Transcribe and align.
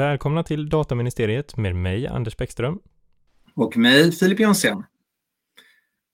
Välkomna 0.00 0.42
till 0.42 0.68
Dataministeriet 0.68 1.56
med 1.56 1.76
mig, 1.76 2.06
Anders 2.06 2.36
Bäckström. 2.36 2.78
Och 3.54 3.76
mig, 3.76 4.12
Filip 4.12 4.40
Jonsén. 4.40 4.84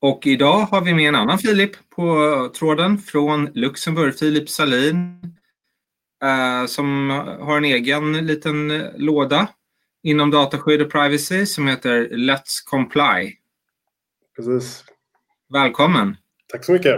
Och 0.00 0.26
idag 0.26 0.58
har 0.58 0.80
vi 0.80 0.94
med 0.94 1.08
en 1.08 1.14
annan 1.14 1.38
Filip 1.38 1.70
på 1.96 2.50
tråden 2.58 2.98
från 2.98 3.50
Luxemburg, 3.54 4.18
Filip 4.18 4.48
Salin, 4.48 5.20
eh, 6.22 6.66
som 6.66 7.10
har 7.40 7.56
en 7.56 7.64
egen 7.64 8.26
liten 8.26 8.82
låda 8.96 9.48
inom 10.02 10.30
dataskydd 10.30 10.82
och 10.82 10.90
privacy 10.92 11.46
som 11.46 11.66
heter 11.66 12.08
Let's 12.08 12.64
Comply. 12.64 13.32
Precis. 14.36 14.84
Välkommen! 15.52 16.16
Tack 16.52 16.64
så 16.64 16.72
mycket! 16.72 16.96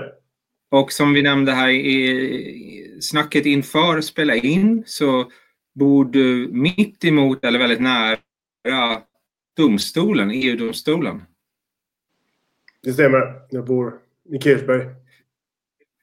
Och 0.70 0.92
som 0.92 1.12
vi 1.12 1.22
nämnde 1.22 1.52
här 1.52 1.68
i 1.68 2.98
snacket 3.00 3.46
inför 3.46 4.00
spela 4.00 4.34
in 4.34 4.84
så 4.86 5.30
bor 5.78 6.04
du 6.04 6.48
mitt 6.52 7.04
emot 7.04 7.44
eller 7.44 7.58
väldigt 7.58 7.80
nära 7.80 9.02
domstolen, 9.56 10.30
EU-domstolen. 10.30 11.22
Det 12.82 12.92
stämmer. 12.92 13.40
Jag 13.50 13.64
bor 13.64 13.98
i 14.32 14.38
Kirchberg. 14.38 14.86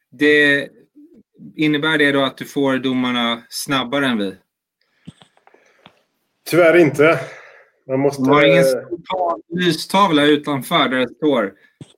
Det, 0.09 0.69
innebär 1.55 1.97
det 1.97 2.11
då 2.11 2.23
att 2.23 2.37
du 2.37 2.45
får 2.45 2.77
domarna 2.77 3.41
snabbare 3.49 4.05
än 4.05 4.17
vi? 4.17 4.35
Tyvärr 6.49 6.77
inte. 6.77 7.19
Man 7.87 7.99
måste... 7.99 8.23
Du 8.23 8.29
har 8.29 8.45
ingen 8.45 8.65
lystavla 9.49 10.25
utanför 10.25 10.89
där 10.89 10.97
det 10.97 11.09
står 11.09 11.53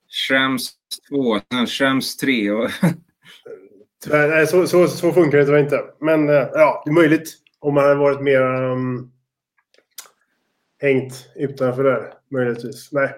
Schrems 0.08 0.72
2, 1.08 1.40
sen 1.52 1.66
Schrems 1.66 2.16
3 2.16 2.50
och... 2.50 2.70
Tyvärr, 4.04 4.28
nej, 4.28 4.46
så, 4.46 4.66
så, 4.66 4.88
så 4.88 5.12
funkar 5.12 5.38
det 5.38 5.44
tyvärr 5.44 5.58
inte. 5.58 5.84
Men 6.00 6.28
eh, 6.28 6.34
ja, 6.34 6.82
det 6.84 6.90
är 6.90 6.94
möjligt. 6.94 7.34
Om 7.60 7.74
man 7.74 7.84
hade 7.84 7.94
varit 7.94 8.20
mer 8.20 8.42
um, 8.42 9.12
hängt 10.82 11.28
utanför 11.36 11.84
där, 11.84 12.14
möjligtvis. 12.30 12.92
Nej. 12.92 13.14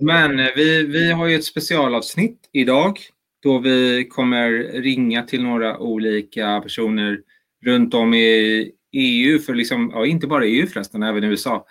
Men 0.00 0.40
eh, 0.40 0.48
vi, 0.56 0.86
vi 0.86 1.12
har 1.12 1.26
ju 1.26 1.36
ett 1.36 1.44
specialavsnitt 1.44 2.48
idag 2.52 2.98
då 3.42 3.58
vi 3.58 4.08
kommer 4.10 4.50
ringa 4.82 5.22
till 5.22 5.42
några 5.42 5.78
olika 5.78 6.60
personer 6.60 7.20
runt 7.64 7.94
om 7.94 8.14
i 8.14 8.72
EU, 8.92 9.38
för 9.38 9.54
liksom, 9.54 9.90
ja, 9.94 10.06
inte 10.06 10.26
bara 10.26 10.44
EU 10.44 10.66
förresten, 10.66 11.02
även 11.02 11.24
i 11.24 11.26
USA, 11.26 11.66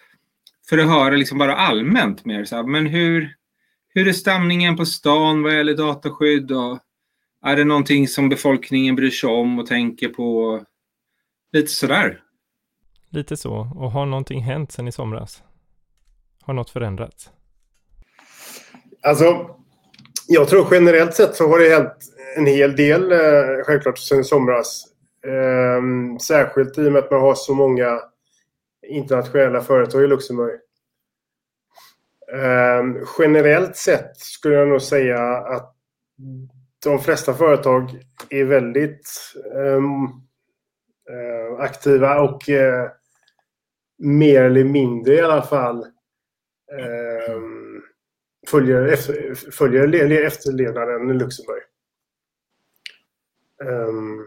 för 0.69 0.77
att 0.77 0.89
höra 0.89 1.15
liksom 1.15 1.37
bara 1.37 1.55
allmänt 1.55 2.25
mer. 2.25 2.45
Så 2.45 2.55
här, 2.55 2.63
men 2.63 2.87
hur, 2.87 3.35
hur 3.89 4.07
är 4.07 4.13
stämningen 4.13 4.77
på 4.77 4.85
stan 4.85 5.43
vad 5.43 5.53
gäller 5.53 5.77
dataskydd? 5.77 6.51
Och 6.51 6.79
är 7.45 7.55
det 7.55 7.63
någonting 7.63 8.07
som 8.07 8.29
befolkningen 8.29 8.95
bryr 8.95 9.09
sig 9.09 9.29
om 9.29 9.59
och 9.59 9.65
tänker 9.65 10.09
på? 10.09 10.61
Lite 11.51 11.71
sådär. 11.71 12.23
Lite 13.09 13.37
så. 13.37 13.53
Och 13.75 13.91
har 13.91 14.05
någonting 14.05 14.41
hänt 14.41 14.71
sedan 14.71 14.87
i 14.87 14.91
somras? 14.91 15.43
Har 16.41 16.53
något 16.53 16.69
förändrats? 16.69 17.31
Alltså, 19.01 19.55
jag 20.27 20.47
tror 20.47 20.67
generellt 20.71 21.13
sett 21.13 21.35
så 21.35 21.47
har 21.47 21.59
det 21.59 21.69
hänt 21.69 21.93
en 22.37 22.45
hel 22.45 22.75
del 22.75 23.11
eh, 23.11 23.63
självklart 23.65 23.97
sedan 23.97 24.19
i 24.19 24.23
somras. 24.23 24.83
Eh, 25.25 26.17
särskilt 26.21 26.77
i 26.77 26.87
och 26.87 26.91
med 26.91 27.03
att 27.03 27.11
man 27.11 27.21
har 27.21 27.35
så 27.35 27.53
många 27.53 27.99
internationella 28.87 29.61
företag 29.61 30.03
i 30.03 30.07
Luxemburg. 30.07 30.59
Eh, 32.33 33.07
generellt 33.19 33.75
sett 33.75 34.17
skulle 34.17 34.55
jag 34.55 34.67
nog 34.67 34.81
säga 34.81 35.37
att 35.37 35.75
de 36.83 36.99
flesta 36.99 37.33
företag 37.33 38.03
är 38.29 38.43
väldigt 38.43 39.11
ehm, 39.55 40.03
eh, 40.03 40.09
Eh, 41.09 41.59
aktiva 41.59 42.19
och 42.21 42.49
eh, 42.49 42.91
mer 43.97 44.41
eller 44.41 44.63
mindre 44.63 45.13
i 45.13 45.21
alla 45.21 45.41
fall 45.41 45.83
eh, 46.79 47.41
följer, 48.47 48.87
efter, 48.87 49.35
följer 49.51 50.25
efterlevnaden 50.25 51.09
i 51.09 51.13
Luxemburg. 51.13 51.63
Um, 53.63 54.25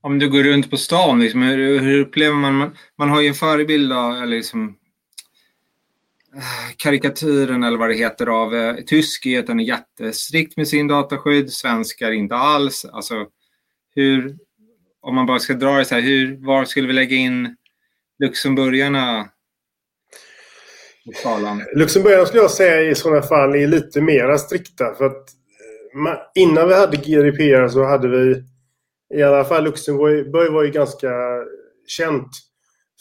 om 0.00 0.18
du 0.18 0.30
går 0.30 0.42
runt 0.42 0.70
på 0.70 0.76
stan, 0.76 1.20
liksom, 1.20 1.42
hur, 1.42 1.78
hur 1.78 2.00
upplever 2.00 2.36
man, 2.36 2.76
man 2.98 3.10
har 3.10 3.20
ju 3.20 3.28
en 3.28 3.34
förebild 3.34 3.92
av, 3.92 4.26
liksom, 4.26 4.76
eh, 6.34 6.76
karikatyren 6.76 7.64
eller 7.64 7.78
vad 7.78 7.88
det 7.88 7.94
heter 7.94 8.26
av 8.26 8.54
eh, 8.54 8.76
tyskheten 8.76 9.60
är 9.60 9.64
jättestrikt 9.64 10.56
med 10.56 10.68
sin 10.68 10.88
dataskydd, 10.88 11.52
svenskar 11.52 12.10
inte 12.10 12.34
alls. 12.34 12.84
Alltså, 12.84 13.26
hur, 13.94 14.36
om 15.00 15.14
man 15.14 15.26
bara 15.26 15.38
ska 15.38 15.54
dra 15.54 15.78
det 15.78 15.84
så 15.84 15.94
här, 15.94 16.02
hur, 16.02 16.46
var 16.46 16.64
skulle 16.64 16.86
vi 16.86 16.92
lägga 16.92 17.16
in 17.16 17.56
luxemburgarna 18.18 19.28
i 21.04 21.14
skalan? 21.14 21.64
Luxemburgarna 21.74 22.26
skulle 22.26 22.42
jag 22.42 22.50
säga 22.50 22.90
i 22.90 22.94
sådana 22.94 23.22
fall 23.22 23.54
är 23.54 23.66
lite 23.66 24.00
mera 24.00 24.38
strikta. 24.38 24.94
För 24.94 25.04
att 25.04 25.28
eh, 25.94 25.98
man, 25.98 26.16
innan 26.34 26.68
vi 26.68 26.74
hade 26.74 26.96
GDPR 26.96 27.68
så 27.68 27.84
hade 27.84 28.08
vi 28.08 28.44
i 29.14 29.22
alla 29.22 29.44
fall 29.44 29.64
Luxemburg 29.64 30.52
var 30.52 30.64
ju 30.64 30.70
ganska 30.70 31.10
känt 31.86 32.30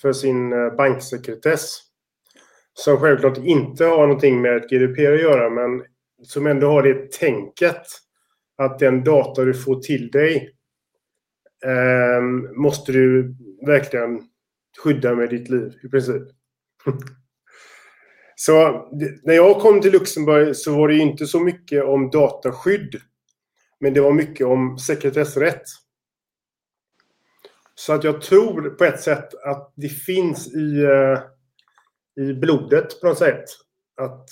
för 0.01 0.13
sin 0.13 0.53
eh, 0.53 0.75
banksekretess. 0.75 1.79
Som 2.73 2.97
självklart 2.97 3.37
inte 3.37 3.85
har 3.85 4.07
någonting 4.07 4.41
med 4.41 4.61
GDPR 4.69 5.13
att 5.13 5.21
göra 5.21 5.49
men 5.49 5.83
som 6.23 6.47
ändå 6.47 6.67
har 6.67 6.83
det 6.83 7.11
tänket 7.11 7.81
att 8.57 8.79
den 8.79 9.03
data 9.03 9.45
du 9.45 9.53
får 9.53 9.79
till 9.79 10.11
dig 10.11 10.56
Ehm, 11.65 12.61
måste 12.61 12.91
du 12.91 13.35
verkligen 13.65 14.23
skydda 14.83 15.15
med 15.15 15.29
ditt 15.29 15.49
liv 15.49 15.73
i 15.83 15.89
princip. 15.89 16.23
så 18.35 18.87
när 19.23 19.33
jag 19.33 19.59
kom 19.59 19.81
till 19.81 19.91
Luxemburg 19.91 20.55
så 20.55 20.77
var 20.77 20.87
det 20.87 20.97
inte 20.97 21.27
så 21.27 21.39
mycket 21.39 21.83
om 21.83 22.09
dataskydd. 22.09 23.01
Men 23.79 23.93
det 23.93 24.01
var 24.01 24.13
mycket 24.13 24.47
om 24.47 24.77
sekretessrätt. 24.77 25.63
Så 27.75 27.93
att 27.93 28.03
jag 28.03 28.21
tror 28.21 28.69
på 28.69 28.85
ett 28.85 29.01
sätt 29.01 29.33
att 29.33 29.73
det 29.75 29.89
finns 29.89 30.47
i, 30.47 30.83
eh, 30.83 31.19
i 32.25 32.33
blodet 32.33 33.01
på 33.01 33.07
något 33.07 33.17
sätt. 33.17 33.43
Att 34.01 34.29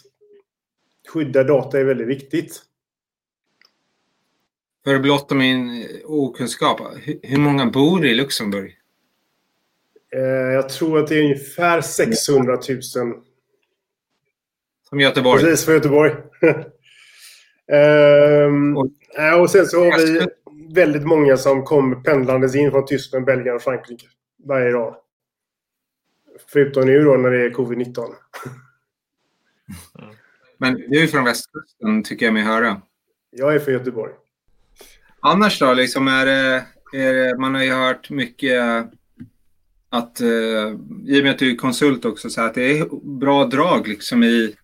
skydda 1.10 1.44
data 1.44 1.80
är 1.80 1.84
väldigt 1.84 2.08
viktigt. 2.08 2.62
För 4.86 4.96
att 4.96 5.02
blotta 5.02 5.36
min 5.36 5.88
okunskap, 6.06 6.82
hur 7.24 7.38
många 7.38 7.66
bor 7.66 8.06
i 8.06 8.14
Luxemburg? 8.14 8.78
Uh, 10.16 10.22
jag 10.54 10.70
tror 10.70 11.00
att 11.00 11.08
det 11.08 11.16
är 11.16 11.24
ungefär 11.24 11.82
600 11.82 12.60
000. 12.70 12.82
Som 14.90 15.00
Göteborg? 15.00 15.44
Precis, 15.44 15.66
för 15.66 15.74
Göteborg. 15.74 16.12
um, 18.48 18.78
och, 18.78 18.88
och 19.42 19.50
sen 19.50 19.66
så 19.66 19.84
har 19.84 19.98
vi 19.98 20.28
väldigt 20.74 21.08
många 21.08 21.38
som 21.38 21.64
kom 21.64 22.04
pendlandes 22.04 22.56
in 22.56 22.72
från 22.72 22.86
Tyskland, 22.86 23.26
Belgien 23.26 23.56
och 23.56 23.62
Frankrike 23.62 24.08
varje 24.44 24.72
dag. 24.72 24.96
Förutom 26.48 26.86
nu 26.86 27.04
då 27.04 27.18
när 27.18 27.32
det 27.32 27.46
är 27.46 27.50
covid-19. 27.50 28.14
Men 30.58 30.74
du 30.74 31.04
är 31.04 31.08
från 31.08 31.24
västkusten 31.24 32.04
tycker 32.04 32.26
jag 32.26 32.34
mig 32.34 32.44
höra. 32.44 32.82
Jag 33.32 33.56
är 33.56 33.60
från 33.60 33.74
Göteborg. 33.74 34.14
Annars 35.28 35.60
då? 35.60 35.74
Liksom 35.74 36.08
är 36.08 36.26
det, 36.26 36.66
är 36.94 37.14
det, 37.14 37.38
man 37.38 37.56
har 37.56 37.64
ju 37.64 37.72
hört 37.72 38.10
mycket 38.10 38.62
att, 39.90 40.22
eh, 40.22 40.28
i 41.06 41.20
och 41.20 41.24
med 41.24 41.32
att 41.32 41.40
du 41.40 41.52
är 41.52 41.56
konsult 41.56 42.06
också, 42.06 42.30
så 42.30 42.42
att 42.42 42.54
det 42.54 42.80
är 42.80 42.86
bra 43.20 43.46
drag 43.46 43.88
liksom 43.88 44.24
i 44.24 44.56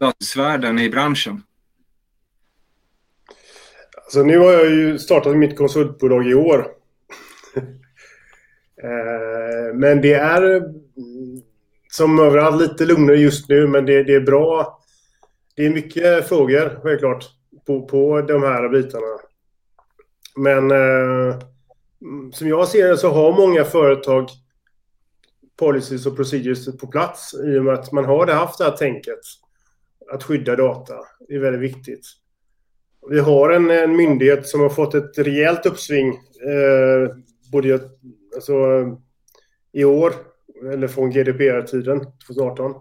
datasvärlden, 0.00 0.78
i 0.78 0.90
branschen. 0.90 1.42
Alltså 3.96 4.22
nu 4.22 4.38
har 4.38 4.52
jag 4.52 4.70
ju 4.70 4.98
startat 4.98 5.36
mitt 5.36 5.58
konsultbolag 5.58 6.26
i 6.26 6.34
år. 6.34 6.66
Eh, 8.84 9.74
men 9.74 10.00
det 10.00 10.14
är 10.14 10.62
som 11.90 12.18
överallt 12.18 12.62
lite 12.62 12.86
lugnare 12.86 13.16
just 13.16 13.48
nu 13.48 13.66
men 13.66 13.86
det, 13.86 14.02
det, 14.02 14.14
är 14.14 14.20
bra. 14.20 14.80
Det 15.56 15.66
är 15.66 15.70
mycket 15.70 16.28
frågor 16.28 16.80
självklart 16.82 17.24
på, 17.66 17.86
på 17.86 18.20
de 18.20 18.42
här 18.42 18.68
bitarna. 18.68 19.18
Men 20.36 20.70
eh, 20.70 21.38
mm, 22.02 22.32
som 22.32 22.48
jag 22.48 22.68
ser 22.68 22.88
det 22.88 22.96
så 22.96 23.08
har 23.10 23.32
många 23.32 23.64
företag 23.64 24.28
policies 25.56 26.06
och 26.06 26.16
procedures 26.16 26.76
på 26.76 26.86
plats 26.86 27.34
i 27.34 27.58
och 27.58 27.64
med 27.64 27.74
att 27.74 27.92
man 27.92 28.04
har 28.04 28.26
haft 28.26 28.58
det 28.58 28.64
här 28.64 28.76
tänket 28.76 29.18
att 30.12 30.22
skydda 30.22 30.56
data. 30.56 30.94
Det 31.28 31.34
är 31.34 31.38
väldigt 31.38 31.76
viktigt. 31.76 32.06
Vi 33.10 33.20
har 33.20 33.50
en, 33.50 33.70
en 33.70 33.96
myndighet 33.96 34.48
som 34.48 34.60
har 34.60 34.68
fått 34.68 34.94
ett 34.94 35.18
rejält 35.18 35.66
uppsving 35.66 36.08
eh, 36.08 37.16
både 37.52 37.80
alltså, 38.34 38.54
i 39.72 39.84
år, 39.84 40.12
eller 40.72 40.88
från 40.88 41.10
GDPR-tiden 41.10 42.00
2018. 42.26 42.74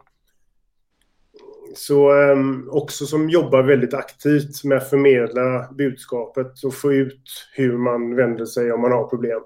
Så 1.76 2.22
eh, 2.22 2.38
också 2.70 3.06
som 3.06 3.30
jobbar 3.30 3.64
väldigt 3.64 3.94
aktivt 3.94 4.64
med 4.64 4.78
att 4.78 4.90
förmedla 4.90 5.72
budskapet 5.72 6.64
och 6.64 6.76
få 6.76 6.94
ut 6.94 7.50
hur 7.54 7.78
man 7.78 8.16
vänder 8.16 8.46
sig 8.46 8.72
om 8.72 8.82
man 8.82 8.92
har 8.92 9.08
problem. 9.08 9.42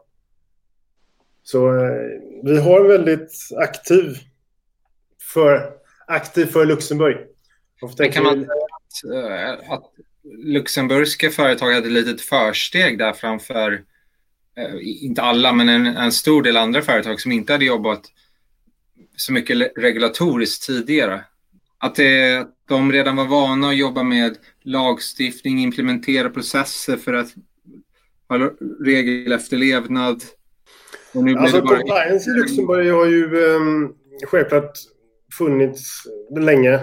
Så 1.44 1.68
eh, 1.68 1.92
vi 2.44 2.60
har 2.60 2.80
en 2.80 2.88
väldigt 2.88 3.31
aktiv 3.57 4.18
för, 5.33 5.72
aktiv 6.07 6.45
för 6.45 6.66
Luxemburg. 6.66 7.18
Det 7.98 8.07
kan 8.07 8.24
man 8.24 8.42
att, 8.42 9.71
att 9.71 9.92
luxemburgska 10.33 11.30
företag 11.30 11.71
hade 11.71 11.88
ett 11.88 11.94
litet 11.94 12.21
försteg 12.21 12.98
där 12.98 13.13
framför, 13.13 13.83
eh, 14.57 14.75
inte 14.81 15.21
alla, 15.21 15.54
men 15.54 15.69
en, 15.69 15.88
en, 15.88 16.12
stor 16.12 16.44
del 16.44 16.57
andra 16.57 16.81
företag 16.81 17.21
som 17.21 17.31
inte 17.31 17.54
hade 17.54 17.66
jobbat 17.66 18.01
så 19.16 19.33
mycket 19.33 19.71
regulatoriskt 19.78 20.68
tidigare. 20.68 21.24
Att, 21.85 21.95
det, 21.95 22.37
att 22.37 22.55
de 22.67 22.91
redan 22.91 23.15
var 23.15 23.25
vana 23.25 23.67
att 23.67 23.77
jobba 23.77 24.03
med 24.03 24.37
lagstiftning, 24.63 25.59
implementera 25.59 26.29
processer 26.29 26.97
för 26.97 27.13
att 27.13 27.27
ha 28.29 28.51
regelefterlevnad. 28.85 30.23
Och 31.13 31.23
nu 31.23 31.35
alltså, 31.35 31.61
bara... 31.61 31.77
compliance 31.77 32.29
i 32.29 32.33
Luxemburg 32.33 32.91
har 32.91 33.05
ju 33.05 33.45
um, 33.55 33.95
självklart 34.27 34.71
funnits 35.37 36.03
länge. 36.39 36.79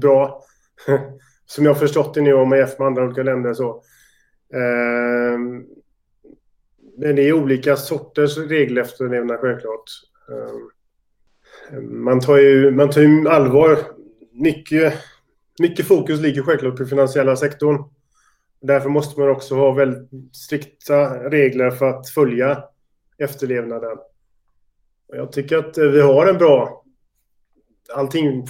Bra. 0.00 0.42
Som 1.46 1.64
jag 1.64 1.72
har 1.72 1.80
förstått 1.80 2.14
det 2.14 2.20
nu 2.20 2.32
om 2.32 2.52
EF 2.52 2.78
med 2.78 2.86
andra 2.86 3.04
olika 3.04 3.22
länder 3.22 3.54
så. 3.54 3.82
Um, 4.54 5.66
men 6.98 7.16
det 7.16 7.28
är 7.28 7.32
olika 7.32 7.76
sorters 7.76 8.38
regelefterlevnad 8.38 9.40
självklart. 9.40 9.84
Um, 10.28 10.70
man 11.82 12.20
tar 12.20 12.38
ju, 12.38 12.70
man 12.70 12.90
tar 12.90 13.00
ju 13.00 13.28
allvar. 13.28 13.78
Mycket, 14.32 14.94
mycket 15.58 15.86
fokus 15.86 16.20
ligger 16.20 16.42
självklart 16.42 16.76
på 16.76 16.86
finansiella 16.86 17.36
sektorn. 17.36 17.84
Därför 18.62 18.88
måste 18.88 19.20
man 19.20 19.30
också 19.30 19.54
ha 19.54 19.72
väldigt 19.72 20.36
strikta 20.36 21.30
regler 21.30 21.70
för 21.70 21.88
att 21.88 22.08
följa 22.08 22.64
efterlevnaden. 23.18 23.98
Jag 25.12 25.32
tycker 25.32 25.58
att 25.58 25.78
vi 25.78 26.00
har 26.00 26.26
en 26.26 26.38
bra... 26.38 26.84
Allting, 27.94 28.46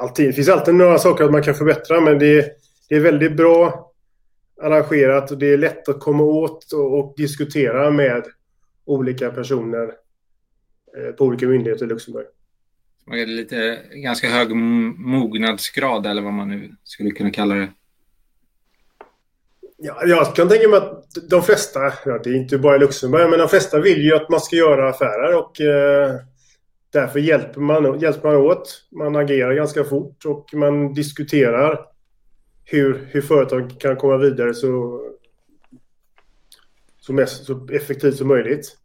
allting, 0.00 0.26
det 0.26 0.32
finns 0.32 0.48
alltid 0.48 0.74
några 0.74 0.98
saker 0.98 1.24
att 1.24 1.32
man 1.32 1.42
kan 1.42 1.54
förbättra 1.54 2.00
men 2.00 2.18
det, 2.18 2.52
det 2.88 2.94
är 2.94 3.00
väldigt 3.00 3.36
bra 3.36 3.92
arrangerat 4.62 5.30
och 5.30 5.38
det 5.38 5.52
är 5.52 5.58
lätt 5.58 5.88
att 5.88 6.00
komma 6.00 6.24
åt 6.24 6.72
och, 6.72 6.98
och 6.98 7.14
diskutera 7.16 7.90
med 7.90 8.24
olika 8.84 9.30
personer 9.30 9.92
eh, 10.96 11.12
på 11.12 11.24
olika 11.24 11.46
myndigheter 11.46 11.84
i 11.84 11.88
Luxemburg. 11.88 12.26
Det 13.10 13.22
är 13.22 13.26
lite 13.26 13.78
ganska 13.92 14.28
hög 14.28 14.56
mognadsgrad 14.96 16.06
eller 16.06 16.22
vad 16.22 16.32
man 16.32 16.48
nu 16.48 16.70
skulle 16.84 17.10
kunna 17.10 17.30
kalla 17.30 17.54
det. 17.54 17.68
Ja, 19.76 20.02
jag 20.04 20.36
kan 20.36 20.48
tänka 20.48 20.68
mig 20.68 20.78
att 20.78 21.30
de 21.30 21.42
flesta, 21.42 21.80
ja, 22.04 22.20
det 22.24 22.30
är 22.30 22.34
inte 22.34 22.58
bara 22.58 22.76
i 22.76 22.78
Luxemburg, 22.78 23.30
men 23.30 23.38
de 23.38 23.48
flesta 23.48 23.80
vill 23.80 24.02
ju 24.02 24.14
att 24.14 24.28
man 24.28 24.40
ska 24.40 24.56
göra 24.56 24.90
affärer 24.90 25.36
och 25.36 25.60
eh, 25.60 26.14
därför 26.90 27.18
hjälper 27.18 27.60
man, 27.60 28.00
hjälper 28.00 28.28
man 28.28 28.36
åt. 28.36 28.84
Man 28.90 29.16
agerar 29.16 29.54
ganska 29.54 29.84
fort 29.84 30.24
och 30.24 30.54
man 30.54 30.94
diskuterar 30.94 31.80
hur, 32.64 33.08
hur 33.10 33.22
företag 33.22 33.80
kan 33.80 33.96
komma 33.96 34.16
vidare 34.16 34.54
så, 34.54 35.00
så, 37.00 37.12
mest, 37.12 37.44
så 37.44 37.68
effektivt 37.72 38.16
som 38.16 38.28
möjligt. 38.28 38.76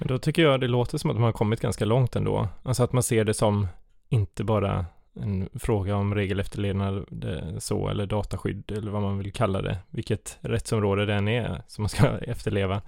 Men 0.00 0.08
då 0.08 0.18
tycker 0.18 0.42
jag 0.42 0.60
det 0.60 0.68
låter 0.68 0.98
som 0.98 1.10
att 1.10 1.16
man 1.16 1.24
har 1.24 1.32
kommit 1.32 1.60
ganska 1.60 1.84
långt 1.84 2.16
ändå. 2.16 2.48
Alltså 2.62 2.82
att 2.82 2.92
man 2.92 3.02
ser 3.02 3.24
det 3.24 3.34
som 3.34 3.66
inte 4.08 4.44
bara 4.44 4.86
en 5.14 5.48
fråga 5.54 5.96
om 5.96 6.14
regelefterlevnad 6.14 7.24
eh, 7.24 7.58
så 7.58 7.88
eller 7.88 8.06
dataskydd 8.06 8.70
eller 8.70 8.90
vad 8.90 9.02
man 9.02 9.18
vill 9.18 9.32
kalla 9.32 9.62
det, 9.62 9.78
vilket 9.90 10.38
rättsområde 10.40 11.06
det 11.06 11.14
än 11.14 11.28
är 11.28 11.62
som 11.66 11.82
man 11.82 11.88
ska 11.88 12.18
efterleva, 12.22 12.82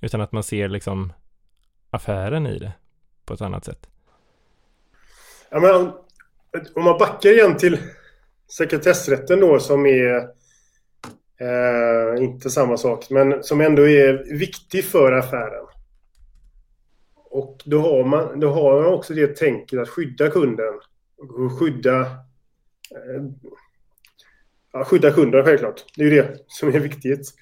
utan 0.00 0.20
att 0.20 0.32
man 0.32 0.42
ser 0.42 0.68
liksom 0.68 1.12
affären 1.90 2.46
i 2.46 2.58
det 2.58 2.72
på 3.24 3.34
ett 3.34 3.40
annat 3.40 3.64
sätt. 3.64 3.88
Ja, 5.50 5.60
men 5.60 5.92
om 6.74 6.84
man 6.84 6.98
backar 6.98 7.30
igen 7.30 7.56
till 7.56 7.78
sekretessrätten 8.48 9.40
då 9.40 9.58
som 9.58 9.86
är 9.86 10.16
eh, 11.40 12.22
inte 12.22 12.50
samma 12.50 12.76
sak, 12.76 13.10
men 13.10 13.42
som 13.42 13.60
ändå 13.60 13.88
är 13.88 14.38
viktig 14.38 14.84
för 14.84 15.12
affären. 15.12 15.68
Och 17.38 17.62
då 17.64 17.80
har 17.80 18.04
man, 18.04 18.40
då 18.40 18.50
har 18.50 18.82
man 18.82 18.92
också 18.92 19.14
det 19.14 19.36
tänket 19.36 19.78
att 19.78 19.88
skydda 19.88 20.30
kunden 20.30 20.74
skydda, 21.58 22.00
eh, 22.00 23.24
ja, 24.72 24.84
skydda 24.84 25.10
kunden 25.10 25.44
självklart. 25.44 25.84
Det 25.96 26.02
är 26.02 26.10
ju 26.10 26.22
det 26.22 26.38
som 26.48 26.68
är 26.68 26.80
viktigt. 26.80 27.34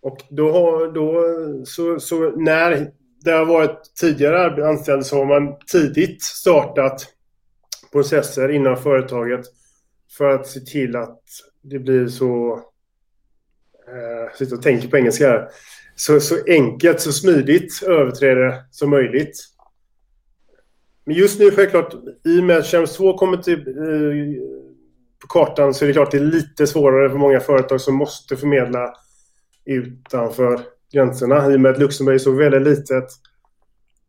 Och 0.00 0.22
då 0.30 0.52
har, 0.52 0.92
då, 0.92 1.24
så, 1.66 2.00
så 2.00 2.30
när 2.30 2.90
det 3.24 3.30
har 3.30 3.44
varit 3.44 3.94
tidigare 4.00 4.68
anställd 4.68 5.06
så 5.06 5.16
har 5.16 5.24
man 5.24 5.58
tidigt 5.72 6.22
startat 6.22 7.06
processer 7.92 8.48
inom 8.48 8.76
företaget 8.76 9.46
för 10.16 10.30
att 10.30 10.46
se 10.46 10.60
till 10.60 10.96
att 10.96 11.22
det 11.62 11.78
blir 11.78 12.08
så... 12.08 12.54
Eh, 13.88 14.36
sitter 14.36 14.56
och 14.56 14.62
tänker 14.62 14.88
på 14.88 14.96
engelska 14.96 15.28
här. 15.28 15.48
Så, 15.98 16.20
så 16.20 16.36
enkelt, 16.46 17.00
så 17.00 17.12
smidigt 17.12 17.82
överträde 17.82 18.64
som 18.70 18.90
möjligt. 18.90 19.38
Men 21.04 21.16
just 21.16 21.40
nu 21.40 21.50
självklart, 21.50 21.94
i 22.24 22.40
och 22.40 22.44
med 22.44 22.56
att 22.58 22.66
Chems 22.66 22.96
2 22.96 23.18
kommer 23.18 23.36
till 23.36 23.68
eh, 23.68 24.42
på 25.20 25.26
kartan 25.28 25.74
så 25.74 25.84
är 25.84 25.86
det 25.86 25.92
klart 25.92 26.10
det 26.10 26.16
är 26.16 26.24
lite 26.24 26.66
svårare 26.66 27.10
för 27.10 27.18
många 27.18 27.40
företag 27.40 27.80
som 27.80 27.94
måste 27.94 28.36
förmedla 28.36 28.94
utanför 29.64 30.60
gränserna. 30.92 31.52
I 31.52 31.56
och 31.56 31.60
med 31.60 31.70
att 31.70 31.78
Luxemburg 31.78 32.14
är 32.14 32.18
så 32.18 32.32
väldigt 32.32 32.62
litet 32.62 33.08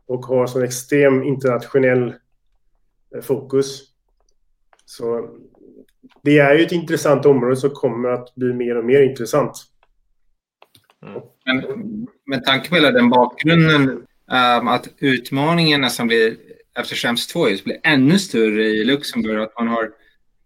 och 0.06 0.26
har 0.26 0.48
sån 0.48 0.64
extrem 0.64 1.24
internationell 1.24 2.14
eh, 3.16 3.22
fokus. 3.22 3.82
Så 4.86 5.30
det 6.24 6.40
är 6.40 6.56
ju 6.56 6.66
ett 6.66 6.72
intressant 6.72 7.26
område 7.26 7.56
som 7.56 7.70
kommer 7.70 8.10
att 8.10 8.36
bli 8.36 8.54
mer 8.54 8.78
och 8.78 8.86
mer 8.86 9.02
intressant. 9.02 9.52
Mm. 11.08 11.22
Men 11.54 12.08
med 12.26 12.46
tanke 12.46 12.70
på 12.70 12.76
hela 12.76 12.92
den 12.92 13.10
bakgrunden, 13.10 13.90
um, 14.60 14.68
att 14.68 14.88
utmaningarna 14.98 15.90
som 15.90 16.08
blir 16.08 16.38
efter 16.80 16.96
Schrems 16.96 17.28
2 17.28 17.50
just 17.50 17.64
blir 17.64 17.78
ännu 17.84 18.20
större 18.20 18.64
i 18.64 18.84
Luxemburg. 18.84 19.42
Att 19.42 19.60
man 19.60 19.68
har 19.68 19.92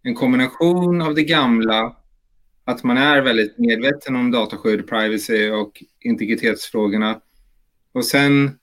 en 0.02 0.14
kombination 0.14 1.02
av 1.02 1.14
det 1.14 1.22
gamla, 1.22 1.96
att 2.64 2.84
man 2.84 2.96
är 2.96 3.22
väldigt 3.22 3.58
medveten 3.58 4.16
om 4.16 4.30
dataskydd, 4.30 4.88
privacy 4.88 5.50
och 5.50 5.82
integritetsfrågorna. 6.00 7.20
Och 7.92 8.04
sen 8.04 8.58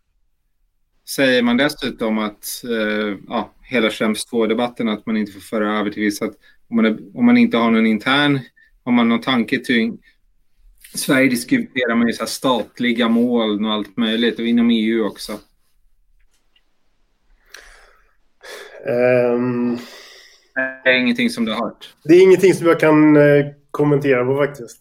säger 1.09 1.41
man 1.41 1.57
dessutom 1.57 2.17
att 2.17 2.63
eh, 2.63 3.17
ja, 3.27 3.53
hela 3.61 3.89
Schrems 3.89 4.31
2-debatten, 4.31 4.89
att 4.89 5.05
man 5.05 5.17
inte 5.17 5.31
får 5.31 5.39
föra 5.39 5.79
över 5.79 5.89
till 5.89 6.03
vissa, 6.03 6.25
att 6.25 6.35
om 6.69 6.75
man, 6.75 6.85
är, 6.85 6.97
om 7.17 7.25
man 7.25 7.37
inte 7.37 7.57
har 7.57 7.71
någon 7.71 7.87
intern, 7.87 8.39
om 8.83 8.93
man 8.93 9.05
har 9.11 9.17
någon 9.17 9.23
tanke 9.23 9.59
till 9.59 9.97
Sverige 10.93 11.29
diskuterar 11.29 11.95
man 11.95 12.07
ju 12.07 12.13
så 12.13 12.25
statliga 12.25 13.09
mål 13.09 13.65
och 13.65 13.71
allt 13.71 13.97
möjligt 13.97 14.39
och 14.39 14.45
inom 14.45 14.69
EU 14.69 15.05
också. 15.05 15.39
Um, 18.85 19.77
det 20.83 20.89
är 20.89 20.93
ingenting 20.93 21.29
som 21.29 21.45
du 21.45 21.51
har 21.51 21.63
hört? 21.63 21.93
Det 22.03 22.13
är 22.13 22.21
ingenting 22.21 22.53
som 22.53 22.67
jag 22.67 22.79
kan 22.79 23.17
eh, 23.17 23.45
kommentera 23.71 24.25
på 24.25 24.37
faktiskt. 24.37 24.77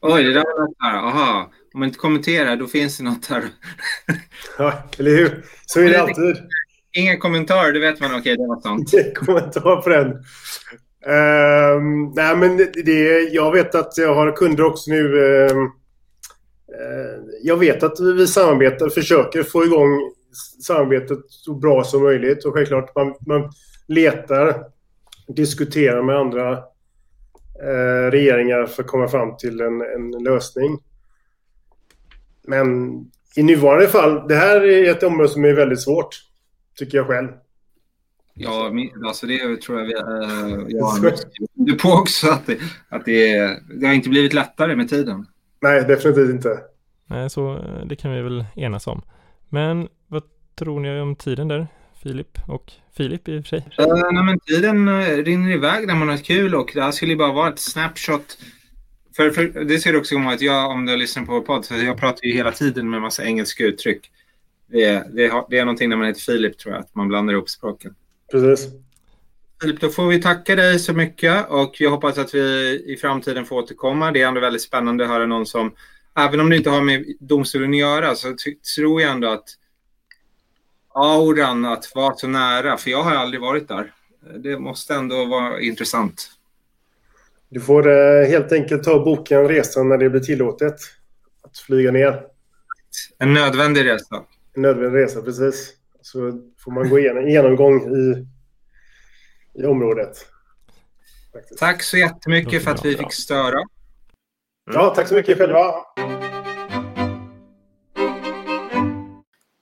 Oj, 0.00 0.22
det 0.22 0.32
där 0.32 0.44
var 0.44 0.66
något 0.66 0.76
här. 0.78 0.96
Aha. 0.96 1.50
Om 1.74 1.80
man 1.80 1.88
inte 1.88 1.98
kommenterar, 1.98 2.56
då 2.56 2.66
finns 2.66 2.98
det 2.98 3.04
något 3.04 3.26
här. 3.26 3.42
ja, 4.58 4.82
eller 4.98 5.10
hur? 5.10 5.44
Så 5.66 5.80
är 5.80 5.90
det 5.90 6.00
alltid. 6.00 6.36
Inga 6.92 7.16
kommentarer, 7.16 7.72
då 7.72 7.80
vet 7.80 8.00
man 8.00 8.10
okej, 8.10 8.20
okay, 8.20 8.36
det 8.36 8.46
var 8.46 8.60
sånt. 8.60 8.92
Ingen 8.94 9.14
kommentar 9.14 9.82
på 9.82 9.88
den. 9.88 10.24
Uh, 11.08 11.82
nej, 12.14 12.36
men 12.36 12.56
det, 12.56 12.82
det, 12.84 13.20
jag 13.20 13.52
vet 13.52 13.74
att 13.74 13.98
jag 13.98 14.14
har 14.14 14.36
kunder 14.36 14.64
också 14.64 14.90
nu. 14.90 15.12
Uh, 15.12 15.56
uh, 15.56 15.68
jag 17.42 17.56
vet 17.56 17.82
att 17.82 18.00
vi 18.00 18.26
samarbetar, 18.26 18.88
försöker 18.88 19.42
få 19.42 19.64
igång 19.64 20.12
samarbetet 20.62 21.18
så 21.28 21.54
bra 21.54 21.84
som 21.84 22.02
möjligt. 22.02 22.44
Och 22.44 22.54
självklart 22.54 22.94
man, 22.94 23.14
man 23.26 23.50
letar, 23.86 24.64
diskuterar 25.28 26.02
med 26.02 26.16
andra 26.16 26.52
eh, 27.62 28.10
regeringar 28.10 28.66
för 28.66 28.82
att 28.82 28.88
komma 28.88 29.08
fram 29.08 29.36
till 29.36 29.60
en, 29.60 29.80
en 29.80 30.24
lösning. 30.24 30.78
Men 32.42 33.00
i 33.36 33.42
nuvarande 33.42 33.88
fall, 33.88 34.28
det 34.28 34.34
här 34.34 34.64
är 34.64 34.90
ett 34.90 35.02
område 35.02 35.28
som 35.28 35.44
är 35.44 35.52
väldigt 35.52 35.82
svårt. 35.82 36.22
Tycker 36.78 36.98
jag 36.98 37.06
själv. 37.06 37.28
Ja, 38.38 38.72
alltså 39.06 39.26
det 39.26 39.62
tror 39.62 39.78
jag 39.78 39.86
vi, 39.86 39.94
äh, 39.94 40.66
jag 40.68 41.14
du 41.54 41.74
på 41.74 41.88
också. 41.88 42.28
Att, 42.28 42.46
det, 42.46 42.58
att 42.88 43.04
det, 43.04 43.36
det 43.80 43.86
har 43.86 43.94
inte 43.94 44.08
blivit 44.08 44.32
lättare 44.32 44.76
med 44.76 44.88
tiden. 44.88 45.26
Nej, 45.62 45.84
definitivt 45.84 46.30
inte. 46.30 46.58
Nej, 47.06 47.30
så 47.30 47.54
eh, 47.56 47.86
det 47.86 47.96
kan 47.96 48.12
vi 48.12 48.22
väl 48.22 48.44
enas 48.56 48.86
om. 48.86 49.02
Men 49.48 49.88
vad 50.06 50.22
tror 50.58 50.80
ni 50.80 51.00
om 51.00 51.16
tiden 51.16 51.48
där? 51.48 51.66
Filip 52.02 52.38
och 52.48 52.72
Filip 52.96 53.28
i 53.28 53.38
och 53.38 53.44
för 53.44 53.48
sig. 53.48 53.58
Uh, 53.80 54.12
nej, 54.12 54.24
men 54.24 54.38
tiden 54.40 54.88
uh, 54.88 55.24
rinner 55.24 55.52
iväg 55.52 55.86
när 55.86 55.94
man 55.94 56.08
har 56.08 56.16
kul 56.16 56.54
och 56.54 56.70
det 56.74 56.82
här 56.82 56.90
skulle 56.90 57.16
bara 57.16 57.32
vara 57.32 57.48
ett 57.48 57.58
snapshot 57.58 58.38
För, 59.16 59.30
för 59.30 59.64
det 59.64 59.78
ser 59.78 59.92
du 59.92 59.98
också 59.98 60.16
om 60.16 60.26
att 60.26 60.40
jag, 60.40 60.70
om 60.70 60.86
du 60.86 60.96
lyssnar 60.96 61.24
på 61.24 61.32
vår 61.32 61.40
podd, 61.40 61.64
så 61.64 61.74
jag 61.74 61.98
pratar 61.98 62.26
ju 62.26 62.32
hela 62.32 62.52
tiden 62.52 62.90
med 62.90 63.00
massa 63.00 63.24
engelska 63.24 63.64
uttryck. 63.64 64.10
Det 64.66 64.84
är, 64.84 65.04
det, 65.12 65.44
det 65.50 65.58
är 65.58 65.64
någonting 65.64 65.88
när 65.88 65.96
man 65.96 66.06
heter 66.06 66.20
Filip, 66.20 66.58
tror 66.58 66.74
jag, 66.74 66.80
att 66.80 66.94
man 66.94 67.08
blandar 67.08 67.34
ihop 67.34 67.48
språken. 67.48 67.94
Precis. 68.30 68.68
Filip, 69.60 69.80
då 69.80 69.88
får 69.88 70.06
vi 70.06 70.22
tacka 70.22 70.56
dig 70.56 70.78
så 70.78 70.92
mycket 70.92 71.48
och 71.48 71.80
jag 71.80 71.90
hoppas 71.90 72.18
att 72.18 72.34
vi 72.34 72.82
i 72.86 72.96
framtiden 72.96 73.44
får 73.44 73.56
återkomma. 73.56 74.12
Det 74.12 74.22
är 74.22 74.28
ändå 74.28 74.40
väldigt 74.40 74.62
spännande 74.62 75.04
att 75.04 75.10
höra 75.10 75.26
någon 75.26 75.46
som, 75.46 75.74
även 76.18 76.40
om 76.40 76.50
det 76.50 76.56
inte 76.56 76.70
har 76.70 76.82
med 76.82 77.04
domstolen 77.20 77.70
att 77.70 77.76
göra, 77.76 78.14
så 78.14 78.34
tror 78.76 79.02
jag 79.02 79.10
ändå 79.10 79.28
att 79.28 79.48
auran 80.94 81.64
att 81.64 81.92
vara 81.94 82.14
så 82.14 82.28
nära, 82.28 82.76
för 82.76 82.90
jag 82.90 83.02
har 83.02 83.14
aldrig 83.14 83.40
varit 83.40 83.68
där. 83.68 83.92
Det 84.38 84.58
måste 84.58 84.94
ändå 84.94 85.24
vara 85.24 85.60
intressant. 85.60 86.30
Du 87.48 87.60
får 87.60 87.88
eh, 87.88 88.28
helt 88.28 88.52
enkelt 88.52 88.82
ta 88.82 88.94
och 88.94 89.04
boka 89.04 89.38
en 89.38 89.48
resa 89.48 89.82
när 89.82 89.98
det 89.98 90.10
blir 90.10 90.20
tillåtet 90.20 90.76
att 91.42 91.58
flyga 91.58 91.90
ner. 91.90 92.22
En 93.18 93.34
nödvändig 93.34 93.84
resa. 93.84 94.22
En 94.54 94.62
nödvändig 94.62 95.00
resa, 95.00 95.22
precis. 95.22 95.72
Så 96.06 96.40
får 96.58 96.72
man 96.72 96.88
gå 96.88 96.98
igenom 96.98 97.22
en 97.22 97.30
genomgång 97.30 97.96
i, 97.96 98.26
i 99.54 99.66
området. 99.66 100.26
Faktiskt. 101.32 101.60
Tack 101.60 101.82
så 101.82 101.96
jättemycket 101.96 102.64
för 102.64 102.70
att 102.70 102.84
vi 102.84 102.96
fick 102.96 103.12
störa. 103.12 103.58
Ja, 104.72 104.94
tack 104.94 105.08
så 105.08 105.14
mycket 105.14 105.38
själva. 105.38 105.74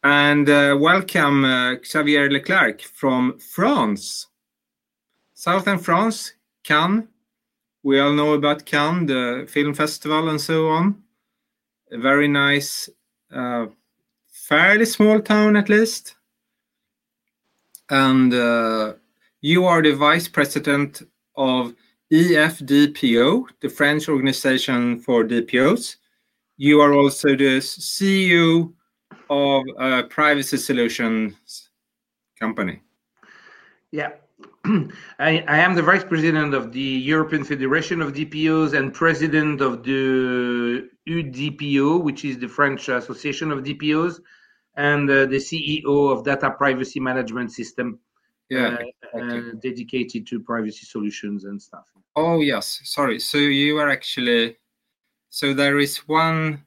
And 0.03 0.49
uh, 0.49 0.89
welcome 0.89 1.49
uh, 1.49 1.79
Xavier 1.83 2.31
Leclerc 2.31 2.83
from 3.01 3.39
France. 3.57 4.27
Southern 5.35 5.79
France, 5.79 6.33
Cannes. 6.63 7.05
We 7.83 8.03
all 8.03 8.13
know 8.13 8.35
about 8.35 8.65
Cannes, 8.65 9.07
the 9.09 9.47
film 9.47 9.75
festival, 9.75 10.29
and 10.29 10.41
so 10.41 10.69
on. 10.69 10.95
A 11.95 11.97
very 11.97 12.29
nice, 12.29 12.91
uh, 13.35 13.67
fairly 14.49 14.87
small 14.87 15.21
town 15.21 15.57
at 15.57 15.69
least. 15.69 16.17
And 17.95 18.35
uh, 18.35 18.95
you 19.41 19.67
are 19.67 19.81
the 19.81 19.95
vice 19.95 20.27
president 20.27 21.03
of 21.37 21.75
EFDPO, 22.13 23.47
the 23.61 23.69
French 23.69 24.09
organization 24.09 24.99
for 24.99 25.23
DPOs. 25.23 25.95
You 26.57 26.81
are 26.81 26.93
also 26.93 27.29
the 27.37 27.61
CEO 27.61 28.73
of 29.31 29.63
a 29.79 30.03
privacy 30.03 30.57
solutions 30.57 31.71
company. 32.37 32.83
Yeah, 33.93 34.11
I, 34.65 35.45
I, 35.47 35.59
am 35.59 35.77
the 35.77 35.83
vice 35.83 36.03
president 36.03 36.53
of 36.53 36.73
the 36.73 36.81
European 36.81 37.45
Federation 37.45 38.03
of 38.03 38.13
DPOs 38.13 38.77
and 38.77 38.93
president 38.93 39.61
of 39.61 39.85
the 39.85 40.89
UDPO, 41.09 42.03
which 42.03 42.25
is 42.25 42.39
the 42.39 42.49
French 42.49 42.89
Association 42.89 43.53
of 43.53 43.63
DPOs, 43.63 44.19
and 44.77 45.09
uh, 45.09 45.27
the 45.27 45.37
CEO 45.37 46.13
of 46.13 46.25
Data 46.25 46.51
Privacy 46.51 47.01
Management 47.01 47.53
System, 47.53 47.99
yeah, 48.51 48.79
uh, 49.15 49.19
uh, 49.19 49.41
dedicated 49.63 50.27
to 50.27 50.41
privacy 50.41 50.87
solutions 50.87 51.45
and 51.45 51.61
stuff. 51.61 51.85
Oh 52.17 52.41
yes, 52.41 52.81
sorry. 52.85 53.19
So 53.19 53.39
you 53.39 53.79
are 53.79 53.89
actually 53.89 54.57
so 55.31 55.53
there 55.53 55.79
is 55.79 55.99
one 56.09 56.65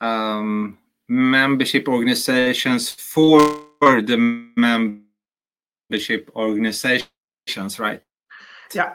um, 0.00 0.78
membership 1.08 1.88
organizations 1.88 2.90
for 2.90 3.40
the 3.80 4.16
membership 4.56 6.30
organizations, 6.34 7.78
right? 7.78 8.02
Yeah. 8.74 8.94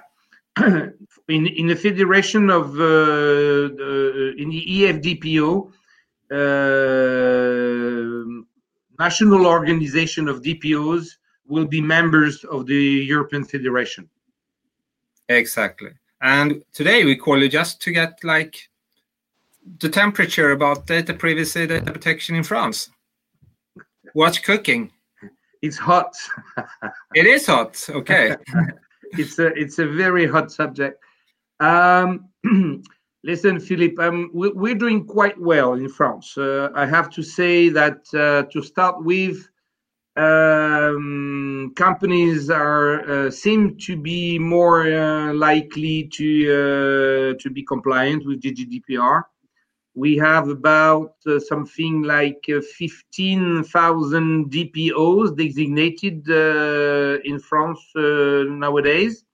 in 0.57 1.47
in 1.47 1.67
the 1.67 1.75
federation 1.75 2.49
of 2.49 2.75
uh, 2.75 3.71
the, 3.79 4.35
in 4.37 4.49
the 4.49 4.65
EFDPO, 4.65 5.71
national 9.00 9.46
organization 9.46 10.27
of 10.27 10.41
DPOs 10.41 11.17
will 11.48 11.65
be 11.65 11.81
members 11.81 12.43
of 12.46 12.65
the 12.65 12.75
European 12.75 13.46
Federation. 13.46 14.10
Exactly. 15.29 15.91
And 16.22 16.63
today 16.74 17.05
we 17.05 17.15
call 17.15 17.41
you 17.41 17.50
just 17.50 17.81
to 17.84 17.91
get 17.91 18.24
like 18.24 18.69
the 19.79 19.89
temperature 19.89 20.51
about 20.51 20.88
data 20.88 21.13
privacy, 21.13 21.67
data 21.67 21.91
protection 21.91 22.36
in 22.36 22.43
France. 22.43 22.89
What's 24.13 24.39
cooking? 24.39 24.91
it's 25.62 25.77
hot. 25.77 26.15
it 27.15 27.25
is 27.25 27.46
hot. 27.46 27.84
Okay. 27.89 28.36
it's 29.13 29.39
a 29.39 29.48
it's 29.48 29.79
a 29.79 29.88
very 29.88 30.27
hot 30.27 30.51
subject. 30.51 31.03
Um, 31.60 32.29
listen, 33.27 33.60
Philippe, 33.60 34.01
um, 34.01 34.31
we, 34.34 34.50
we're 34.50 34.81
doing 34.86 35.05
quite 35.05 35.39
well 35.39 35.74
in 35.74 35.89
France. 35.89 36.38
Uh, 36.38 36.69
I 36.74 36.86
have 36.86 37.10
to 37.12 37.22
say 37.22 37.69
that 37.69 38.00
uh, 38.13 38.50
to 38.51 38.62
start 38.63 39.03
with, 39.03 39.48
um, 40.15 41.74
companies 41.75 42.50
are 42.50 43.27
uh, 43.27 43.29
seem 43.29 43.77
to 43.77 43.96
be 43.96 44.39
more 44.39 44.81
uh, 44.91 45.34
likely 45.34 46.10
to 46.17 46.27
uh, 47.36 47.43
to 47.43 47.50
be 47.51 47.62
compliant 47.62 48.25
with 48.25 48.41
GDPR 48.41 49.24
we 49.93 50.15
have 50.15 50.48
about 50.48 51.15
uh, 51.25 51.39
something 51.39 52.03
like 52.03 52.46
uh, 52.55 52.62
15,000 52.77 54.51
DPOs 54.51 55.36
designated 55.36 56.27
in 57.25 57.39
France 57.39 57.81
nowadays, 57.96 59.25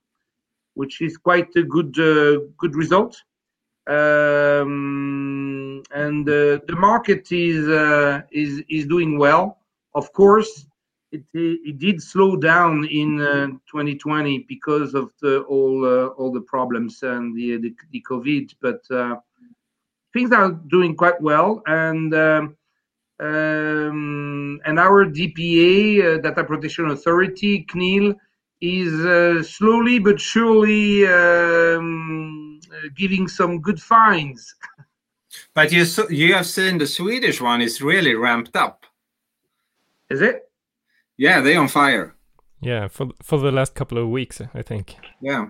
which 0.73 1.01
is 1.01 1.17
quite 1.17 1.53
a 1.57 1.63
good 1.63 1.93
good 2.57 2.75
result. 2.75 3.21
Um, 3.85 5.83
and 5.93 6.27
uh, 6.29 6.59
the 6.67 6.75
market 6.77 7.31
is 7.31 7.67
is 8.31 8.63
is 8.69 8.85
doing 8.87 9.17
well. 9.17 9.59
Of 9.93 10.13
course, 10.13 10.65
it 11.11 11.23
it 11.33 11.77
did 11.79 12.01
slow 12.01 12.37
down 12.37 12.85
in 12.85 13.17
2020 13.17 14.45
because 14.47 14.93
of 14.93 15.11
the, 15.21 15.41
all 15.41 15.85
all 16.17 16.31
the 16.31 16.41
problems 16.41 17.03
and 17.03 17.35
the 17.35 17.57
the, 17.57 17.75
the 17.91 18.01
COVID, 18.09 18.55
but 18.61 18.81
things 20.13 20.31
are 20.31 20.51
doing 20.51 20.95
quite 20.95 21.19
well, 21.21 21.61
and 21.65 22.13
um, 22.13 22.55
um, 23.19 24.59
and 24.65 24.79
our 24.79 25.05
DPA, 25.05 26.15
uh, 26.15 26.17
Data 26.19 26.43
Protection 26.43 26.87
Authority, 26.87 27.65
CNIL, 27.65 28.15
is 28.61 28.93
uh, 29.05 29.43
slowly 29.43 29.99
but 29.99 30.19
surely 30.19 31.05
um, 31.07 31.11
uh, 31.11 32.32
giving 32.95 33.27
some 33.27 33.61
good 33.61 33.81
fines. 33.81 34.55
But 35.55 35.71
you 35.71 35.83
you 36.09 36.35
have 36.35 36.45
seen 36.45 36.77
the 36.77 36.85
Swedish 36.85 37.41
one 37.41 37.59
is 37.63 37.81
really 37.81 38.13
ramped 38.13 38.55
up. 38.55 38.85
Is 40.09 40.21
it? 40.21 40.51
Yeah, 41.17 41.41
they're 41.41 41.59
on 41.59 41.67
fire. 41.67 42.15
Yeah, 42.61 42.87
for 42.87 43.07
for 43.21 43.39
the 43.39 43.51
last 43.51 43.73
couple 43.73 43.97
of 43.97 44.09
weeks, 44.09 44.41
I 44.53 44.61
think. 44.61 44.95
Yeah. 45.21 45.47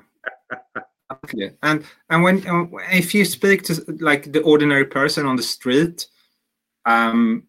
Exactly. 1.11 1.51
And 1.61 1.83
and 2.09 2.23
when 2.23 2.47
um, 2.47 2.71
if 2.91 3.13
you 3.13 3.25
speak 3.25 3.63
to 3.63 3.83
like 3.99 4.31
the 4.31 4.41
ordinary 4.41 4.85
person 4.85 5.25
on 5.25 5.35
the 5.35 5.43
street, 5.43 6.07
um, 6.85 7.43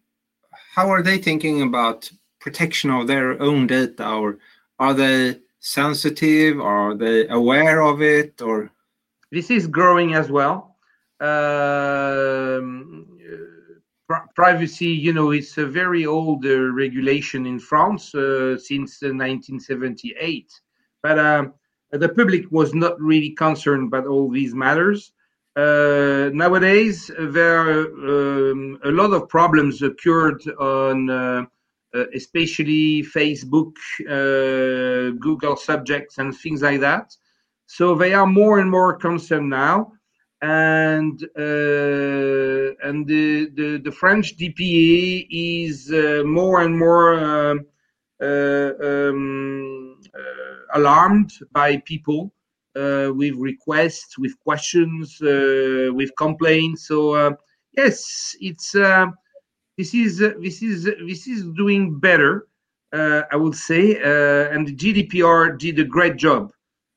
how 0.75 0.89
are 0.89 1.01
they 1.01 1.17
thinking 1.17 1.61
about 1.61 2.11
protection 2.39 2.89
of 2.91 3.07
their 3.07 3.41
own 3.41 3.67
data, 3.67 4.07
or 4.07 4.37
are 4.79 4.93
they 4.93 5.39
sensitive? 5.59 6.59
Or 6.59 6.91
are 6.91 6.95
they 6.95 7.27
aware 7.27 7.81
of 7.81 8.01
it? 8.01 8.41
Or 8.41 8.71
this 9.35 9.51
is 9.51 9.67
growing 9.67 10.13
as 10.15 10.31
well. 10.31 10.77
Um, 11.19 13.07
privacy, 14.35 14.87
you 15.05 15.13
know, 15.13 15.31
it's 15.31 15.57
a 15.57 15.65
very 15.65 16.05
old 16.05 16.45
uh, 16.45 16.57
regulation 16.83 17.45
in 17.45 17.59
France 17.59 18.15
uh, 18.15 18.57
since 18.57 19.01
1978, 19.01 20.47
but. 21.03 21.19
Um, 21.19 21.53
the 21.91 22.09
public 22.09 22.45
was 22.51 22.73
not 22.73 22.99
really 22.99 23.31
concerned 23.31 23.87
about 23.87 24.07
all 24.07 24.29
these 24.29 24.53
matters. 24.53 25.11
Uh, 25.55 26.29
nowadays, 26.33 27.09
there 27.17 27.59
are 27.61 28.51
um, 28.51 28.77
a 28.83 28.91
lot 28.91 29.13
of 29.13 29.29
problems 29.29 29.81
occurred 29.81 30.41
on 30.59 31.09
uh, 31.09 31.45
uh, 31.95 32.05
especially 32.13 33.03
Facebook, 33.03 33.73
uh, 34.09 35.15
Google 35.19 35.55
subjects, 35.55 36.17
and 36.17 36.35
things 36.35 36.61
like 36.61 36.81
that. 36.81 37.15
So 37.67 37.95
they 37.95 38.13
are 38.13 38.27
more 38.27 38.59
and 38.59 38.69
more 38.69 38.95
concerned 38.95 39.49
now, 39.49 39.91
and 40.41 41.21
uh, 41.37 42.87
and 42.87 43.07
the, 43.07 43.49
the, 43.55 43.81
the 43.83 43.91
French 43.91 44.37
DPA 44.37 45.27
is 45.29 45.91
uh, 45.91 46.23
more 46.25 46.61
and 46.61 46.77
more 46.77 47.19
um, 47.19 47.65
um, 48.21 49.99
alarmed 50.73 51.31
by 51.51 51.77
people 51.85 52.31
uh, 52.75 53.11
with 53.15 53.33
requests, 53.35 54.17
with 54.17 54.39
questions, 54.41 55.19
uh, 55.21 55.89
with 55.93 56.15
complaints. 56.17 56.87
So 56.87 57.15
uh, 57.15 57.31
yes, 57.75 58.35
it's 58.39 58.73
this 58.73 59.93
is 59.93 60.19
this 60.19 60.61
is 60.61 60.83
this 60.83 61.27
is 61.27 61.45
doing 61.57 61.99
better. 61.99 62.47
I 62.93 63.35
would 63.35 63.55
say, 63.55 63.95
and 64.53 64.67
the 64.67 64.75
GDPR 64.75 65.57
did 65.59 65.79
a 65.79 65.83
great 65.83 66.15
job 66.15 66.51
uh, 66.51 66.51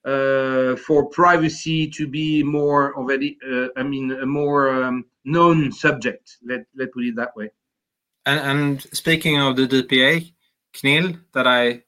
for 0.05 1.07
privacy 1.11 1.89
to 1.91 2.07
be 2.07 2.43
more 2.43 2.99
of 2.99 3.11
a, 3.11 3.37
uh, 3.47 3.69
I 3.77 3.83
mean, 3.83 4.13
a 4.13 4.27
more 4.27 4.71
um, 4.83 5.05
known 5.25 5.73
subject. 5.73 6.39
Let 6.45 6.67
let 6.75 6.93
put 6.93 7.05
it 7.05 7.17
that 7.17 7.37
way. 7.37 7.51
And, 8.27 8.41
and 8.41 8.83
speaking 8.95 9.41
of 9.41 9.57
the 9.57 9.67
DPA, 9.67 10.33
CNIL, 10.75 11.21
that 11.33 11.47
I 11.47 11.83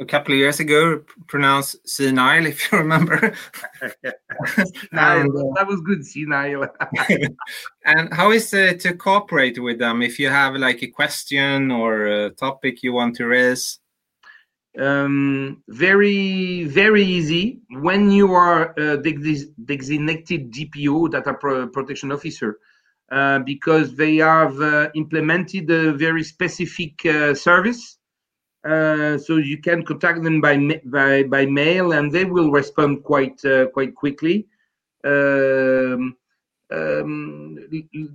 a 0.00 0.04
couple 0.04 0.32
of 0.32 0.38
years 0.38 0.60
ago 0.60 1.02
pronounced 1.28 1.76
senile, 1.88 2.46
if 2.52 2.72
you 2.72 2.78
remember. 2.78 3.34
and, 3.82 5.30
uh, 5.30 5.52
that 5.54 5.66
was 5.66 5.80
good, 5.82 6.04
senile. 6.04 6.68
and 7.84 8.12
how 8.12 8.30
is 8.32 8.52
it 8.54 8.80
to 8.80 8.94
cooperate 8.94 9.62
with 9.62 9.78
them 9.78 10.02
if 10.02 10.18
you 10.18 10.28
have 10.28 10.54
like 10.54 10.82
a 10.82 10.88
question 10.88 11.70
or 11.70 12.06
a 12.06 12.30
topic 12.30 12.82
you 12.82 12.92
want 12.92 13.16
to 13.16 13.26
raise? 13.26 13.79
Um, 14.78 15.62
very, 15.68 16.64
very 16.64 17.02
easy. 17.02 17.60
When 17.70 18.10
you 18.10 18.34
are 18.34 18.72
a 18.78 18.96
designated 18.96 20.52
DPO, 20.52 21.10
data 21.10 21.34
protection 21.72 22.12
officer, 22.12 22.58
uh, 23.10 23.40
because 23.40 23.96
they 23.96 24.16
have 24.16 24.60
uh, 24.60 24.88
implemented 24.94 25.68
a 25.70 25.92
very 25.92 26.22
specific 26.22 27.04
uh, 27.04 27.34
service. 27.34 27.98
Uh, 28.64 29.18
so 29.18 29.38
you 29.38 29.58
can 29.58 29.84
contact 29.84 30.22
them 30.22 30.40
by, 30.40 30.56
by 30.84 31.22
by 31.24 31.46
mail, 31.46 31.92
and 31.92 32.12
they 32.12 32.24
will 32.24 32.50
respond 32.50 33.02
quite 33.02 33.42
uh, 33.44 33.66
quite 33.68 33.94
quickly. 33.94 34.46
Um, 35.02 36.14
um, 36.70 37.58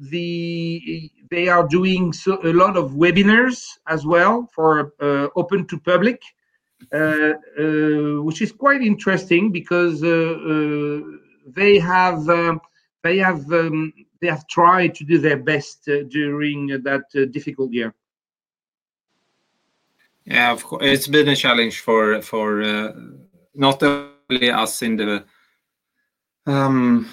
the 0.09 1.11
they 1.29 1.47
are 1.49 1.67
doing 1.67 2.13
so, 2.13 2.39
a 2.43 2.53
lot 2.53 2.77
of 2.77 2.91
webinars 2.91 3.65
as 3.87 4.05
well 4.05 4.47
for 4.53 4.93
uh, 5.01 5.27
open 5.35 5.67
to 5.67 5.79
public, 5.79 6.21
which 6.91 8.41
is 8.41 8.51
quite 8.51 8.81
interesting 8.81 9.51
because 9.51 10.01
they 10.01 11.79
have 11.79 12.27
they 13.05 13.17
have 13.19 13.51
um, 13.53 13.93
they 14.19 14.27
have 14.27 14.47
tried 14.47 14.95
to 14.95 15.03
do 15.03 15.17
their 15.19 15.37
best 15.37 15.87
uh, 15.87 16.03
during 16.09 16.67
that 16.83 17.05
uh, 17.15 17.25
difficult 17.25 17.71
year. 17.71 17.93
Yeah, 20.25 20.51
of 20.51 20.63
course, 20.63 20.83
it's 20.83 21.07
been 21.07 21.29
a 21.29 21.35
challenge 21.35 21.81
for 21.81 22.21
for 22.21 22.63
uh, 22.63 22.93
not 23.53 23.83
only 23.83 24.49
us 24.49 24.81
in 24.81 24.95
the 24.97 25.23
um, 26.47 27.07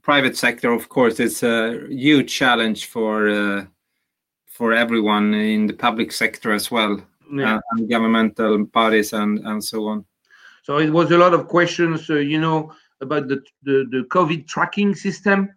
private 0.00 0.36
sector. 0.36 0.72
Of 0.72 0.88
course, 0.88 1.20
it's 1.20 1.42
a 1.42 1.86
huge 1.90 2.32
challenge 2.32 2.86
for 2.86 3.28
uh, 3.28 3.64
for 4.46 4.72
everyone 4.72 5.34
in 5.34 5.66
the 5.66 5.74
public 5.74 6.10
sector 6.12 6.52
as 6.52 6.70
well, 6.70 7.02
yeah. 7.32 7.60
and 7.72 7.88
governmental 7.88 8.64
bodies 8.64 9.12
and 9.12 9.38
and 9.46 9.62
so 9.62 9.86
on. 9.86 10.04
So 10.62 10.78
it 10.78 10.90
was 10.90 11.10
a 11.10 11.18
lot 11.18 11.34
of 11.34 11.48
questions, 11.48 12.08
uh, 12.08 12.14
you 12.14 12.40
know, 12.40 12.72
about 13.00 13.28
the, 13.28 13.42
the 13.62 13.86
the 13.90 14.06
COVID 14.10 14.46
tracking 14.48 14.94
system 14.94 15.50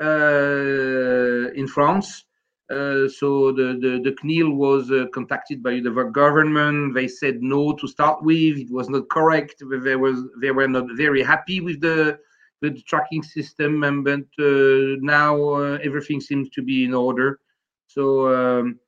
uh, 0.00 1.50
in 1.54 1.66
France. 1.66 2.24
Uh, 2.70 3.06
so 3.08 3.52
the, 3.52 3.78
the, 3.78 4.00
the 4.02 4.16
CNIL 4.22 4.56
was 4.56 4.90
uh, 4.90 5.04
contacted 5.12 5.62
by 5.62 5.80
the 5.80 5.90
government. 6.12 6.94
They 6.94 7.06
said 7.06 7.42
no 7.42 7.74
to 7.74 7.86
start 7.86 8.22
with. 8.22 8.56
It 8.56 8.70
was 8.70 8.88
not 8.88 9.10
correct. 9.10 9.62
They 9.82 9.96
was 9.96 10.22
they 10.40 10.50
were 10.50 10.68
not 10.68 10.86
very 10.96 11.22
happy 11.22 11.60
with 11.60 11.80
the 11.80 12.18
the 12.62 12.70
tracking 12.86 13.22
system, 13.22 13.84
and 13.84 14.02
but 14.02 14.24
uh, 14.38 14.96
now 15.00 15.36
uh, 15.36 15.78
everything 15.82 16.20
seems 16.20 16.48
to 16.50 16.62
be 16.62 16.84
in 16.84 16.94
order. 16.94 17.40
So 17.86 18.34
um, 18.34 18.80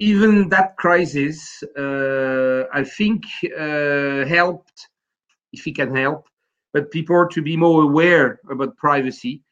even 0.00 0.48
that 0.50 0.76
crisis, 0.76 1.62
I 1.76 2.84
think, 2.84 3.24
helped, 4.28 4.88
if 5.52 5.66
it 5.66 5.76
can 5.76 5.96
help, 5.96 6.28
but 6.72 6.90
people 6.90 7.26
to 7.28 7.42
be 7.42 7.56
more 7.56 7.82
aware 7.82 8.40
about 8.50 8.76
privacy 8.76 9.42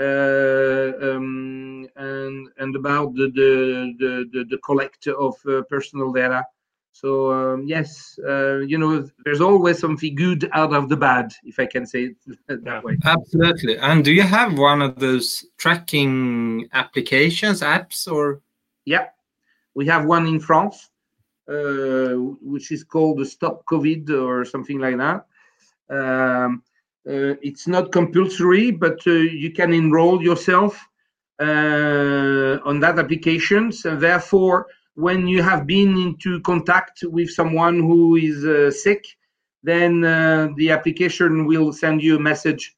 uh, 0.00 0.90
um, 1.00 1.86
and 1.94 2.48
and 2.58 2.74
about 2.74 3.14
the 3.14 3.30
the 3.32 3.94
the, 4.00 4.28
the, 4.32 4.44
the 4.50 4.58
collect 4.58 5.06
of 5.06 5.34
uh, 5.46 5.62
personal 5.70 6.12
data. 6.12 6.44
So 6.90 7.32
um, 7.32 7.66
yes, 7.66 8.18
uh, 8.26 8.58
you 8.58 8.78
know, 8.78 9.08
there's 9.24 9.40
always 9.40 9.78
something 9.78 10.14
good 10.14 10.48
out 10.52 10.72
of 10.72 10.88
the 10.88 10.96
bad, 10.96 11.32
if 11.44 11.58
I 11.58 11.66
can 11.66 11.86
say 11.86 12.14
it 12.48 12.64
that 12.64 12.84
way. 12.84 12.98
Absolutely. 13.04 13.78
And 13.78 14.04
do 14.04 14.12
you 14.12 14.22
have 14.22 14.58
one 14.58 14.82
of 14.82 14.98
those 15.00 15.44
tracking 15.58 16.68
applications, 16.72 17.62
apps, 17.62 18.10
or? 18.10 18.40
Yeah, 18.84 19.06
we 19.74 19.86
have 19.86 20.04
one 20.04 20.26
in 20.26 20.40
France, 20.40 20.90
uh, 21.48 22.14
which 22.40 22.70
is 22.70 22.84
called 22.84 23.26
Stop 23.26 23.64
COVID 23.66 24.10
or 24.10 24.44
something 24.44 24.78
like 24.78 24.96
that. 24.98 25.26
Um, 25.90 26.62
uh, 27.06 27.36
it's 27.42 27.66
not 27.66 27.92
compulsory, 27.92 28.70
but 28.70 28.98
uh, 29.06 29.10
you 29.10 29.52
can 29.52 29.74
enroll 29.74 30.22
yourself 30.22 30.82
uh, 31.40 32.58
on 32.64 32.80
that 32.80 32.98
application. 32.98 33.70
And 33.84 34.00
therefore, 34.00 34.66
when 34.94 35.28
you 35.28 35.42
have 35.42 35.66
been 35.66 35.98
into 35.98 36.40
contact 36.40 37.04
with 37.04 37.30
someone 37.30 37.78
who 37.80 38.16
is 38.16 38.82
sick, 38.82 39.04
then 39.62 40.00
the 40.56 40.70
application 40.70 41.46
will 41.46 41.72
send 41.72 42.02
you 42.02 42.16
a 42.16 42.20
message 42.20 42.74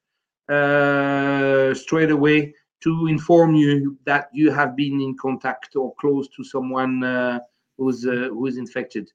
straight 0.49 2.11
away 2.11 2.55
to 2.83 3.07
inform 3.07 3.55
you 3.55 3.97
that 4.05 4.29
you 4.33 4.51
have 4.51 4.77
been 4.77 5.01
in 5.01 5.17
contact 5.17 5.77
or 5.77 5.95
close 5.95 6.29
to 6.29 6.45
someone 6.45 7.03
uh, 7.03 7.41
who's 7.79 8.07
uh, 8.07 8.29
who's 8.33 8.57
infected. 8.57 9.11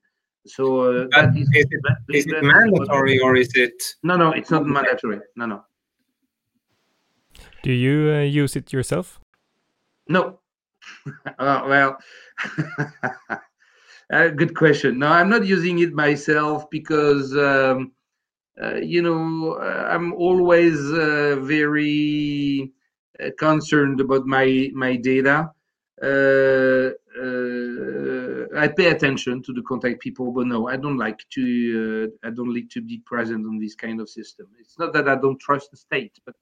So 0.47 1.04
uh, 1.04 1.08
that 1.12 1.38
is, 1.38 1.47
is, 1.54 1.65
it, 1.69 2.15
is 2.17 2.26
it 2.28 2.43
mandatory 2.43 3.19
or 3.19 3.36
is 3.36 3.52
it? 3.56 3.95
No, 4.02 4.17
no, 4.17 4.32
it's 4.32 4.50
not 4.50 4.65
mandatory. 4.65 5.19
No, 5.36 5.45
no. 5.45 5.65
Do 7.62 7.71
you 7.71 8.12
uh, 8.12 8.21
use 8.21 8.56
it 8.56 8.74
yourself? 8.74 9.19
No. 10.08 10.39
uh, 11.39 11.62
well, 11.67 11.97
uh, 14.12 14.28
good 14.30 14.56
question. 14.56 14.97
No, 14.97 15.08
I'm 15.08 15.30
not 15.30 15.45
using 15.45 15.78
it 15.80 15.93
myself 15.93 16.67
because 16.71 17.38
um, 17.38 17.91
uh, 18.62 18.76
you 18.76 19.04
know 19.04 19.60
I'm 19.60 20.13
always 20.13 20.80
uh, 20.91 21.38
very 21.39 22.71
concerned 23.38 24.02
about 24.02 24.26
my 24.26 24.70
my 24.74 24.96
data. 24.96 25.52
I 28.62 28.68
pay 28.68 28.88
attention 28.90 29.42
to 29.44 29.54
the 29.54 29.62
contact 29.62 30.02
people, 30.02 30.32
but 30.32 30.48
no, 30.48 30.68
I 30.68 30.76
don't 30.76 30.98
like 30.98 31.20
to. 31.32 31.44
Uh, 32.24 32.28
I 32.28 32.32
don't 32.32 32.54
like 32.54 32.70
to 32.72 32.82
be 32.82 33.00
present 33.06 33.46
on 33.46 33.60
this 33.60 33.76
kind 33.76 34.00
of 34.02 34.10
system. 34.10 34.48
It's 34.60 34.78
not 34.78 34.94
that 34.94 35.08
I 35.08 35.16
don't 35.16 35.40
trust 35.40 35.72
the 35.72 35.78
state, 35.78 36.20
but. 36.26 36.36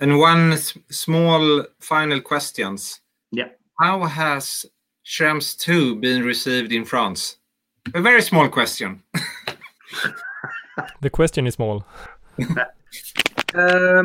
And 0.00 0.18
one 0.18 0.56
small 0.90 1.64
final 1.80 2.20
questions. 2.20 3.00
Yeah. 3.32 3.48
How 3.80 4.04
has 4.04 4.64
Schrems 5.04 5.58
2 5.58 5.96
been 5.96 6.22
received 6.22 6.72
in 6.72 6.84
France? 6.84 7.38
A 7.94 8.00
very 8.00 8.22
small 8.22 8.48
question. 8.48 9.02
the 11.00 11.10
question 11.10 11.46
is 11.46 11.54
small. 11.54 11.84
um, 12.38 12.58
uh, 13.54 14.02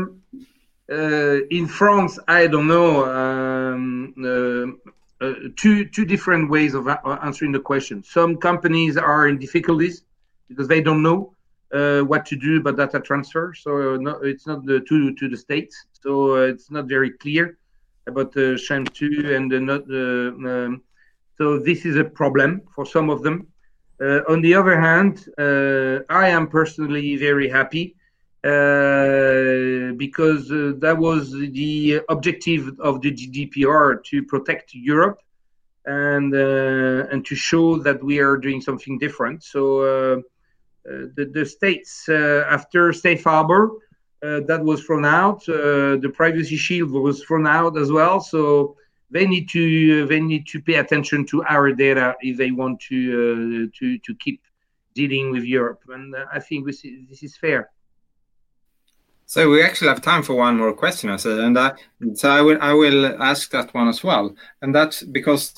in 0.89 1.67
France, 1.67 2.19
I 2.27 2.47
don't 2.47 2.67
know. 2.67 3.05
Um, 3.05 4.13
uh, 4.23 4.93
uh, 5.23 5.33
two 5.55 5.85
two 5.85 6.05
different 6.05 6.49
ways 6.49 6.73
of 6.73 6.87
answering 7.21 7.53
the 7.53 7.59
question. 7.59 8.03
Some 8.03 8.35
companies 8.37 8.97
are 8.97 9.27
in 9.29 9.37
difficulties 9.37 10.03
because 10.49 10.67
they 10.67 10.81
don't 10.81 11.01
know 11.01 11.33
uh, 11.73 12.01
what 12.01 12.25
to 12.25 12.35
do 12.35 12.57
about 12.57 12.75
data 12.75 12.99
transfer. 12.99 13.53
So 13.53 13.93
uh, 13.93 13.97
no, 13.97 14.11
it's 14.21 14.45
not 14.45 14.65
the, 14.65 14.81
to 14.81 15.15
to 15.15 15.29
the 15.29 15.37
states. 15.37 15.85
So 16.01 16.35
uh, 16.35 16.51
it's 16.51 16.69
not 16.69 16.85
very 16.89 17.11
clear 17.11 17.57
about 18.05 18.33
the 18.33 18.59
Schrems 18.63 18.91
2 18.93 19.33
and 19.33 19.49
not 19.65 19.83
um, 19.89 20.81
so 21.37 21.57
this 21.57 21.85
is 21.85 21.95
a 21.95 22.03
problem 22.03 22.61
for 22.75 22.85
some 22.85 23.09
of 23.09 23.23
them. 23.23 23.47
Uh, 24.01 24.19
on 24.27 24.41
the 24.41 24.53
other 24.53 24.77
hand, 24.77 25.25
I 26.09 26.27
am 26.27 26.47
personally 26.47 27.15
very 27.15 27.47
happy 27.47 27.95
uh, 27.95 28.02
because 28.43 30.51
uh, 30.51 30.73
that 30.79 30.97
was 30.97 31.31
the 31.31 32.01
objective 32.09 32.77
of 32.81 33.01
the 33.01 33.11
GDPR 33.11 34.03
to 34.03 34.23
protect 34.23 34.73
Europe 34.73 35.19
and 35.85 36.35
uh, 36.35 37.07
and 37.09 37.25
to 37.25 37.35
show 37.35 37.77
that 37.77 38.03
we 38.03 38.19
are 38.19 38.35
doing 38.35 38.59
something 38.59 38.99
different. 38.99 39.43
So 39.43 39.81
uh, 39.81 39.87
uh, 39.87 40.21
the, 41.15 41.31
the 41.33 41.45
states 41.45 42.09
after 42.09 42.91
Safe 42.91 43.23
Harbor 43.23 43.71
that 44.21 44.61
was 44.61 44.83
thrown 44.83 45.05
out, 45.05 45.45
the 45.45 46.11
Privacy 46.13 46.57
Shield 46.57 46.91
was 46.91 47.23
thrown 47.23 47.47
out 47.47 47.77
as 47.77 47.91
well. 47.91 48.19
So 48.19 48.75
they 49.09 49.25
need 49.25 49.47
to 49.49 50.05
they 50.07 50.19
need 50.19 50.47
to 50.47 50.61
pay 50.61 50.75
attention 50.75 51.25
to 51.27 51.43
our 51.45 51.71
data 51.71 52.15
if 52.19 52.37
they 52.37 52.51
want 52.51 52.81
to 52.89 53.69
to 53.69 53.97
to 53.99 54.15
keep 54.15 54.41
dealing 54.93 55.31
with 55.31 55.43
Europe, 55.43 55.81
and 55.89 56.15
I 56.31 56.39
think 56.39 56.65
this 56.65 56.85
is, 56.85 57.07
this 57.09 57.23
is 57.23 57.35
fair. 57.35 57.71
So 59.25 59.49
we 59.49 59.63
actually 59.63 59.87
have 59.87 60.01
time 60.01 60.21
for 60.23 60.35
one 60.35 60.57
more 60.57 60.73
question, 60.73 61.09
I 61.09 61.15
said, 61.15 61.39
and 61.39 61.57
I, 61.57 61.71
so 62.13 62.29
I 62.29 62.41
will 62.41 62.57
I 62.61 62.73
will 62.73 63.21
ask 63.21 63.49
that 63.51 63.73
one 63.73 63.87
as 63.87 64.03
well, 64.03 64.35
and 64.61 64.75
that's 64.75 65.01
because, 65.01 65.53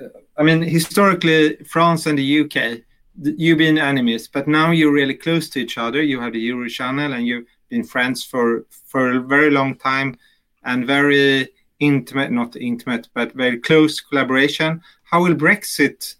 uh, 0.00 0.08
I 0.36 0.42
mean, 0.42 0.62
historically, 0.62 1.56
France 1.64 2.06
and 2.06 2.18
the 2.18 2.40
UK 2.40 2.80
you've 3.22 3.58
been 3.58 3.78
enemies, 3.78 4.28
but 4.28 4.48
now 4.48 4.70
you're 4.70 4.92
really 4.92 5.14
close 5.14 5.48
to 5.50 5.60
each 5.60 5.78
other. 5.78 6.02
You 6.02 6.20
have 6.20 6.32
the 6.32 6.40
Euro 6.40 6.68
channel, 6.68 7.12
and 7.12 7.26
you've 7.26 7.46
been 7.68 7.84
friends 7.84 8.24
for 8.24 8.66
for 8.86 9.12
a 9.12 9.20
very 9.20 9.50
long 9.50 9.76
time, 9.76 10.16
and 10.64 10.86
very 10.86 11.48
intimate, 11.78 12.30
not 12.30 12.56
intimate, 12.56 13.08
but 13.14 13.32
very 13.32 13.58
close 13.58 14.00
collaboration. 14.00 14.80
How 15.04 15.22
will 15.22 15.34
Brexit 15.34 16.16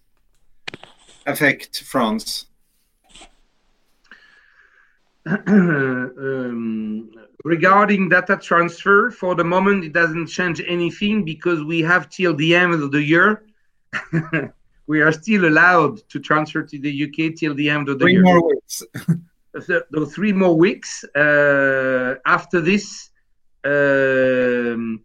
affect 1.27 1.83
France? 1.83 2.46
um, 5.26 7.11
regarding 7.44 8.09
data 8.09 8.37
transfer, 8.37 9.11
for 9.11 9.35
the 9.35 9.44
moment, 9.44 9.85
it 9.85 9.92
doesn't 9.92 10.26
change 10.28 10.62
anything 10.66 11.24
because 11.24 11.62
we 11.62 11.83
have 11.83 12.09
till 12.09 12.35
the 12.35 12.54
end 12.54 12.74
of 12.74 12.90
the 12.90 13.02
year. 13.02 13.44
we 14.87 15.00
are 15.00 15.12
still 15.12 15.46
allowed 15.46 15.98
to 16.09 16.18
transfer 16.20 16.62
to 16.62 16.78
the 16.78 17.04
UK 17.04 17.35
till 17.37 17.54
the 17.54 17.68
end 17.68 17.88
of 17.88 17.98
the 17.98 18.04
three 18.04 18.12
year. 18.12 18.22
Three 18.22 18.33
more 18.33 18.48
weeks. 18.48 18.83
so, 19.66 20.06
three 20.06 20.33
more 20.33 20.56
weeks. 20.56 21.04
Uh, 21.14 22.14
after 22.24 22.61
this, 22.61 23.11
um, 23.64 25.04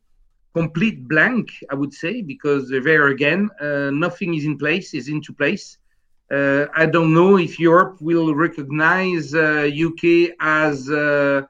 complete 0.53 1.07
blank, 1.07 1.49
I 1.69 1.75
would 1.75 1.93
say, 1.93 2.21
because 2.21 2.69
there 2.69 3.07
again, 3.07 3.49
uh, 3.59 3.91
nothing 3.91 4.35
is 4.35 4.45
in 4.45 4.57
place, 4.57 4.93
is 4.93 5.09
into 5.09 5.33
place. 5.33 5.77
Uh, 6.31 6.65
I 6.73 6.87
don't 6.87 7.13
know 7.13 7.37
if 7.37 7.59
Europe 7.59 8.01
will 8.01 8.33
recognize 8.33 9.33
UK 9.35 10.31
uh, 10.31 10.33
as 10.39 10.89
uh, 10.89 11.43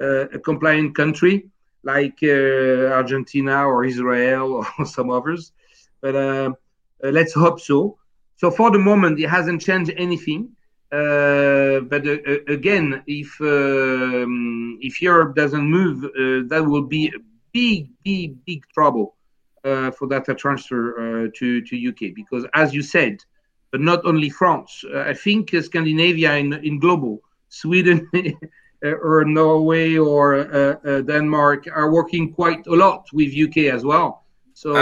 a 0.00 0.38
compliant 0.38 0.96
country 0.96 1.48
like 1.84 2.18
Argentina 2.22 3.64
or 3.66 3.84
Israel 3.84 4.66
or 4.78 4.86
some 4.86 5.10
others, 5.10 5.52
but 6.00 6.14
let's 7.02 7.32
hope 7.32 7.60
so. 7.60 7.96
So 8.36 8.50
for 8.50 8.70
the 8.70 8.78
moment, 8.78 9.20
it 9.20 9.28
hasn't 9.28 9.62
changed 9.62 9.92
anything. 9.96 10.56
Uh, 10.90 11.80
but 11.80 12.04
uh, 12.04 12.18
again, 12.48 13.02
if 13.06 13.40
um, 13.40 14.78
if 14.82 15.00
Europe 15.00 15.36
doesn't 15.36 15.62
move, 15.62 16.04
uh, 16.04 16.48
that 16.48 16.64
will 16.66 16.82
be 16.82 17.12
big, 17.52 17.90
big, 18.02 18.44
big 18.44 18.64
trouble 18.74 19.14
for 19.62 20.08
data 20.08 20.34
transfer 20.34 21.28
to 21.28 21.62
to 21.62 21.88
UK 21.88 22.12
because, 22.14 22.44
as 22.54 22.74
you 22.74 22.82
said, 22.82 23.22
but 23.70 23.80
not 23.80 24.04
only 24.04 24.30
France. 24.30 24.84
Uh, 24.84 25.00
I 25.00 25.14
think 25.14 25.54
uh, 25.54 25.62
Scandinavia 25.62 26.36
in, 26.36 26.52
in 26.64 26.78
global, 26.78 27.22
Sweden 27.48 28.08
or 28.82 29.24
Norway 29.24 29.96
or 29.96 30.34
uh, 30.36 31.02
Denmark 31.02 31.66
are 31.74 31.90
working 31.90 32.32
quite 32.32 32.66
a 32.66 32.74
lot 32.74 33.06
with 33.12 33.34
UK 33.34 33.72
as 33.74 33.84
well. 33.84 34.24
So 34.54 34.76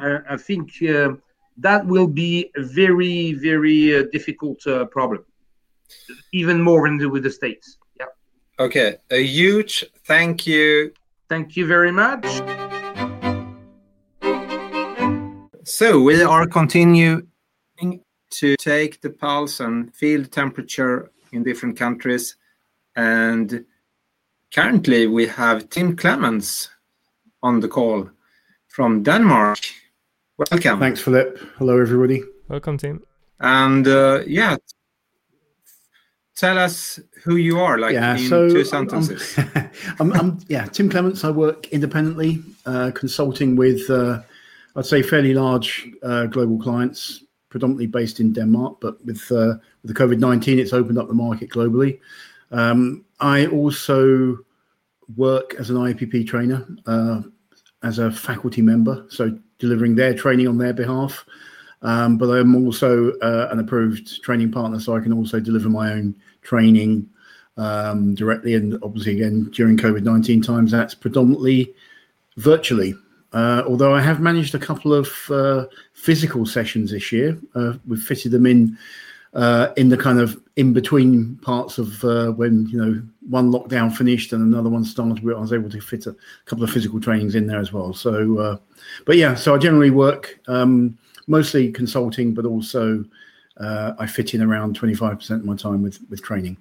I, 0.00 0.18
I, 0.30 0.36
think 0.36 0.78
that 1.58 1.86
will 1.86 2.06
be 2.06 2.50
a 2.56 2.62
very, 2.62 3.32
very 3.32 4.08
difficult 4.12 4.60
problem, 4.90 5.24
even 6.32 6.62
more 6.62 6.88
than 6.88 7.10
with 7.10 7.24
the 7.24 7.30
States. 7.30 7.78
Yeah. 7.98 8.06
Okay. 8.60 8.96
A 9.10 9.24
huge 9.24 9.84
thank 10.04 10.46
you. 10.46 10.92
Thank 11.28 11.56
you 11.56 11.66
very 11.66 11.90
much. 11.90 12.26
So 15.64 16.00
we 16.00 16.22
are 16.22 16.46
continue 16.46 17.26
to 18.32 18.56
take 18.56 19.00
the 19.00 19.10
pulse 19.10 19.60
and 19.60 19.94
feel 19.94 20.22
the 20.22 20.28
temperature 20.28 21.10
in 21.32 21.42
different 21.42 21.76
countries. 21.76 22.36
And 22.96 23.64
currently, 24.54 25.06
we 25.06 25.26
have 25.26 25.68
Tim 25.70 25.96
Clements 25.96 26.70
on 27.42 27.60
the 27.60 27.68
call 27.68 28.08
from 28.68 29.02
Denmark. 29.02 29.58
Welcome. 30.38 30.80
Thanks, 30.80 31.00
Philip. 31.00 31.38
Hello, 31.56 31.78
everybody. 31.80 32.22
Welcome, 32.48 32.78
Tim. 32.78 33.02
And 33.40 33.86
uh, 33.86 34.22
yeah, 34.26 34.56
tell 36.36 36.58
us 36.58 37.00
who 37.24 37.36
you 37.36 37.60
are, 37.60 37.78
like 37.78 37.94
yeah, 37.94 38.16
in 38.16 38.28
so 38.28 38.48
two 38.48 38.64
sentences. 38.64 39.36
I'm, 39.36 39.70
I'm, 40.00 40.12
I'm, 40.12 40.38
yeah, 40.48 40.66
Tim 40.66 40.88
Clements. 40.88 41.24
I 41.24 41.30
work 41.30 41.68
independently, 41.68 42.42
uh, 42.66 42.92
consulting 42.94 43.56
with, 43.56 43.88
uh, 43.90 44.22
I'd 44.76 44.86
say, 44.86 45.02
fairly 45.02 45.34
large 45.34 45.88
uh, 46.02 46.26
global 46.26 46.58
clients 46.58 47.24
predominantly 47.52 47.86
based 47.86 48.18
in 48.18 48.32
Denmark, 48.32 48.78
but 48.80 49.04
with, 49.04 49.30
uh, 49.30 49.54
with 49.82 49.94
the 49.94 49.94
COVID 49.94 50.18
19, 50.18 50.58
it's 50.58 50.72
opened 50.72 50.98
up 50.98 51.06
the 51.06 51.14
market 51.14 51.50
globally. 51.50 52.00
Um, 52.50 53.04
I 53.20 53.46
also 53.46 54.38
work 55.16 55.54
as 55.58 55.68
an 55.68 55.76
IAPP 55.76 56.26
trainer, 56.26 56.66
uh, 56.86 57.20
as 57.82 57.98
a 57.98 58.10
faculty 58.10 58.62
member, 58.62 59.04
so 59.10 59.38
delivering 59.58 59.94
their 59.94 60.14
training 60.14 60.48
on 60.48 60.56
their 60.56 60.72
behalf. 60.72 61.26
Um, 61.82 62.16
but 62.16 62.30
I'm 62.30 62.56
also 62.56 63.12
uh, 63.18 63.48
an 63.50 63.58
approved 63.58 64.22
training 64.22 64.50
partner, 64.50 64.80
so 64.80 64.96
I 64.96 65.00
can 65.00 65.12
also 65.12 65.38
deliver 65.38 65.68
my 65.68 65.92
own 65.92 66.16
training 66.40 67.06
um, 67.58 68.14
directly. 68.14 68.54
And 68.54 68.78
obviously, 68.82 69.20
again, 69.20 69.50
during 69.52 69.76
COVID 69.76 70.04
19 70.04 70.40
times, 70.40 70.70
that's 70.70 70.94
predominantly 70.94 71.74
virtually. 72.38 72.94
Uh, 73.32 73.62
although 73.66 73.94
I 73.94 74.00
have 74.00 74.20
managed 74.20 74.54
a 74.54 74.58
couple 74.58 74.92
of 74.92 75.10
uh, 75.30 75.66
physical 75.94 76.44
sessions 76.44 76.90
this 76.90 77.10
year, 77.12 77.38
uh, 77.54 77.74
we've 77.86 78.02
fitted 78.02 78.32
them 78.32 78.46
in 78.46 78.76
uh, 79.32 79.72
in 79.78 79.88
the 79.88 79.96
kind 79.96 80.20
of 80.20 80.38
in 80.56 80.74
between 80.74 81.36
parts 81.36 81.78
of 81.78 82.04
uh, 82.04 82.32
when 82.32 82.66
you 82.68 82.78
know 82.78 83.02
one 83.30 83.50
lockdown 83.50 83.94
finished 83.94 84.32
and 84.32 84.42
another 84.42 84.68
one 84.68 84.84
started. 84.84 85.18
I 85.24 85.40
was 85.40 85.52
able 85.52 85.70
to 85.70 85.80
fit 85.80 86.06
a 86.06 86.14
couple 86.44 86.64
of 86.64 86.70
physical 86.70 87.00
trainings 87.00 87.34
in 87.34 87.46
there 87.46 87.60
as 87.60 87.72
well. 87.72 87.94
So, 87.94 88.38
uh, 88.38 88.56
but 89.06 89.16
yeah, 89.16 89.34
so 89.34 89.54
I 89.54 89.58
generally 89.58 89.90
work 89.90 90.38
um, 90.48 90.98
mostly 91.26 91.72
consulting, 91.72 92.34
but 92.34 92.44
also 92.44 93.04
I 93.58 94.06
fit 94.06 94.34
in 94.34 94.42
around 94.42 94.76
twenty 94.76 94.94
five 94.94 95.18
percent 95.18 95.40
of 95.40 95.46
my 95.46 95.56
time 95.56 95.82
with 95.82 95.98
with 96.10 96.22
training. 96.22 96.58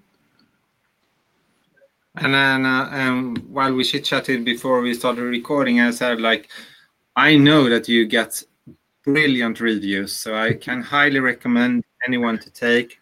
And 2.15 2.33
then 2.33 2.65
uh, 2.65 2.89
um, 2.91 3.35
while 3.47 3.73
we 3.73 3.83
chit 3.83 4.03
chatted 4.03 4.43
before 4.43 4.81
we 4.81 4.93
started 4.93 5.23
recording, 5.23 5.79
I 5.79 5.91
said 5.91 6.19
like, 6.19 6.49
I 7.15 7.37
know 7.37 7.69
that 7.69 7.87
you 7.87 8.05
get 8.05 8.43
brilliant 9.03 9.59
reviews, 9.59 10.13
so 10.13 10.35
I 10.35 10.53
can 10.53 10.81
highly 10.81 11.19
recommend 11.19 11.83
anyone 12.05 12.37
to 12.39 12.49
take 12.51 12.99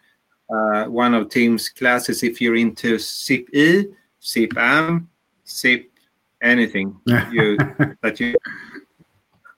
uh, 0.52 0.84
one 0.84 1.14
of 1.14 1.28
Tim's 1.28 1.68
classes 1.68 2.22
if 2.22 2.40
you're 2.40 2.56
into 2.56 2.98
SIP 2.98 3.48
E, 3.52 3.86
CIPM, 4.20 5.06
SIP 5.44 5.90
anything 6.42 6.98
you 7.06 7.56
that 8.02 8.18
you. 8.18 8.34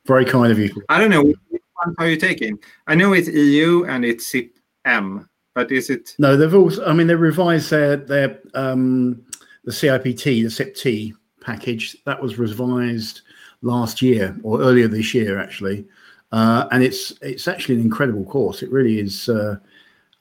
Very 0.06 0.24
kind 0.24 0.50
of 0.50 0.58
you. 0.58 0.70
I 0.88 0.98
don't 0.98 1.10
know 1.10 1.24
which 1.24 1.62
one 1.74 1.94
are 1.98 2.08
you 2.08 2.16
taking. 2.16 2.58
I 2.86 2.94
know 2.94 3.12
it's 3.12 3.28
EU 3.28 3.84
and 3.84 4.04
it's 4.04 4.26
SIP 4.26 4.58
M, 4.84 5.28
but 5.54 5.70
is 5.70 5.90
it? 5.90 6.14
No, 6.18 6.36
they've 6.36 6.54
also. 6.54 6.84
I 6.86 6.92
mean, 6.92 7.06
they 7.06 7.14
revised 7.14 7.70
their 7.70 7.96
their 7.96 8.40
um, 8.54 9.24
the 9.64 9.72
CIPT, 9.72 10.24
the 10.24 10.50
CIPT 10.50 11.14
package, 11.40 11.96
that 12.04 12.20
was 12.20 12.38
revised 12.38 13.22
last 13.62 14.02
year 14.02 14.36
or 14.42 14.60
earlier 14.60 14.88
this 14.88 15.14
year, 15.14 15.38
actually. 15.38 15.84
Uh, 16.32 16.66
and 16.70 16.82
it's 16.82 17.12
it's 17.20 17.46
actually 17.46 17.74
an 17.74 17.82
incredible 17.82 18.24
course. 18.24 18.62
It 18.62 18.70
really 18.70 18.98
is. 18.98 19.28
Uh, 19.28 19.56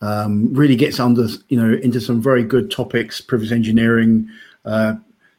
um, 0.01 0.51
really 0.53 0.75
gets 0.75 0.99
under 0.99 1.27
you 1.49 1.61
know 1.61 1.77
into 1.77 2.01
some 2.01 2.21
very 2.21 2.43
good 2.43 2.71
topics: 2.71 3.21
privilege 3.21 3.51
engineering, 3.51 4.29
uh, 4.65 4.95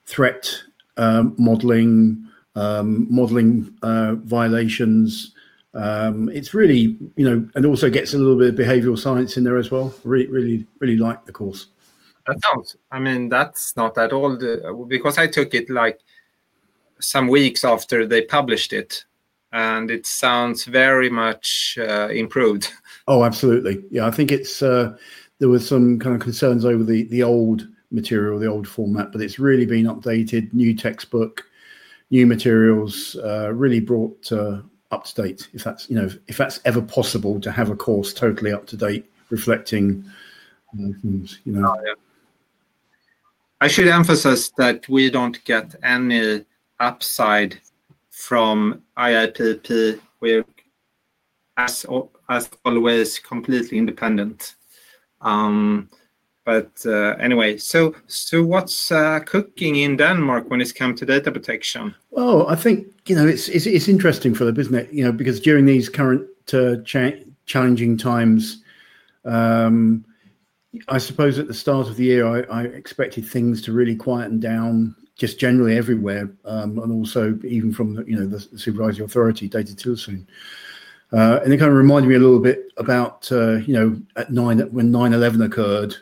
threat 0.06 0.54
um, 0.96 1.34
modeling, 1.38 2.26
um, 2.54 3.06
modeling 3.10 3.76
uh, 3.82 4.14
violations. 4.16 5.34
Um, 5.74 6.28
it's 6.28 6.54
really 6.54 6.96
you 7.16 7.28
know, 7.28 7.48
and 7.54 7.66
also 7.66 7.90
gets 7.90 8.14
a 8.14 8.18
little 8.18 8.38
bit 8.38 8.50
of 8.50 8.54
behavioural 8.54 8.98
science 8.98 9.36
in 9.36 9.44
there 9.44 9.58
as 9.58 9.70
well. 9.70 9.94
Really, 10.04 10.26
really, 10.28 10.66
really 10.78 10.96
like 10.96 11.24
the 11.26 11.32
course. 11.32 11.66
That 12.26 12.40
sounds. 12.44 12.76
I 12.90 12.98
mean, 12.98 13.28
that's 13.28 13.76
not 13.76 13.98
at 13.98 14.12
all 14.12 14.36
the, 14.36 14.86
because 14.88 15.18
I 15.18 15.26
took 15.26 15.54
it 15.54 15.68
like 15.68 16.00
some 17.00 17.28
weeks 17.28 17.64
after 17.64 18.06
they 18.06 18.22
published 18.22 18.72
it, 18.72 19.04
and 19.52 19.90
it 19.90 20.06
sounds 20.06 20.64
very 20.64 21.10
much 21.10 21.78
uh, 21.80 22.08
improved. 22.08 22.72
Oh, 23.08 23.24
absolutely. 23.24 23.82
Yeah, 23.90 24.06
I 24.06 24.12
think 24.12 24.30
it's 24.30 24.62
uh, 24.62 24.96
there 25.40 25.48
was 25.48 25.66
some 25.66 25.98
kind 25.98 26.14
of 26.14 26.22
concerns 26.22 26.64
over 26.64 26.84
the 26.84 27.02
the 27.08 27.24
old 27.24 27.66
material, 27.90 28.38
the 28.38 28.46
old 28.46 28.68
format, 28.68 29.10
but 29.10 29.20
it's 29.20 29.40
really 29.40 29.66
been 29.66 29.86
updated. 29.86 30.54
New 30.54 30.72
textbook, 30.76 31.44
new 32.10 32.26
materials, 32.28 33.16
uh, 33.16 33.52
really 33.52 33.80
brought 33.80 34.30
uh, 34.30 34.62
up 34.92 35.04
to 35.06 35.22
date. 35.22 35.48
If 35.52 35.64
that's 35.64 35.90
you 35.90 35.96
know 35.96 36.08
if 36.28 36.36
that's 36.36 36.60
ever 36.64 36.80
possible 36.80 37.40
to 37.40 37.50
have 37.50 37.70
a 37.70 37.76
course 37.76 38.14
totally 38.14 38.52
up 38.52 38.68
to 38.68 38.76
date, 38.76 39.10
reflecting 39.30 40.08
uh, 40.74 40.92
things, 41.02 41.40
you 41.44 41.54
know. 41.54 41.74
Oh, 41.76 41.82
yeah. 41.84 41.94
I 43.62 43.68
should 43.68 43.86
emphasize 43.86 44.50
that 44.58 44.88
we 44.88 45.08
don't 45.08 45.38
get 45.44 45.76
any 45.84 46.44
upside 46.80 47.60
from 48.10 48.82
IAPP. 48.98 50.00
We're, 50.18 50.44
as, 51.56 51.86
as 52.28 52.50
always, 52.64 53.20
completely 53.20 53.78
independent. 53.78 54.56
Um, 55.20 55.88
but 56.44 56.72
uh, 56.84 57.14
anyway, 57.20 57.56
so 57.56 57.94
so 58.08 58.42
what's 58.42 58.90
uh, 58.90 59.20
cooking 59.20 59.76
in 59.76 59.96
Denmark 59.96 60.50
when 60.50 60.60
it's 60.60 60.72
come 60.72 60.96
to 60.96 61.06
data 61.06 61.30
protection? 61.30 61.94
Well, 62.10 62.48
I 62.48 62.56
think 62.56 62.88
you 63.06 63.14
know 63.14 63.28
it's 63.28 63.48
it's, 63.48 63.86
interesting, 63.88 64.34
Philip, 64.34 64.58
isn't 64.58 64.74
it? 64.74 64.92
You 64.92 65.04
know, 65.04 65.12
because 65.12 65.38
during 65.38 65.66
these 65.66 65.88
current 65.88 66.26
uh, 66.52 66.82
cha- 66.84 67.22
challenging 67.46 67.96
times, 67.96 68.64
Um, 69.24 70.04
I 70.88 70.98
suppose 70.98 71.38
at 71.38 71.48
the 71.48 71.54
start 71.54 71.88
of 71.88 71.96
the 71.96 72.04
year, 72.04 72.26
I, 72.26 72.40
I, 72.42 72.62
expected 72.64 73.26
things 73.26 73.60
to 73.62 73.72
really 73.72 73.94
quieten 73.94 74.40
down, 74.40 74.96
just 75.16 75.38
generally 75.38 75.76
everywhere, 75.76 76.30
um, 76.46 76.78
and 76.78 76.90
also 76.90 77.38
even 77.44 77.72
from 77.72 77.94
the, 77.94 78.04
you 78.04 78.16
know 78.16 78.26
the, 78.26 78.40
supervisory 78.58 79.04
authority, 79.04 79.48
Datatilsyn. 79.48 80.26
Uh, 81.12 81.40
and 81.44 81.52
it 81.52 81.58
kind 81.58 81.70
of 81.70 81.76
reminded 81.76 82.08
me 82.08 82.14
a 82.14 82.18
little 82.18 82.40
bit 82.40 82.72
about 82.78 83.30
uh, 83.30 83.56
you 83.56 83.74
know 83.74 84.00
at 84.16 84.32
nine 84.32 84.60
when 84.72 84.90
9-11 84.90 85.44
occurred. 85.44 85.94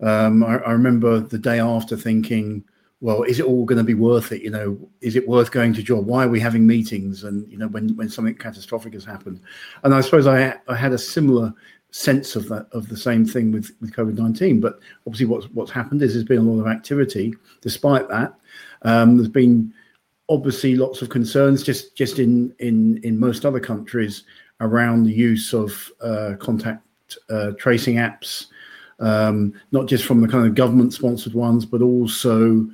Um, 0.00 0.44
I, 0.44 0.58
I, 0.58 0.72
remember 0.72 1.20
the 1.20 1.38
day 1.38 1.60
after 1.60 1.96
thinking, 1.96 2.64
well, 3.00 3.22
is 3.22 3.38
it 3.38 3.46
all 3.46 3.64
going 3.64 3.78
to 3.78 3.84
be 3.84 3.94
worth 3.94 4.32
it? 4.32 4.42
You 4.42 4.50
know, 4.50 4.90
is 5.00 5.16
it 5.16 5.26
worth 5.26 5.52
going 5.52 5.72
to 5.74 5.82
job? 5.82 6.06
Why 6.06 6.24
are 6.24 6.28
we 6.28 6.40
having 6.40 6.66
meetings? 6.66 7.24
And 7.24 7.50
you 7.50 7.56
know, 7.56 7.68
when 7.68 7.96
when 7.96 8.10
something 8.10 8.34
catastrophic 8.34 8.92
has 8.92 9.06
happened, 9.06 9.40
and 9.84 9.94
I 9.94 10.02
suppose 10.02 10.26
I 10.26 10.58
I 10.68 10.76
had 10.76 10.92
a 10.92 10.98
similar 10.98 11.54
sense 11.92 12.36
of 12.36 12.48
that 12.48 12.66
of 12.72 12.88
the 12.88 12.96
same 12.96 13.24
thing 13.24 13.52
with 13.52 13.70
with 13.80 13.94
COVID 13.94 14.18
nineteen. 14.18 14.60
But 14.60 14.80
obviously, 15.06 15.26
what's 15.26 15.46
what's 15.50 15.70
happened 15.70 16.02
is 16.02 16.14
there's 16.14 16.24
been 16.24 16.38
a 16.38 16.42
lot 16.42 16.60
of 16.60 16.66
activity. 16.66 17.34
Despite 17.60 18.08
that, 18.08 18.34
um, 18.82 19.16
there's 19.16 19.28
been 19.28 19.72
obviously 20.28 20.74
lots 20.74 21.02
of 21.02 21.10
concerns 21.10 21.62
just 21.62 21.94
just 21.94 22.18
in 22.18 22.54
in 22.58 22.98
in 23.04 23.18
most 23.18 23.44
other 23.44 23.60
countries 23.60 24.24
around 24.60 25.04
the 25.04 25.12
use 25.12 25.52
of 25.52 25.90
uh, 26.00 26.34
contact 26.38 26.86
uh, 27.30 27.50
tracing 27.58 27.96
apps, 27.96 28.46
um, 29.00 29.52
not 29.70 29.86
just 29.86 30.04
from 30.04 30.20
the 30.20 30.28
kind 30.28 30.46
of 30.46 30.54
government 30.54 30.92
sponsored 30.92 31.34
ones, 31.34 31.66
but 31.66 31.82
also 31.82 32.66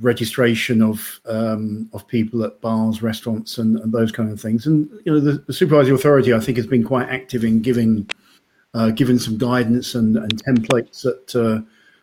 registration 0.00 0.82
of 0.82 1.20
um, 1.26 1.88
of 1.92 2.06
people 2.08 2.42
at 2.42 2.60
bars, 2.60 3.02
restaurants, 3.02 3.58
and, 3.58 3.78
and, 3.80 3.92
those 3.92 4.10
kind 4.10 4.30
of 4.30 4.40
things. 4.40 4.66
And 4.66 4.88
you 5.04 5.12
know, 5.12 5.20
the, 5.20 5.32
the 5.46 5.52
supervisory 5.52 5.94
authority, 5.94 6.32
I 6.32 6.40
think, 6.40 6.56
has 6.56 6.66
been 6.66 6.84
quite 6.84 7.08
active 7.08 7.44
in 7.44 7.60
giving 7.60 8.08
uh, 8.76 8.90
given 8.90 9.18
some 9.18 9.38
guidance 9.38 9.94
and, 9.94 10.18
and 10.18 10.44
templates 10.44 11.02
that 11.02 11.34
uh, 11.34 11.62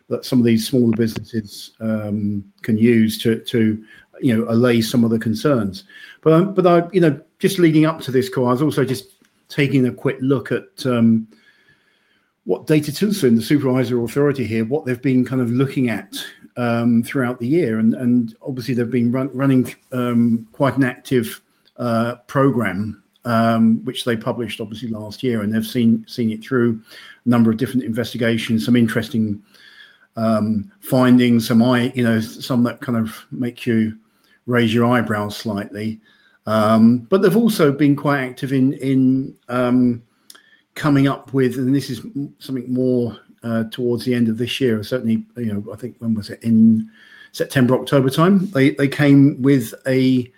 that 0.10 0.26
some 0.26 0.40
of 0.40 0.46
these 0.46 0.68
smaller 0.68 0.96
businesses 0.98 1.72
um, 1.80 2.44
can 2.64 2.78
use 2.78 3.18
to 3.20 3.40
to 3.42 3.84
you 4.20 4.36
know 4.36 4.50
allay 4.50 4.82
some 4.82 5.04
of 5.04 5.12
the 5.12 5.20
concerns. 5.20 5.84
But 6.22 6.34
um, 6.34 6.54
but 6.56 6.66
I 6.66 6.90
you 6.92 7.00
know 7.00 7.22
just 7.38 7.60
leading 7.60 7.86
up 7.86 8.02
to 8.02 8.12
this 8.12 8.28
call, 8.28 8.48
I 8.48 8.52
was 8.52 8.64
also 8.64 8.84
just 8.84 9.06
taking 9.50 9.86
a 9.86 9.94
quick 9.94 10.18
look 10.20 10.52
at. 10.52 10.86
Um, 10.86 11.28
what 12.46 12.68
Datatilsyn, 12.68 13.38
the 13.38 13.42
supervisor 13.42 14.04
authority 14.04 14.46
here, 14.46 14.66
what 14.66 14.84
they've 14.84 15.02
been 15.02 15.24
kind 15.24 15.42
of 15.42 15.50
looking 15.50 15.90
at 15.90 16.14
um, 16.58 17.02
throughout 17.02 17.40
the 17.40 17.48
year, 17.48 17.80
and 17.80 17.94
and 17.94 18.36
obviously 18.42 18.74
they've 18.74 18.90
been 18.90 19.14
run, 19.14 19.30
running 19.34 19.74
um, 19.94 20.46
quite 20.52 20.76
an 20.76 20.84
active 20.84 21.40
uh, 21.78 22.16
program 22.28 23.03
um, 23.26 23.84
which 23.86 24.06
they 24.06 24.18
published 24.18 24.60
obviously 24.60 24.90
last 24.90 25.24
year, 25.24 25.42
and 25.42 25.54
they've 25.54 25.66
seen 25.66 26.06
seen 26.08 26.32
it 26.32 26.44
through 26.44 26.82
a 27.26 27.30
number 27.30 27.50
of 27.50 27.58
different 27.58 27.84
investigations, 27.84 28.66
some 28.66 28.76
interesting 28.76 29.42
um, 30.16 30.72
findings, 30.80 31.48
some 31.48 31.64
I 31.64 31.92
you 31.96 32.04
know 32.04 32.20
some 32.20 32.64
that 32.64 32.82
kind 32.82 32.98
of 32.98 33.26
make 33.32 33.66
you 33.66 33.98
raise 34.46 34.74
your 34.74 34.86
eyebrows 34.86 35.38
slightly. 35.38 36.00
Um, 36.46 37.00
but 37.00 37.22
they've 37.22 37.38
also 37.38 37.72
been 37.72 37.96
quite 37.96 38.22
active 38.22 38.52
in 38.52 38.74
in 38.74 39.36
um, 39.50 40.04
coming 40.76 41.08
up 41.08 41.34
with, 41.34 41.58
and 41.58 41.74
this 41.74 41.90
is 41.90 42.02
something 42.40 42.72
more 42.72 43.18
uh, 43.44 43.66
towards 43.66 44.06
the 44.06 44.14
end 44.14 44.28
of 44.30 44.38
this 44.38 44.60
year. 44.60 44.84
Certainly, 44.84 45.26
you 45.38 45.54
know, 45.54 45.74
I 45.74 45.78
think 45.78 45.96
when 46.00 46.14
was 46.14 46.30
it 46.30 46.44
in 46.44 46.90
September, 47.32 47.76
October 47.76 48.10
time? 48.10 48.50
They 48.52 48.72
they 48.72 48.88
came 48.88 49.42
with 49.42 49.74
a 49.88 50.32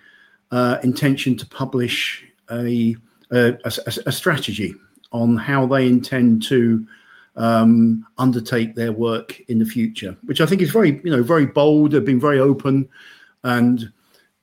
uh, 0.52 0.78
intention 0.82 1.36
to 1.36 1.46
publish 1.46 2.24
a, 2.50 2.96
a, 3.30 3.54
a 4.06 4.12
strategy 4.12 4.74
on 5.12 5.36
how 5.36 5.66
they 5.66 5.86
intend 5.86 6.42
to 6.44 6.86
um, 7.36 8.06
undertake 8.18 8.74
their 8.74 8.92
work 8.92 9.40
in 9.48 9.58
the 9.58 9.64
future, 9.64 10.16
which 10.24 10.40
I 10.40 10.46
think 10.46 10.62
is 10.62 10.70
very, 10.70 11.00
you 11.04 11.10
know, 11.10 11.22
very 11.22 11.46
bold. 11.46 11.92
They've 11.92 12.04
been 12.04 12.20
very 12.20 12.40
open, 12.40 12.88
and 13.44 13.92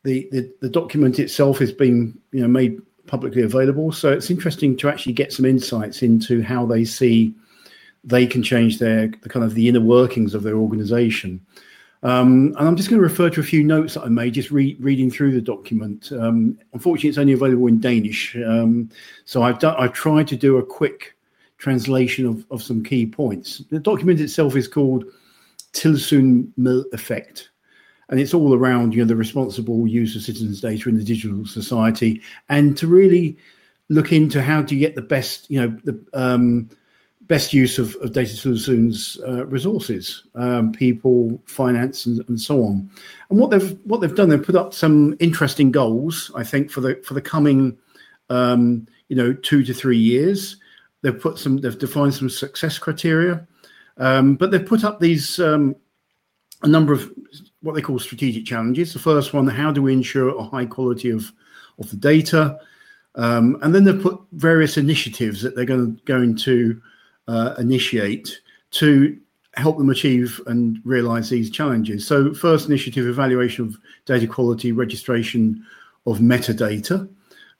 the, 0.03 0.27
the, 0.31 0.51
the 0.61 0.69
document 0.69 1.19
itself 1.19 1.59
has 1.59 1.71
been, 1.71 2.17
you 2.31 2.41
know, 2.41 2.47
made 2.47 2.81
publicly 3.07 3.41
available. 3.41 3.91
So 3.91 4.11
it's 4.11 4.29
interesting 4.29 4.77
to 4.77 4.89
actually 4.89 5.13
get 5.13 5.33
some 5.33 5.45
insights 5.45 6.03
into 6.03 6.41
how 6.41 6.65
they 6.65 6.85
see 6.85 7.33
they 8.03 8.27
can 8.27 8.43
change 8.43 8.79
their 8.79 9.07
the 9.07 9.29
kind 9.29 9.45
of 9.45 9.55
the 9.55 9.67
inner 9.69 9.81
workings 9.81 10.33
of 10.33 10.43
their 10.43 10.55
organization. 10.55 11.45
Um, 12.03 12.53
and 12.57 12.67
I'm 12.67 12.75
just 12.75 12.89
going 12.89 13.01
to 13.01 13.07
refer 13.07 13.29
to 13.29 13.39
a 13.39 13.43
few 13.43 13.63
notes 13.63 13.93
that 13.93 14.03
I 14.03 14.09
made 14.09 14.33
just 14.33 14.51
re- 14.51 14.75
reading 14.79 15.09
through 15.09 15.31
the 15.31 15.41
document. 15.41 16.11
Um, 16.11 16.59
unfortunately, 16.73 17.09
it's 17.09 17.17
only 17.17 17.33
available 17.33 17.67
in 17.67 17.79
Danish. 17.79 18.35
Um, 18.35 18.89
so 19.23 19.41
I've, 19.41 19.59
done, 19.59 19.75
I've 19.77 19.93
tried 19.93 20.27
to 20.27 20.35
do 20.35 20.57
a 20.57 20.65
quick 20.65 21.15
translation 21.57 22.25
of, 22.25 22.45
of 22.51 22.61
some 22.61 22.83
key 22.83 23.05
points. 23.05 23.63
The 23.69 23.79
document 23.79 24.19
itself 24.19 24.57
is 24.57 24.67
called 24.67 25.05
Tilsyn 25.71 26.49
Mill 26.57 26.85
effect. 26.91 27.49
And 28.09 28.19
it's 28.19 28.33
all 28.33 28.53
around 28.53 28.93
you 28.93 29.01
know, 29.01 29.07
the 29.07 29.15
responsible 29.15 29.87
use 29.87 30.13
of 30.15 30.23
citizens' 30.23 30.59
data 30.59 30.89
in 30.89 30.97
the 30.97 31.05
digital 31.05 31.45
society 31.45 32.21
and 32.49 32.77
to 32.77 32.85
really 32.85 33.37
look 33.87 34.11
into 34.11 34.41
how 34.41 34.61
you 34.63 34.77
get 34.77 34.95
the 34.95 35.01
best, 35.01 35.49
you 35.49 35.61
know, 35.61 35.77
the 35.85 36.05
um, 36.13 36.69
best 37.27 37.53
use 37.53 37.79
of, 37.79 37.95
of 38.01 38.11
Datatilsyn's 38.11 39.19
uh, 39.27 39.45
resources, 39.45 40.23
um, 40.35 40.71
people, 40.71 41.41
finance, 41.45 42.05
and, 42.05 42.23
and, 42.27 42.39
so 42.39 42.63
on. 42.63 42.89
And 43.29 43.39
what 43.39 43.49
they've 43.49 43.77
what 43.85 44.01
they've 44.01 44.15
done, 44.15 44.29
they've 44.29 44.43
put 44.43 44.55
up 44.55 44.73
some 44.73 45.15
interesting 45.19 45.71
goals. 45.71 46.31
I 46.35 46.43
think 46.43 46.69
for 46.69 46.81
the 46.81 46.95
for 47.03 47.13
the 47.13 47.21
coming, 47.21 47.77
um, 48.29 48.87
you 49.07 49.15
know, 49.15 49.33
two 49.33 49.63
to 49.63 49.73
three 49.73 49.97
years. 49.97 50.57
They've 51.01 51.19
put 51.19 51.37
some. 51.37 51.57
They've 51.57 51.77
defined 51.77 52.13
some 52.13 52.29
success 52.29 52.77
criteria, 52.79 53.45
um, 53.97 54.35
but 54.35 54.51
they've 54.51 54.65
put 54.65 54.83
up 54.83 54.99
these 54.99 55.37
um, 55.39 55.75
a 56.61 56.67
number 56.67 56.93
of 56.93 57.11
what 57.61 57.75
they 57.75 57.81
call 57.81 57.99
strategic 57.99 58.45
challenges. 58.45 58.93
The 58.93 58.99
first 58.99 59.33
one: 59.33 59.47
how 59.47 59.71
do 59.71 59.81
we 59.81 59.91
ensure 59.91 60.29
a 60.29 60.43
high 60.43 60.65
quality 60.65 61.09
of 61.09 61.31
of 61.77 61.89
the 61.89 61.97
data? 61.97 62.57
Um, 63.15 63.59
and 63.61 63.75
then 63.75 63.83
they've 63.83 64.01
put 64.01 64.19
various 64.31 64.77
initiatives 64.77 65.41
that 65.43 65.55
they're 65.55 65.65
going 65.65 65.95
to, 65.95 66.03
going 66.05 66.35
to 66.37 66.81
uh, 67.27 67.55
initiate 67.57 68.39
to 68.71 69.17
help 69.55 69.77
them 69.77 69.89
achieve 69.89 70.41
and 70.47 70.79
realize 70.83 71.29
these 71.29 71.49
challenges. 71.49 72.07
So, 72.07 72.33
first 72.33 72.67
initiative 72.67 73.07
evaluation 73.07 73.65
of 73.65 73.77
data 74.05 74.27
quality, 74.27 74.71
registration 74.71 75.65
of 76.05 76.19
metadata. 76.19 77.09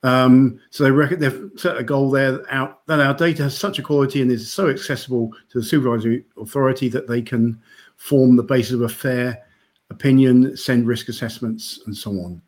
Um, 0.03 0.59
so 0.69 0.83
they 0.83 0.91
reckon 0.91 1.19
they've 1.19 1.49
set 1.55 1.77
a 1.77 1.83
goal 1.83 2.11
there 2.11 2.41
out 2.53 2.85
that 2.87 2.99
our 2.99 3.13
data 3.13 3.43
has 3.43 3.57
such 3.57 3.79
a 3.79 3.81
quality 3.81 4.21
and 4.21 4.29
is 4.29 4.51
so 4.51 4.67
accessible 4.67 5.31
to 5.49 5.59
the 5.59 5.65
supervisory 5.65 6.25
authority 6.37 6.89
that 6.89 7.07
they 7.07 7.21
can 7.21 7.61
form 7.95 8.35
the 8.35 8.43
basis 8.43 8.73
of 8.73 8.81
a 8.81 8.89
fair 8.89 9.41
opinion, 9.89 10.57
send 10.57 10.87
risk 10.87 11.07
assessments, 11.07 11.79
and 11.85 11.95
so 11.95 12.11
on. 12.11 12.41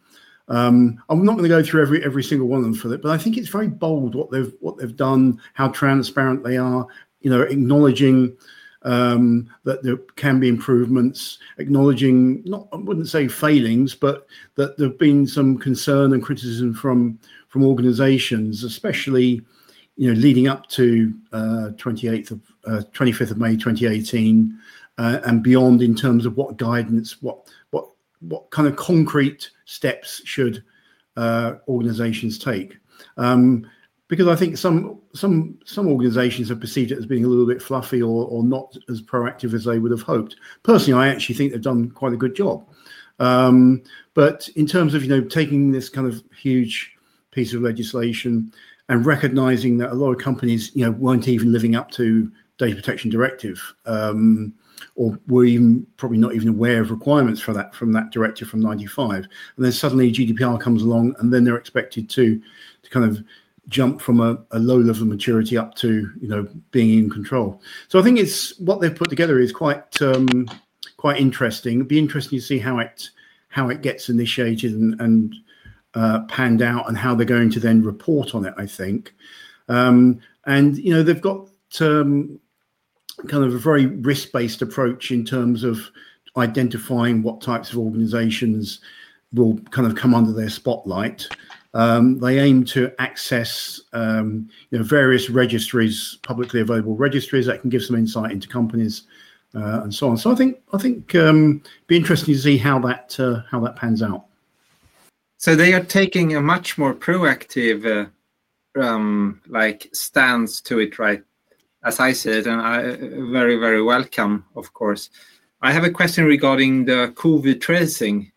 Um, 0.48 1.02
I'm 1.10 1.26
not 1.26 1.38
going 1.38 1.44
to 1.44 1.50
go 1.50 1.64
through 1.64 1.82
every 1.82 2.04
every 2.04 2.24
single 2.24 2.48
one 2.48 2.60
of 2.60 2.66
them 2.66 2.76
for 2.76 2.88
that, 2.90 3.02
but 3.02 3.12
I 3.12 3.18
think 3.18 3.38
it's 3.38 3.50
very 3.50 3.68
bold 3.68 4.14
what 4.16 4.30
they've 4.32 4.54
what 4.60 4.78
they've 4.78 4.96
done, 4.96 5.40
how 5.54 5.70
transparent 5.70 6.44
they 6.44 6.58
are. 6.58 6.86
You 7.26 7.32
know, 7.32 7.42
acknowledging 7.42 8.38
um, 8.84 9.50
that 9.64 9.82
there 9.82 9.98
can 10.16 10.40
be 10.40 10.48
improvements, 10.48 11.40
acknowledging 11.58 12.44
not 12.46 12.68
I 12.72 12.76
wouldn't 12.78 13.10
say 13.10 13.28
failings, 13.28 13.96
but 13.96 14.28
that 14.56 14.78
there've 14.78 14.98
been 14.98 15.26
some 15.26 15.58
concern 15.58 16.14
and 16.14 16.24
criticism 16.24 16.74
from 16.74 17.20
from 17.50 17.66
organisations, 17.66 18.64
especially 18.64 19.42
you 19.98 20.14
know 20.14 20.20
leading 20.20 20.48
up 20.48 20.68
to 20.70 21.14
uh, 21.34 21.72
28th 21.78 22.32
of 22.32 22.42
uh, 22.66 22.82
25th 22.94 23.32
of 23.32 23.38
May 23.40 23.58
2018 23.58 24.58
uh, 24.98 25.20
and 25.26 25.44
beyond 25.44 25.82
in 25.82 25.96
terms 25.96 26.26
of 26.26 26.38
what 26.38 26.58
guidance, 26.58 27.22
what 27.22 27.50
what 27.72 27.90
what 28.22 28.50
kind 28.52 28.68
of 28.68 28.76
concrete 28.76 29.50
steps 29.66 30.22
should 30.26 30.64
uh, 31.18 31.56
organizations 31.68 32.38
take? 32.38 32.78
Um, 33.18 33.70
because 34.08 34.28
I 34.28 34.36
think 34.36 34.58
some 34.58 35.00
some 35.14 35.58
some 35.66 35.88
organisations 35.88 36.50
have 36.50 36.60
perceived 36.60 36.92
it 36.92 36.98
as 36.98 37.06
being 37.06 37.26
a 37.26 37.28
little 37.28 37.48
bit 37.48 37.62
fluffy 37.62 38.02
or, 38.02 38.28
or 38.28 38.44
not 38.44 38.78
as 38.90 39.02
proactive 39.02 39.54
as 39.54 39.64
they 39.64 39.80
would 39.80 39.92
have 39.92 40.02
hoped. 40.02 40.36
Personally, 40.64 41.00
I 41.00 41.12
actually 41.12 41.36
think 41.36 41.52
they've 41.52 41.62
done 41.62 41.90
quite 41.92 42.14
a 42.14 42.18
good 42.18 42.36
job. 42.36 42.68
Um, 43.20 43.82
but 44.14 44.50
in 44.56 44.68
terms 44.68 44.94
of 44.94 45.04
you 45.04 45.10
know 45.10 45.22
taking 45.22 45.72
this 45.72 45.90
kind 45.90 46.08
of 46.08 46.24
huge 46.38 46.96
piece 47.32 47.54
of 47.54 47.62
legislation 47.62 48.52
and 48.90 49.06
recognising 49.06 49.78
that 49.80 49.92
a 49.92 49.96
lot 49.96 50.12
of 50.12 50.20
companies 50.20 50.72
you 50.76 50.86
know 50.86 50.92
weren't 50.92 51.28
even 51.28 51.52
living 51.52 51.76
up 51.76 51.90
to 51.92 52.32
data 52.58 52.76
protection 52.76 53.10
directive, 53.10 53.74
um, 53.86 54.54
or 54.96 55.18
were 55.28 55.46
even 55.46 55.86
probably 55.98 56.18
not 56.18 56.36
even 56.36 56.50
aware 56.50 56.82
of 56.82 56.92
requirements 56.92 57.42
for 57.42 57.54
that 57.54 57.74
from 57.74 57.92
that 57.94 58.12
directive 58.12 58.48
from 58.48 58.60
95 58.60 59.16
and 59.16 59.66
then 59.66 59.72
suddenly 59.72 60.12
gdpr 60.12 60.60
comes 60.60 60.84
along 60.84 61.16
and 61.20 61.34
then 61.34 61.44
they're 61.44 61.58
expected 61.58 62.10
to 62.10 62.42
to 62.84 62.90
kind 62.90 63.06
of 63.06 63.24
jump 63.68 64.02
from 64.02 64.20
a, 64.20 64.38
a, 64.52 64.60
low 64.60 64.78
level 64.78 65.04
of 65.04 65.08
maturity 65.08 65.58
up 65.58 65.74
to 65.76 66.12
you 66.22 66.28
know 66.28 66.48
being 66.72 66.98
in 66.98 67.10
control. 67.10 67.62
So 67.88 68.00
i 68.00 68.04
think 68.04 68.20
it's 68.20 68.58
what 68.60 68.80
they've 68.80 68.96
put 68.96 69.10
together 69.10 69.40
is 69.40 69.52
quite 69.52 70.02
um 70.02 70.48
quite 70.98 71.20
interesting. 71.20 71.76
It'd 71.76 71.88
be 71.88 72.00
interesting 72.00 72.40
to 72.40 72.46
see 72.46 72.60
how 72.60 72.80
it 72.80 73.10
how 73.50 73.70
it 73.70 73.82
gets 73.82 74.10
initiated 74.10 74.74
and, 74.74 75.00
and 75.00 75.36
uh, 75.94 76.26
panned 76.26 76.62
out 76.62 76.90
and 76.90 76.98
how 76.98 77.16
they're 77.16 77.26
going 77.26 77.50
to 77.50 77.60
then 77.60 77.82
report 77.82 78.36
on 78.36 78.46
it 78.46 78.54
i 78.58 78.66
think. 78.66 79.14
Um 79.70 80.20
and 80.46 80.78
you 80.78 80.94
know 80.94 81.04
they've 81.04 81.22
got 81.22 81.50
um, 81.82 82.40
kind 83.28 83.44
of 83.44 83.54
a 83.54 83.58
very 83.58 83.88
risk 83.88 84.32
based 84.32 84.62
approach 84.62 85.12
in 85.12 85.26
terms 85.26 85.64
of 85.64 85.90
identifying 86.38 87.24
what 87.24 87.42
types 87.42 87.72
of 87.72 87.78
organizations 87.78 88.80
will 89.34 89.58
kind 89.72 89.88
of 89.88 89.96
come 89.96 90.14
under 90.14 90.32
their 90.32 90.50
spotlight. 90.50 91.28
Um, 91.76 92.20
they 92.20 92.40
aim 92.40 92.64
to 92.66 92.90
access 93.00 93.82
um, 93.92 94.50
you 94.70 94.78
know, 94.78 94.84
various 94.84 95.30
registries, 95.30 96.18
publicly 96.24 96.62
available 96.62 96.96
registries 96.96 97.46
that 97.48 97.60
can 97.60 97.70
give 97.70 97.84
some 97.84 97.98
insight 97.98 98.32
into 98.32 98.48
companies 98.48 99.04
uh, 99.54 99.82
and 99.84 99.94
so 99.94 100.10
on. 100.10 100.18
So 100.18 100.32
I 100.32 100.36
think 100.36 100.58
I 100.72 100.78
think 100.78 101.14
um, 101.16 101.62
be 101.88 101.98
interesting 101.98 102.34
to 102.34 102.40
see 102.40 102.58
how 102.58 102.80
that 102.80 103.20
uh, 103.20 103.42
how 103.52 103.60
that 103.60 103.76
pans 103.76 104.02
out. 104.02 104.26
So 105.38 105.54
they 105.54 105.74
are 105.74 105.84
taking 105.84 106.38
a 106.38 106.42
much 106.42 106.78
more 106.78 106.94
proactive, 106.94 107.86
uh, 107.86 108.82
um, 108.82 109.42
like 109.48 109.90
stance 109.92 110.62
to 110.62 110.80
it, 110.80 110.98
right? 110.98 111.22
As 111.84 112.00
I 112.00 112.10
it, 112.10 112.48
and 112.48 112.62
I 112.62 112.96
very 113.32 113.58
very 113.58 113.82
welcome, 113.82 114.46
of 114.56 114.72
course. 114.74 115.10
I 115.62 115.74
have 115.74 115.84
a 115.84 115.92
question 115.92 116.24
regarding 116.24 116.86
the 116.86 117.12
COVID 117.16 117.60
tracing. 117.60 118.32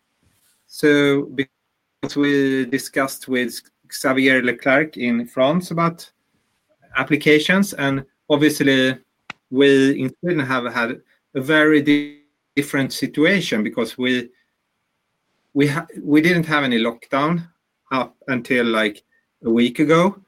So 0.67 1.31
because 2.01 2.15
we 2.15 2.65
discussed 2.65 3.27
with 3.27 3.61
Xavier 3.91 4.41
Leclerc 4.41 4.97
in 4.97 5.25
France 5.25 5.71
about 5.71 6.09
applications, 6.95 7.73
and 7.73 8.05
obviously 8.29 8.97
we 9.49 10.01
in 10.01 10.13
Sweden 10.19 10.45
have 10.45 10.71
had 10.71 11.01
a 11.35 11.41
very 11.41 11.81
di 11.81 12.19
different 12.55 12.91
situation 12.91 13.63
because 13.63 13.97
we 13.97 14.29
we 15.53 15.71
we 16.01 16.21
didn't 16.21 16.45
have 16.45 16.63
any 16.63 16.77
lockdown 16.77 17.47
up 17.91 18.15
until 18.27 18.65
like 18.65 19.03
a 19.43 19.49
week 19.49 19.79
ago. 19.79 20.19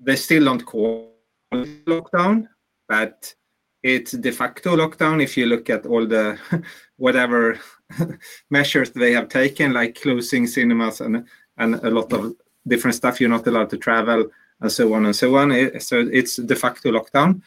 They 0.00 0.16
still 0.16 0.44
don't 0.44 0.64
call 0.64 1.12
lockdown, 1.52 2.48
but 2.88 3.34
it's 3.82 4.12
de 4.12 4.32
facto 4.32 4.76
lockdown 4.76 5.22
if 5.22 5.36
you 5.36 5.46
look 5.46 5.70
at 5.70 5.86
all 5.86 6.06
the 6.06 6.38
whatever 6.96 7.58
measures 8.50 8.90
they 8.90 9.12
have 9.12 9.28
taken, 9.28 9.72
like 9.72 10.00
closing 10.00 10.46
cinemas 10.46 11.00
and 11.00 11.26
and 11.58 11.76
a 11.76 11.90
lot 11.90 12.12
of 12.12 12.34
different 12.66 12.94
stuff. 12.94 13.20
You're 13.20 13.30
not 13.30 13.46
allowed 13.46 13.70
to 13.70 13.78
travel 13.78 14.26
and 14.60 14.72
so 14.72 14.92
on 14.94 15.06
and 15.06 15.14
so 15.14 15.36
on. 15.36 15.80
So 15.80 16.08
it's 16.12 16.36
de 16.36 16.56
facto 16.56 16.90
lockdown. 16.90 17.42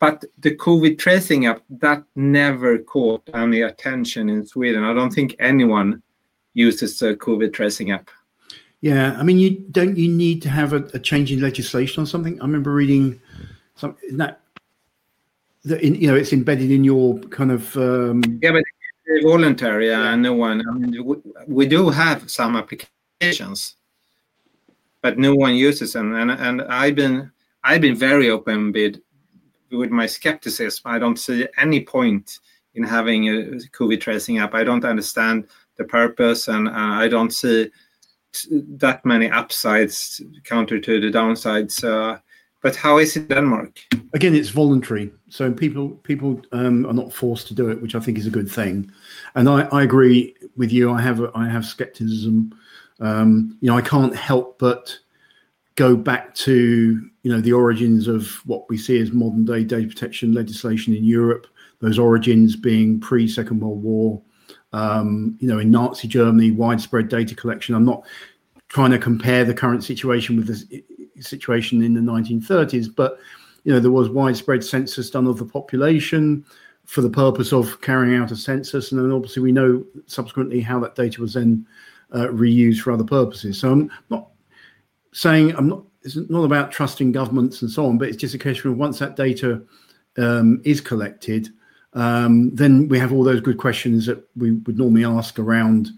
But 0.00 0.24
the 0.38 0.54
COVID 0.56 0.98
tracing 0.98 1.46
app 1.46 1.62
that 1.70 2.04
never 2.14 2.78
caught 2.78 3.22
any 3.32 3.62
attention 3.62 4.28
in 4.28 4.44
Sweden. 4.44 4.84
I 4.84 4.92
don't 4.92 5.12
think 5.12 5.36
anyone 5.38 6.02
uses 6.52 6.98
the 6.98 7.16
COVID 7.16 7.52
tracing 7.52 7.90
app. 7.90 8.10
Yeah, 8.80 9.16
I 9.18 9.22
mean, 9.22 9.38
you 9.38 9.64
don't 9.70 9.96
you 9.96 10.08
need 10.08 10.42
to 10.42 10.50
have 10.50 10.74
a, 10.74 10.84
a 10.92 10.98
change 10.98 11.32
in 11.32 11.40
legislation 11.40 12.02
or 12.02 12.06
something? 12.06 12.38
I 12.40 12.44
remember 12.44 12.72
reading 12.72 13.18
some 13.76 13.96
that 14.12 14.40
that 15.64 15.80
in, 15.82 15.94
you 15.94 16.08
know 16.08 16.14
it's 16.14 16.32
embedded 16.32 16.70
in 16.70 16.84
your 16.84 17.18
kind 17.30 17.50
of 17.50 17.76
um... 17.76 18.22
yeah, 18.42 18.52
but 18.52 18.62
voluntary. 19.22 19.88
Yeah. 19.88 20.10
Uh, 20.12 20.16
no 20.16 20.32
one. 20.34 20.62
I 20.68 20.72
mean, 20.72 21.04
we, 21.04 21.16
we 21.46 21.66
do 21.66 21.90
have 21.90 22.30
some 22.30 22.56
applications, 22.56 23.76
but 25.02 25.18
no 25.18 25.34
one 25.34 25.54
uses 25.54 25.92
them. 25.92 26.14
And 26.14 26.30
and 26.30 26.62
I've 26.62 26.94
been 26.94 27.30
I've 27.62 27.80
been 27.80 27.96
very 27.96 28.30
open 28.30 28.72
with 28.72 29.00
with 29.70 29.90
my 29.90 30.06
skepticism. 30.06 30.82
I 30.84 30.98
don't 30.98 31.18
see 31.18 31.46
any 31.58 31.84
point 31.84 32.40
in 32.74 32.82
having 32.82 33.28
a 33.28 33.32
COVID 33.72 34.00
tracing 34.00 34.38
app. 34.38 34.54
I 34.54 34.64
don't 34.64 34.84
understand 34.84 35.48
the 35.76 35.84
purpose, 35.84 36.48
and 36.48 36.68
uh, 36.68 36.72
I 36.74 37.08
don't 37.08 37.32
see 37.32 37.70
that 38.50 39.04
many 39.04 39.30
upsides 39.30 40.20
counter 40.42 40.80
to 40.80 41.00
the 41.00 41.10
downsides. 41.10 41.84
Uh, 41.84 42.18
but 42.64 42.74
how 42.74 42.96
is 42.96 43.14
it 43.14 43.28
Denmark? 43.28 43.78
Again, 44.14 44.34
it's 44.34 44.48
voluntary, 44.48 45.12
so 45.28 45.52
people 45.52 45.90
people 46.02 46.40
um, 46.52 46.86
are 46.86 46.94
not 46.94 47.12
forced 47.12 47.46
to 47.48 47.54
do 47.54 47.68
it, 47.68 47.82
which 47.82 47.94
I 47.94 48.00
think 48.00 48.16
is 48.16 48.26
a 48.26 48.30
good 48.30 48.50
thing. 48.50 48.90
And 49.34 49.50
I, 49.50 49.68
I 49.70 49.82
agree 49.82 50.34
with 50.56 50.72
you. 50.72 50.90
I 50.90 51.02
have 51.02 51.20
I 51.34 51.46
have 51.46 51.66
skepticism. 51.66 52.58
Um, 53.00 53.58
you 53.60 53.70
know, 53.70 53.76
I 53.76 53.82
can't 53.82 54.16
help 54.16 54.58
but 54.58 54.98
go 55.74 55.94
back 55.94 56.34
to 56.36 57.06
you 57.22 57.30
know 57.30 57.42
the 57.42 57.52
origins 57.52 58.08
of 58.08 58.30
what 58.46 58.66
we 58.70 58.78
see 58.78 58.98
as 58.98 59.12
modern 59.12 59.44
day 59.44 59.62
data 59.62 59.86
protection 59.86 60.32
legislation 60.32 60.94
in 60.94 61.04
Europe. 61.04 61.46
Those 61.80 61.98
origins 61.98 62.56
being 62.56 62.98
pre 62.98 63.28
Second 63.28 63.60
World 63.60 63.82
War. 63.82 64.22
Um, 64.72 65.36
you 65.38 65.48
know, 65.48 65.58
in 65.58 65.70
Nazi 65.70 66.08
Germany, 66.08 66.50
widespread 66.50 67.10
data 67.10 67.34
collection. 67.34 67.74
I'm 67.74 67.84
not 67.84 68.06
trying 68.68 68.90
to 68.90 68.98
compare 68.98 69.44
the 69.44 69.54
current 69.54 69.84
situation 69.84 70.36
with 70.36 70.46
the 70.46 70.82
situation 71.20 71.82
in 71.82 71.94
the 71.94 72.00
1930s, 72.00 72.94
but 72.94 73.18
you 73.64 73.72
know 73.72 73.80
there 73.80 73.90
was 73.90 74.08
widespread 74.08 74.64
census 74.64 75.10
done 75.10 75.26
of 75.26 75.38
the 75.38 75.44
population 75.44 76.44
for 76.84 77.00
the 77.00 77.10
purpose 77.10 77.52
of 77.52 77.80
carrying 77.80 78.20
out 78.20 78.30
a 78.30 78.36
census, 78.36 78.92
and 78.92 79.00
then 79.00 79.10
obviously 79.10 79.42
we 79.42 79.52
know 79.52 79.84
subsequently 80.06 80.60
how 80.60 80.78
that 80.80 80.94
data 80.94 81.20
was 81.20 81.34
then 81.34 81.66
uh, 82.12 82.26
reused 82.26 82.80
for 82.80 82.92
other 82.92 83.04
purposes. 83.04 83.58
So 83.58 83.72
I'm 83.72 83.90
not 84.10 84.28
saying 85.12 85.54
I'm 85.56 85.68
not. 85.68 85.84
It's 86.02 86.16
not 86.16 86.44
about 86.44 86.70
trusting 86.70 87.12
governments 87.12 87.62
and 87.62 87.70
so 87.70 87.86
on, 87.86 87.96
but 87.96 88.08
it's 88.08 88.18
just 88.18 88.34
a 88.34 88.38
question 88.38 88.70
of 88.70 88.76
once 88.76 88.98
that 88.98 89.16
data 89.16 89.62
um, 90.18 90.60
is 90.62 90.80
collected, 90.80 91.48
um, 91.94 92.54
then 92.54 92.88
we 92.88 92.98
have 92.98 93.12
all 93.12 93.24
those 93.24 93.40
good 93.40 93.58
questions 93.58 94.06
that 94.06 94.22
we 94.36 94.52
would 94.52 94.78
normally 94.78 95.04
ask 95.04 95.38
around 95.38 95.90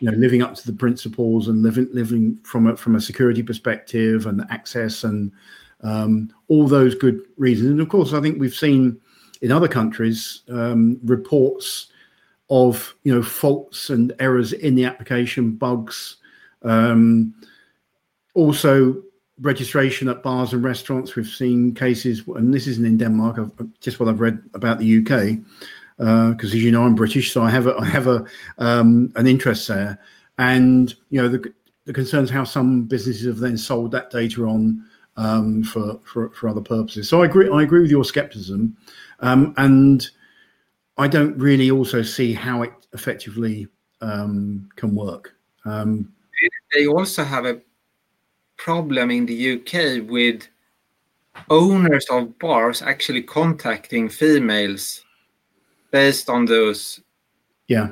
you 0.00 0.10
know 0.10 0.16
living 0.16 0.42
up 0.42 0.54
to 0.54 0.66
the 0.66 0.76
principles 0.76 1.48
and 1.48 1.62
living 1.62 1.88
living 1.92 2.38
from 2.44 2.66
a 2.66 2.76
from 2.76 2.96
a 2.96 3.00
security 3.00 3.42
perspective 3.42 4.26
and 4.26 4.44
access 4.50 5.04
and 5.04 5.32
um, 5.82 6.30
all 6.48 6.66
those 6.66 6.94
good 6.94 7.20
reasons. 7.36 7.70
And 7.70 7.80
of 7.80 7.88
course, 7.88 8.12
I 8.12 8.20
think 8.20 8.40
we've 8.40 8.54
seen 8.54 9.00
in 9.42 9.52
other 9.52 9.68
countries 9.68 10.42
um, 10.48 10.98
reports 11.04 11.88
of 12.50 12.94
you 13.04 13.14
know 13.14 13.22
faults 13.22 13.90
and 13.90 14.12
errors 14.18 14.52
in 14.52 14.74
the 14.74 14.84
application, 14.84 15.52
bugs, 15.52 16.16
um, 16.62 17.34
also 18.34 19.02
registration 19.40 20.08
at 20.08 20.22
bars 20.22 20.52
and 20.52 20.62
restaurants. 20.62 21.16
We've 21.16 21.26
seen 21.26 21.74
cases, 21.74 22.22
and 22.26 22.52
this 22.52 22.66
isn't 22.66 22.86
in 22.86 22.96
Denmark. 22.96 23.38
I've, 23.38 23.80
just 23.80 24.00
what 24.00 24.08
I've 24.08 24.20
read 24.20 24.42
about 24.54 24.78
the 24.78 24.98
UK 24.98 25.38
because 25.96 26.52
uh, 26.52 26.56
as 26.56 26.62
you 26.62 26.70
know 26.72 26.84
I'm 26.84 26.94
British, 26.94 27.32
so 27.32 27.42
I 27.42 27.50
have 27.50 27.66
a, 27.66 27.76
I 27.76 27.84
have 27.86 28.06
a 28.06 28.24
um, 28.58 29.12
an 29.16 29.26
interest 29.26 29.68
there, 29.68 29.98
and 30.38 30.94
you 31.10 31.22
know 31.22 31.28
the 31.28 31.52
the 31.84 31.92
concerns 31.92 32.30
how 32.30 32.44
some 32.44 32.84
businesses 32.84 33.26
have 33.26 33.38
then 33.38 33.58
sold 33.58 33.92
that 33.92 34.10
data 34.10 34.42
on 34.44 34.84
um, 35.16 35.62
for, 35.62 36.00
for 36.04 36.30
for 36.30 36.48
other 36.48 36.60
purposes. 36.60 37.08
So 37.08 37.22
I 37.22 37.26
agree 37.26 37.48
I 37.48 37.62
agree 37.62 37.80
with 37.80 37.90
your 37.90 38.04
skepticism, 38.04 38.76
um, 39.20 39.54
and 39.56 40.08
I 40.98 41.08
don't 41.08 41.36
really 41.38 41.70
also 41.70 42.02
see 42.02 42.32
how 42.32 42.62
it 42.62 42.72
effectively 42.92 43.68
um, 44.00 44.68
can 44.76 44.94
work. 44.94 45.34
Um, 45.64 46.12
they 46.72 46.86
also 46.86 47.22
have 47.24 47.46
a 47.46 47.60
problem 48.56 49.10
in 49.10 49.26
the 49.26 49.54
UK 49.54 50.08
with 50.08 50.48
owners 51.50 52.06
of 52.10 52.38
bars 52.38 52.82
actually 52.82 53.22
contacting 53.22 54.08
females 54.08 55.03
based 55.94 56.28
on 56.28 56.44
those 56.44 57.00
yeah 57.68 57.90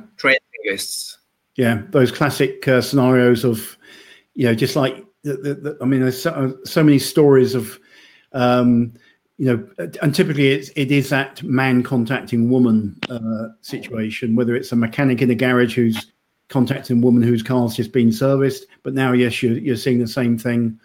lists. 0.66 1.18
Yeah, 1.54 1.82
those 1.90 2.10
classic 2.10 2.66
uh, 2.66 2.80
scenarios 2.82 3.44
of 3.44 3.78
you 4.34 4.46
know 4.46 4.54
just 4.56 4.74
like 4.74 5.04
the, 5.22 5.34
the, 5.34 5.54
the, 5.54 5.78
I 5.80 5.84
mean, 5.84 6.00
there's 6.00 6.20
so, 6.20 6.58
so 6.64 6.82
many 6.82 6.98
stories 6.98 7.54
of 7.54 7.78
um, 8.32 8.94
you 9.38 9.46
know, 9.46 9.88
and 10.02 10.12
typically 10.12 10.50
it's, 10.50 10.70
it 10.74 10.90
is 10.90 11.10
that 11.10 11.44
man 11.44 11.84
contacting 11.84 12.50
woman 12.50 12.98
uh, 13.08 13.48
situation, 13.60 14.34
whether 14.34 14.56
it's 14.56 14.72
a 14.72 14.76
mechanic 14.76 15.22
in 15.22 15.30
a 15.30 15.34
garage 15.36 15.76
who's 15.76 16.12
contacting 16.48 16.98
a 16.98 17.00
woman 17.00 17.22
whose 17.22 17.42
car's 17.42 17.76
just 17.76 17.92
been 17.92 18.10
serviced. 18.10 18.66
But 18.82 18.94
now, 18.94 19.12
yes, 19.12 19.42
you're, 19.42 19.58
you're 19.58 19.76
seeing 19.76 20.00
the 20.00 20.08
same 20.08 20.38
thing 20.38 20.80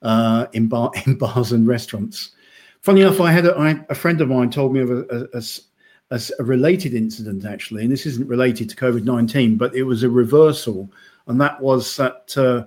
uh, 0.00 0.46
in 0.52 0.68
bar 0.68 0.90
in 1.06 1.18
bars 1.18 1.52
and 1.52 1.66
restaurants. 1.66 2.30
Funny 2.80 3.02
enough, 3.02 3.20
I 3.20 3.30
had 3.30 3.44
a, 3.44 3.56
I, 3.58 3.84
a 3.90 3.94
friend 3.94 4.20
of 4.22 4.28
mine 4.28 4.50
told 4.50 4.72
me 4.72 4.80
of 4.80 4.90
a, 4.90 5.28
a, 5.34 5.42
a, 6.12 6.20
a, 6.38 6.44
related 6.44 6.94
incident 6.94 7.44
actually, 7.44 7.82
and 7.82 7.90
this 7.90 8.06
isn't 8.06 8.28
related 8.28 8.68
to 8.70 8.76
COVID 8.76 9.04
nineteen, 9.04 9.56
but 9.56 9.74
it 9.74 9.84
was 9.84 10.02
a 10.02 10.10
reversal, 10.10 10.90
and 11.26 11.40
that 11.40 11.60
was 11.60 11.96
that 11.96 12.36
uh, 12.36 12.64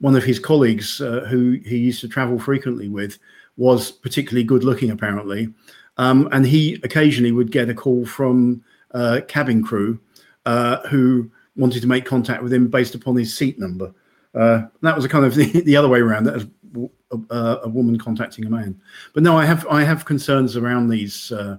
one 0.00 0.16
of 0.16 0.24
his 0.24 0.38
colleagues 0.38 1.00
uh, 1.00 1.20
who 1.28 1.52
he 1.64 1.78
used 1.78 2.00
to 2.00 2.08
travel 2.08 2.38
frequently 2.38 2.88
with 2.88 3.18
was 3.56 3.90
particularly 3.90 4.44
good 4.44 4.64
looking 4.64 4.90
apparently, 4.90 5.48
um, 5.96 6.28
and 6.32 6.46
he 6.46 6.80
occasionally 6.82 7.32
would 7.32 7.52
get 7.52 7.70
a 7.70 7.74
call 7.74 8.04
from 8.04 8.62
uh, 8.92 9.20
cabin 9.28 9.62
crew 9.62 9.98
uh, 10.44 10.86
who 10.88 11.30
wanted 11.56 11.80
to 11.80 11.88
make 11.88 12.04
contact 12.04 12.42
with 12.42 12.52
him 12.52 12.68
based 12.68 12.94
upon 12.94 13.16
his 13.16 13.36
seat 13.36 13.58
number. 13.58 13.92
Uh, 14.34 14.62
that 14.82 14.94
was 14.94 15.04
a 15.04 15.08
kind 15.08 15.24
of 15.24 15.34
the, 15.36 15.60
the 15.62 15.76
other 15.76 15.88
way 15.88 16.00
around. 16.00 16.24
That 16.24 16.34
was 16.34 16.90
a, 17.30 17.60
a, 17.64 17.68
woman 17.68 17.98
contacting 17.98 18.44
a 18.44 18.50
man. 18.50 18.80
But 19.14 19.22
no, 19.22 19.36
I 19.36 19.44
have 19.44 19.66
I 19.68 19.82
have 19.84 20.04
concerns 20.04 20.56
around 20.56 20.88
these 20.88 21.32
uh, 21.32 21.58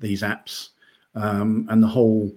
these 0.00 0.22
apps 0.22 0.70
um, 1.14 1.66
and 1.70 1.82
the 1.82 1.86
whole. 1.86 2.32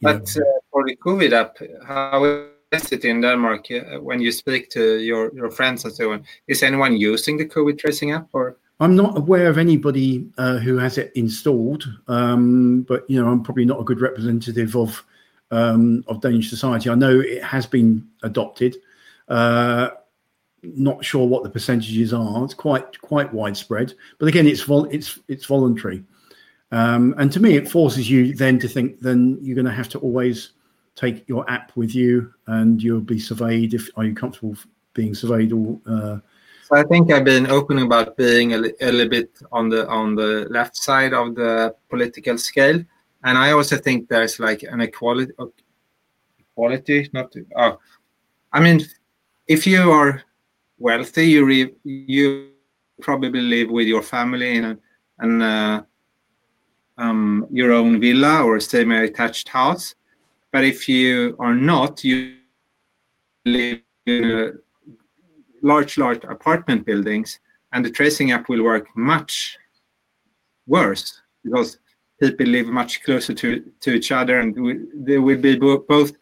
But 0.00 0.36
uh, 0.36 0.40
for 0.70 0.84
the 0.84 0.96
COVID 0.96 1.32
app, 1.32 1.56
how 1.86 2.24
is 2.72 2.92
it 2.92 3.04
in 3.04 3.20
Denmark 3.20 3.66
uh, 3.70 4.00
when 4.00 4.20
you 4.20 4.32
speak 4.32 4.70
to 4.70 4.98
your, 4.98 5.34
your 5.34 5.50
friends 5.50 5.84
and 5.84 5.94
so 5.94 6.12
on? 6.12 6.24
Is 6.46 6.62
anyone 6.62 6.96
using 6.96 7.36
the 7.36 7.46
COVID 7.46 7.78
tracing 7.78 8.12
app 8.12 8.28
or? 8.32 8.56
I'm 8.80 8.96
not 8.96 9.16
aware 9.16 9.48
of 9.48 9.56
anybody 9.56 10.26
uh, 10.36 10.58
who 10.58 10.76
has 10.78 10.98
it 10.98 11.12
installed, 11.14 11.88
um, 12.08 12.82
but 12.82 13.08
you 13.08 13.22
know, 13.22 13.30
I'm 13.30 13.42
probably 13.42 13.64
not 13.64 13.80
a 13.80 13.84
good 13.84 14.00
representative 14.00 14.76
of 14.76 15.04
um, 15.50 16.04
of 16.08 16.20
Danish 16.20 16.50
society. 16.50 16.90
I 16.90 16.96
know 16.96 17.20
it 17.20 17.42
has 17.42 17.66
been 17.66 18.06
adopted. 18.24 18.76
Uh, 19.28 19.90
not 20.62 21.04
sure 21.04 21.26
what 21.26 21.44
the 21.44 21.50
percentages 21.50 22.12
are. 22.12 22.44
It's 22.44 22.54
quite 22.54 23.00
quite 23.00 23.32
widespread, 23.32 23.94
but 24.18 24.26
again, 24.26 24.46
it's 24.46 24.62
vol- 24.62 24.86
it's 24.86 25.20
it's 25.28 25.44
voluntary. 25.44 26.02
Um, 26.74 27.14
and 27.18 27.30
to 27.30 27.38
me, 27.38 27.56
it 27.56 27.70
forces 27.70 28.10
you 28.10 28.34
then 28.34 28.58
to 28.58 28.66
think. 28.66 28.98
Then 28.98 29.38
you're 29.40 29.54
going 29.54 29.64
to 29.64 29.70
have 29.70 29.88
to 29.90 30.00
always 30.00 30.50
take 30.96 31.28
your 31.28 31.48
app 31.48 31.70
with 31.76 31.94
you, 31.94 32.34
and 32.48 32.82
you'll 32.82 33.00
be 33.00 33.20
surveyed. 33.20 33.74
If 33.74 33.88
are 33.96 34.04
you 34.04 34.12
comfortable 34.12 34.56
being 34.92 35.14
surveyed? 35.14 35.52
Or 35.52 35.78
uh, 35.86 36.18
so 36.64 36.74
I 36.74 36.82
think 36.82 37.12
I've 37.12 37.24
been 37.24 37.46
open 37.46 37.78
about 37.78 38.16
being 38.16 38.54
a, 38.54 38.58
a 38.80 38.90
little 38.90 39.08
bit 39.08 39.30
on 39.52 39.68
the 39.68 39.86
on 39.86 40.16
the 40.16 40.48
left 40.50 40.76
side 40.76 41.14
of 41.14 41.36
the 41.36 41.76
political 41.88 42.36
scale, 42.38 42.82
and 43.22 43.38
I 43.38 43.52
also 43.52 43.76
think 43.76 44.08
there's 44.08 44.40
like 44.40 44.64
an 44.64 44.80
equality. 44.80 45.32
Equality, 46.40 47.08
not. 47.12 47.32
Oh, 47.56 47.78
I 48.52 48.58
mean, 48.58 48.80
if 49.46 49.64
you 49.64 49.92
are 49.92 50.24
wealthy, 50.78 51.26
you 51.26 51.44
re, 51.44 51.70
you 51.84 52.50
probably 53.00 53.42
live 53.42 53.70
with 53.70 53.86
your 53.86 54.02
family 54.02 54.56
in 54.56 54.64
a, 54.64 54.78
an 55.20 55.40
uh, 55.40 55.82
um, 56.98 57.46
your 57.50 57.72
own 57.72 58.00
villa 58.00 58.42
or 58.42 58.60
semi-attached 58.60 59.48
house. 59.48 59.94
But 60.52 60.64
if 60.64 60.88
you 60.88 61.36
are 61.38 61.54
not, 61.54 62.04
you 62.04 62.36
live 63.44 63.80
in 64.06 64.30
a 64.30 64.52
large, 65.62 65.98
large 65.98 66.22
apartment 66.24 66.86
buildings, 66.86 67.40
and 67.72 67.84
the 67.84 67.90
tracing 67.90 68.30
app 68.30 68.48
will 68.48 68.62
work 68.62 68.86
much 68.96 69.58
worse 70.66 71.20
because 71.42 71.78
people 72.20 72.46
live 72.46 72.66
much 72.66 73.02
closer 73.02 73.34
to, 73.34 73.64
to 73.80 73.94
each 73.94 74.12
other, 74.12 74.38
and 74.38 74.88
there 74.94 75.20
will 75.20 75.40
be 75.40 75.56
both 75.56 76.12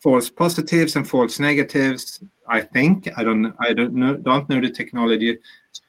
false 0.00 0.30
positives 0.30 0.96
and 0.96 1.08
false 1.08 1.38
negatives. 1.38 2.22
I 2.48 2.60
think 2.60 3.08
I 3.16 3.24
don't 3.24 3.54
I 3.58 3.72
don't 3.72 3.94
know 3.94 4.16
don't 4.16 4.48
know 4.48 4.60
the 4.60 4.70
technology 4.70 5.38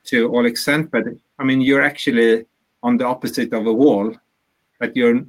to 0.05 0.29
all 0.29 0.45
extent, 0.45 0.91
but 0.91 1.03
I 1.37 1.43
mean 1.43 1.61
you're 1.61 1.81
actually 1.81 2.45
on 2.81 2.97
the 2.97 3.05
opposite 3.05 3.53
of 3.53 3.67
a 3.67 3.73
wall 3.73 4.15
but 4.79 4.95
you're 4.95 5.25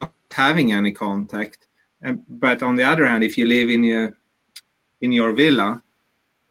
not 0.00 0.12
having 0.30 0.72
any 0.72 0.92
contact. 0.92 1.66
And, 2.02 2.22
but 2.28 2.62
on 2.62 2.76
the 2.76 2.82
other 2.82 3.06
hand, 3.06 3.22
if 3.22 3.38
you 3.38 3.46
live 3.46 3.70
in 3.70 3.84
your 3.84 4.16
in 5.00 5.12
your 5.12 5.32
villa, 5.32 5.82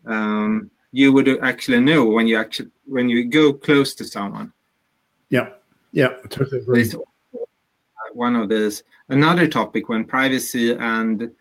um, 0.05 0.69
you 0.91 1.11
would 1.11 1.27
actually 1.43 1.79
know 1.79 2.05
when 2.05 2.27
you 2.27 2.37
actually 2.37 2.69
when 2.85 3.09
you 3.09 3.25
go 3.25 3.53
close 3.53 3.93
to 3.95 4.05
someone. 4.05 4.53
Yeah, 5.29 5.49
yeah, 5.91 6.09
totally 6.29 6.61
agree. 6.61 6.91
one 8.13 8.35
of 8.35 8.49
these. 8.49 8.83
Another 9.09 9.47
topic 9.47 9.89
when 9.89 10.05
privacy 10.05 10.73
and 10.73 11.31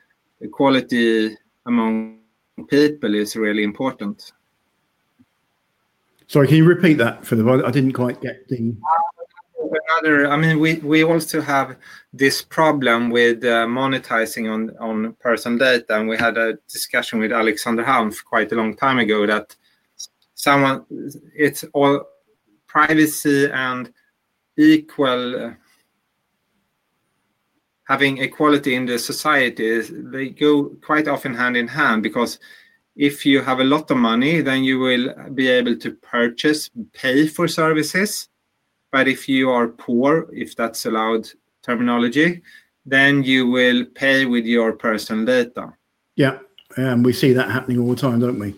equality 0.40 1.36
among 1.66 2.18
people 2.68 3.14
is 3.14 3.36
really 3.36 3.62
important. 3.62 4.32
Sorry, 6.26 6.48
can 6.48 6.56
you 6.56 6.64
repeat 6.64 6.94
that 6.94 7.24
for 7.26 7.36
the? 7.36 7.62
I 7.66 7.70
didn't 7.70 7.92
quite 7.92 8.20
get 8.20 8.48
the 8.48 8.74
another 9.88 10.28
i 10.28 10.36
mean 10.36 10.58
we 10.58 10.74
we 10.76 11.04
also 11.04 11.40
have 11.40 11.76
this 12.12 12.42
problem 12.42 13.10
with 13.10 13.44
uh, 13.44 13.66
monetizing 13.66 14.52
on 14.52 14.76
on 14.78 15.14
personal 15.20 15.58
data. 15.58 15.98
And 15.98 16.08
we 16.08 16.16
had 16.16 16.36
a 16.36 16.58
discussion 16.70 17.18
with 17.18 17.32
alexander 17.32 17.84
Hanff 17.84 18.24
quite 18.24 18.52
a 18.52 18.56
long 18.56 18.76
time 18.76 18.98
ago 18.98 19.26
that 19.26 19.56
someone 20.34 20.84
it's 21.34 21.64
all 21.72 22.02
privacy 22.66 23.50
and 23.50 23.92
equal 24.56 25.54
having 27.84 28.18
equality 28.18 28.74
in 28.74 28.86
the 28.86 28.98
society 28.98 29.80
they 29.80 30.28
go 30.30 30.70
quite 30.84 31.08
often 31.08 31.34
hand 31.34 31.56
in 31.56 31.68
hand 31.68 32.02
because 32.02 32.38
if 32.96 33.24
you 33.24 33.40
have 33.40 33.60
a 33.60 33.64
lot 33.64 33.90
of 33.90 33.96
money 33.96 34.40
then 34.40 34.64
you 34.64 34.78
will 34.78 35.12
be 35.34 35.48
able 35.48 35.76
to 35.76 35.92
purchase 35.96 36.70
pay 36.92 37.26
for 37.26 37.48
services 37.48 38.28
but 38.92 39.08
if 39.08 39.28
you 39.28 39.50
are 39.50 39.68
poor, 39.68 40.28
if 40.32 40.54
that's 40.54 40.86
allowed 40.86 41.28
terminology, 41.62 42.42
then 42.84 43.22
you 43.24 43.48
will 43.48 43.84
pay 43.86 44.26
with 44.26 44.44
your 44.44 44.74
personal 44.74 45.24
data. 45.24 45.72
Yeah, 46.14 46.38
and 46.76 47.04
we 47.04 47.12
see 47.12 47.32
that 47.32 47.50
happening 47.50 47.80
all 47.80 47.88
the 47.94 48.00
time, 48.00 48.20
don't 48.20 48.38
we? 48.38 48.54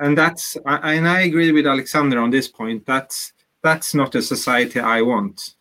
And 0.00 0.18
that's 0.18 0.56
I, 0.66 0.94
and 0.94 1.08
I 1.08 1.22
agree 1.22 1.52
with 1.52 1.66
Alexander 1.66 2.18
on 2.18 2.30
this 2.30 2.48
point. 2.48 2.84
That's 2.86 3.32
that's 3.62 3.94
not 3.94 4.14
a 4.16 4.22
society 4.22 4.80
I 4.80 5.02
want. 5.02 5.54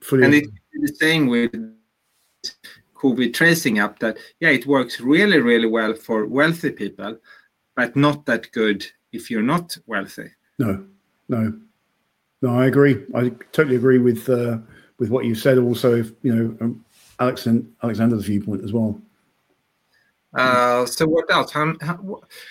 Fully. 0.00 0.24
And 0.24 0.34
it's 0.34 0.48
the 0.72 0.94
same 0.94 1.28
with 1.28 1.52
COVID 2.94 3.32
tracing 3.32 3.78
app 3.78 3.98
that 4.00 4.16
yeah, 4.40 4.48
it 4.48 4.66
works 4.66 5.00
really, 5.00 5.38
really 5.38 5.68
well 5.68 5.94
for 5.94 6.26
wealthy 6.26 6.70
people, 6.70 7.18
but 7.76 7.94
not 7.94 8.26
that 8.26 8.50
good 8.50 8.84
if 9.12 9.30
you're 9.30 9.42
not 9.42 9.76
wealthy. 9.86 10.30
No, 10.58 10.84
no, 11.30 11.52
no, 12.42 12.58
I 12.58 12.66
agree. 12.66 13.04
I 13.14 13.30
totally 13.52 13.76
agree 13.76 13.98
with 13.98 14.28
uh, 14.28 14.58
with 14.98 15.10
what 15.10 15.24
you 15.24 15.34
said. 15.34 15.58
Also, 15.58 15.94
if, 15.94 16.12
you 16.22 16.34
know, 16.34 16.56
um, 16.60 16.84
Alex 17.20 17.46
and 17.46 17.70
Alexander's 17.82 18.24
viewpoint 18.24 18.64
as 18.64 18.72
well. 18.72 19.00
Uh, 20.34 20.86
so 20.86 21.06
what 21.06 21.30
else? 21.30 21.50
how, 21.50 21.74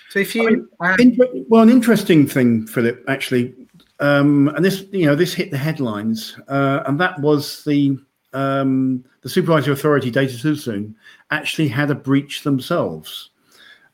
so 0.10 0.20
if 0.20 0.36
you 0.36 0.70
I 0.82 0.98
mean, 0.98 1.18
uh, 1.22 1.26
well, 1.48 1.64
an 1.64 1.70
interesting 1.70 2.28
thing, 2.28 2.68
Philip, 2.68 3.04
actually, 3.08 3.54
um, 4.00 4.50
and 4.50 4.64
this 4.64 4.86
you 4.92 5.06
know 5.06 5.16
this 5.16 5.34
hit 5.34 5.52
the 5.52 5.58
headlines, 5.58 6.38
uh, 6.48 6.84
and 6.86 7.00
that 7.00 7.20
was 7.20 7.64
the 7.64 7.98
um, 8.34 9.04
the 9.22 9.30
supervisory 9.30 9.74
authority 9.74 10.12
Datatilsynet 10.12 10.94
actually 11.32 11.70
had 11.70 11.90
a 11.90 11.96
breach 11.96 12.44
themselves, 12.44 13.30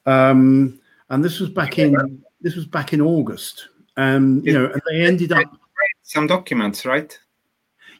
um, 0.08 0.80
and 1.10 1.24
this 1.24 1.40
was 1.40 1.50
back 1.50 1.78
in 1.78 2.24
this 2.42 2.56
was 2.56 2.66
back 2.66 2.92
in 2.92 3.02
August. 3.02 3.70
Um, 3.98 4.42
you 4.44 4.54
know, 4.54 4.66
and 4.66 4.82
they 4.90 5.06
ended 5.06 5.32
up 5.32 5.58
some 6.04 6.28
documents, 6.28 6.86
right? 6.86 7.18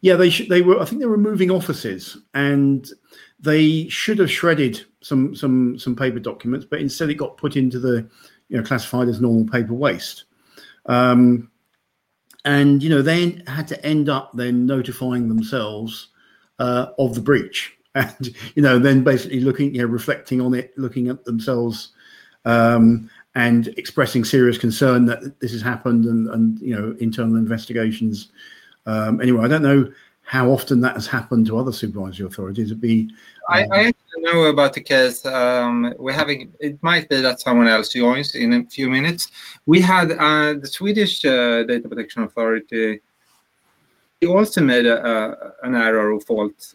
Yeah, 0.02 0.16
they 0.16 0.30
sh- 0.30 0.50
they 0.50 0.62
were. 0.62 0.80
I 0.80 0.86
think 0.86 1.02
they 1.02 1.08
were 1.08 1.18
moving 1.18 1.50
offices, 1.50 2.18
and 2.34 2.88
they 3.40 3.88
should 3.88 4.20
have 4.20 4.32
shredded 4.32 4.86
some 5.02 5.36
some 5.36 5.80
some 5.80 5.96
paper 5.96 6.20
documents, 6.20 6.66
but 6.70 6.82
instead 6.82 7.10
it 7.10 7.16
got 7.16 7.38
put 7.38 7.56
into 7.56 7.80
the 7.80 8.08
you 8.50 8.58
know 8.58 8.64
classified 8.64 9.08
as 9.08 9.22
normal 9.22 9.46
paper 9.46 9.74
waste. 9.74 10.26
Um, 10.86 11.50
and 12.44 12.84
you 12.84 12.90
know 12.90 13.02
they 13.02 13.42
had 13.48 13.68
to 13.70 13.86
end 13.86 14.10
up 14.10 14.32
then 14.34 14.66
notifying 14.66 15.28
themselves 15.28 16.10
uh, 16.60 16.88
of 17.00 17.16
the 17.16 17.22
breach, 17.22 17.76
and 17.96 18.36
you 18.56 18.62
know 18.62 18.80
then 18.80 19.04
basically 19.04 19.40
looking, 19.40 19.74
you 19.74 19.82
know, 19.82 19.88
reflecting 19.88 20.42
on 20.42 20.54
it, 20.54 20.78
looking 20.78 21.10
at 21.10 21.26
themselves. 21.26 21.94
Um, 22.46 23.10
and 23.36 23.68
expressing 23.78 24.24
serious 24.24 24.58
concern 24.58 25.06
that 25.06 25.40
this 25.40 25.52
has 25.52 25.62
happened 25.62 26.06
and, 26.06 26.28
and 26.30 26.60
you 26.60 26.76
know 26.76 26.96
internal 27.00 27.36
investigations. 27.36 28.30
Um, 28.86 29.22
anyway, 29.22 29.44
I 29.44 29.48
don't 29.48 29.62
know 29.62 29.92
how 30.24 30.50
often 30.50 30.82
that 30.82 30.96
has 30.96 31.06
happened 31.06 31.46
to 31.48 31.58
other 31.58 31.72
supervisory 31.72 32.26
authorities. 32.26 32.72
It'd 32.72 32.82
be. 32.82 33.10
Um, 33.50 33.68
I, 33.72 33.88
I 33.88 33.94
know 34.20 34.46
about 34.46 34.74
the 34.74 34.82
case. 34.82 35.26
Um, 35.26 35.94
we're 35.98 36.14
having. 36.14 36.54
It 36.60 36.82
might 36.82 37.10
be 37.10 37.22
that 37.22 37.42
someone 37.42 37.68
else 37.68 37.90
joins 37.90 38.36
in 38.36 38.54
a 38.54 38.66
few 38.66 38.90
minutes. 38.90 39.30
We 39.66 39.82
had 39.82 40.12
uh, 40.12 40.54
the 40.54 40.68
Swedish 40.68 41.24
uh, 41.26 41.64
Data 41.64 41.88
Protection 41.88 42.24
Authority. 42.24 43.02
He 44.22 44.28
also 44.28 44.62
made 44.62 44.86
a, 44.86 45.06
a, 45.06 45.68
an 45.68 45.76
error 45.76 46.14
or 46.14 46.22
fault. 46.22 46.74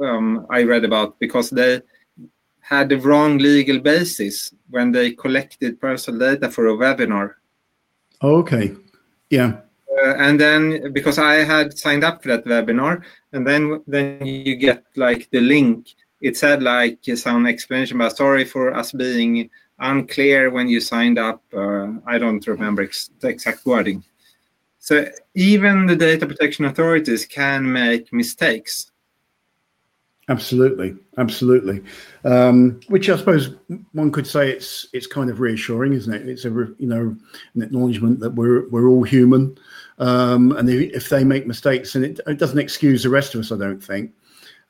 Um, 0.00 0.46
I 0.48 0.62
read 0.62 0.84
about 0.84 1.18
because 1.20 1.50
they 1.50 1.82
had 2.70 2.88
the 2.88 2.98
wrong 2.98 3.38
legal 3.38 3.80
basis 3.80 4.54
when 4.70 4.92
they 4.92 5.10
collected 5.10 5.80
personal 5.80 6.20
data 6.20 6.48
for 6.48 6.68
a 6.68 6.76
webinar. 6.76 7.34
Okay. 8.22 8.76
Yeah. 9.28 9.62
Uh, 10.00 10.14
and 10.18 10.40
then 10.40 10.92
because 10.92 11.18
I 11.18 11.42
had 11.42 11.76
signed 11.76 12.04
up 12.04 12.22
for 12.22 12.28
that 12.28 12.44
webinar, 12.44 13.02
and 13.32 13.44
then 13.46 13.82
then 13.88 14.24
you 14.24 14.54
get 14.54 14.84
like 14.94 15.28
the 15.30 15.40
link. 15.40 15.88
It 16.20 16.36
said 16.36 16.62
like 16.62 16.98
some 17.16 17.46
explanation 17.46 17.96
about 17.96 18.16
sorry 18.16 18.44
for 18.44 18.72
us 18.74 18.92
being 18.92 19.50
unclear 19.80 20.50
when 20.50 20.68
you 20.68 20.80
signed 20.80 21.18
up. 21.18 21.42
Uh, 21.52 21.88
I 22.06 22.18
don't 22.18 22.46
remember 22.46 22.82
ex- 22.82 23.10
the 23.20 23.28
exact 23.28 23.66
wording. 23.66 24.04
So 24.78 25.06
even 25.34 25.86
the 25.86 25.96
data 25.96 26.26
protection 26.26 26.66
authorities 26.66 27.26
can 27.26 27.70
make 27.70 28.12
mistakes. 28.12 28.92
Absolutely, 30.30 30.94
absolutely. 31.18 31.82
Um, 32.24 32.78
which 32.86 33.10
I 33.10 33.16
suppose 33.16 33.56
one 33.92 34.12
could 34.12 34.28
say 34.28 34.48
it's 34.48 34.86
it's 34.92 35.08
kind 35.08 35.28
of 35.28 35.40
reassuring, 35.40 35.92
isn't 35.92 36.14
it? 36.14 36.28
It's 36.28 36.44
a 36.44 36.50
you 36.50 36.86
know 36.86 37.16
an 37.54 37.62
acknowledgement 37.62 38.20
that 38.20 38.30
we're 38.30 38.68
we're 38.68 38.86
all 38.86 39.02
human, 39.02 39.58
um, 39.98 40.52
and 40.52 40.70
if 40.70 41.08
they 41.08 41.24
make 41.24 41.48
mistakes, 41.48 41.96
and 41.96 42.04
it, 42.04 42.20
it, 42.28 42.38
doesn't 42.38 42.60
excuse 42.60 43.02
the 43.02 43.10
rest 43.10 43.34
of 43.34 43.40
us, 43.40 43.50
I 43.50 43.56
don't 43.56 43.82
think. 43.82 44.12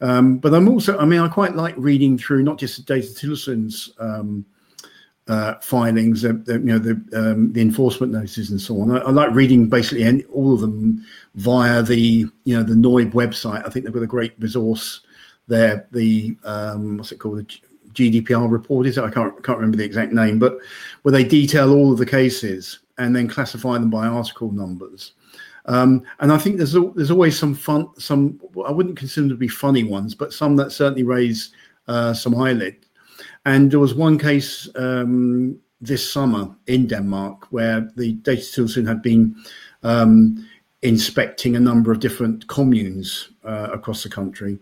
Um, 0.00 0.38
but 0.38 0.54
I'm 0.54 0.66
also, 0.66 0.96
I 0.96 1.04
mean, 1.04 1.20
I 1.20 1.28
quite 1.28 1.54
like 1.54 1.74
reading 1.76 2.16
through 2.16 2.42
not 2.42 2.56
just 2.56 2.86
Datatilsynet's 2.86 3.90
um, 3.98 4.46
uh, 5.28 5.56
filings, 5.60 6.24
uh, 6.24 6.32
you 6.46 6.58
know, 6.58 6.78
the 6.78 6.92
um, 7.12 7.52
the 7.52 7.60
enforcement 7.60 8.14
notices 8.14 8.50
and 8.50 8.58
so 8.58 8.80
on. 8.80 8.96
I, 8.96 9.00
I 9.00 9.10
like 9.10 9.34
reading 9.34 9.68
basically 9.68 10.04
any, 10.04 10.24
all 10.24 10.54
of 10.54 10.62
them 10.62 11.04
via 11.34 11.82
the 11.82 12.26
you 12.44 12.56
know 12.56 12.62
the 12.62 12.72
noyb 12.72 13.12
website. 13.12 13.66
I 13.66 13.68
think 13.68 13.84
they've 13.84 13.92
got 13.92 14.02
a 14.02 14.06
great 14.06 14.32
resource 14.38 15.02
there. 15.50 15.86
The 15.92 16.36
um, 16.44 16.96
what's 16.96 17.12
it 17.12 17.18
called? 17.18 17.38
The 17.38 17.60
GDPR 17.92 18.50
report 18.50 18.86
is 18.86 18.96
it? 18.96 19.04
I 19.04 19.10
can't 19.10 19.42
can't 19.44 19.58
remember 19.58 19.76
the 19.76 19.84
exact 19.84 20.12
name, 20.12 20.38
but 20.38 20.58
where 21.02 21.12
they 21.12 21.24
detail 21.24 21.74
all 21.74 21.92
of 21.92 21.98
the 21.98 22.06
cases 22.06 22.78
and 22.96 23.14
then 23.14 23.28
classify 23.28 23.74
them 23.74 23.90
by 23.90 24.06
article 24.06 24.52
numbers. 24.52 25.12
Um, 25.66 26.02
and 26.20 26.32
I 26.32 26.38
think 26.38 26.56
there's 26.56 26.72
there's 26.72 27.10
always 27.10 27.38
some 27.38 27.54
fun, 27.54 27.88
some 27.98 28.40
I 28.66 28.70
wouldn't 28.70 28.96
consider 28.96 29.28
to 29.28 29.34
be 29.34 29.48
funny 29.48 29.84
ones, 29.84 30.14
but 30.14 30.32
some 30.32 30.56
that 30.56 30.72
certainly 30.72 31.02
raise 31.02 31.52
uh, 31.88 32.14
some 32.14 32.34
eyelid. 32.40 32.76
And 33.44 33.70
there 33.70 33.80
was 33.80 33.94
one 33.94 34.18
case 34.18 34.68
um, 34.76 35.58
this 35.80 36.10
summer 36.10 36.54
in 36.66 36.86
Denmark 36.86 37.50
where 37.50 37.90
the 37.96 38.12
data 38.14 38.42
Tilsyn 38.42 38.86
had 38.86 39.02
been 39.02 39.34
um, 39.82 40.46
inspecting 40.82 41.56
a 41.56 41.60
number 41.60 41.92
of 41.92 42.00
different 42.00 42.46
communes 42.48 43.30
uh, 43.44 43.68
across 43.72 44.02
the 44.02 44.08
country. 44.08 44.58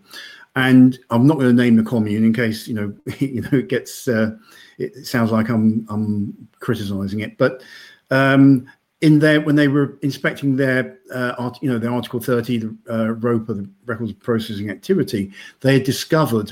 And 0.59 0.99
I'm 1.09 1.25
not 1.25 1.37
going 1.37 1.55
to 1.55 1.63
name 1.63 1.77
the 1.77 1.83
commune 1.83 2.25
in 2.25 2.33
case 2.33 2.67
you 2.67 2.73
know 2.73 2.93
you 3.19 3.41
know 3.41 3.49
it 3.53 3.69
gets 3.69 4.07
uh, 4.07 4.31
it 4.77 5.07
sounds 5.07 5.31
like 5.31 5.47
I'm 5.49 5.87
I'm 5.89 6.49
criticizing 6.59 7.21
it, 7.21 7.37
but 7.37 7.63
um, 8.11 8.69
in 8.99 9.19
there 9.19 9.39
when 9.39 9.55
they 9.55 9.69
were 9.69 9.97
inspecting 10.01 10.57
their 10.57 10.99
uh, 11.13 11.33
art, 11.37 11.57
you 11.61 11.71
know 11.71 11.79
the 11.79 11.87
Article 11.87 12.19
30 12.19 12.57
the 12.57 12.77
uh, 12.89 13.13
the 13.13 13.69
records 13.85 14.11
processing 14.11 14.69
activity, 14.69 15.31
they 15.61 15.75
had 15.75 15.83
discovered 15.85 16.51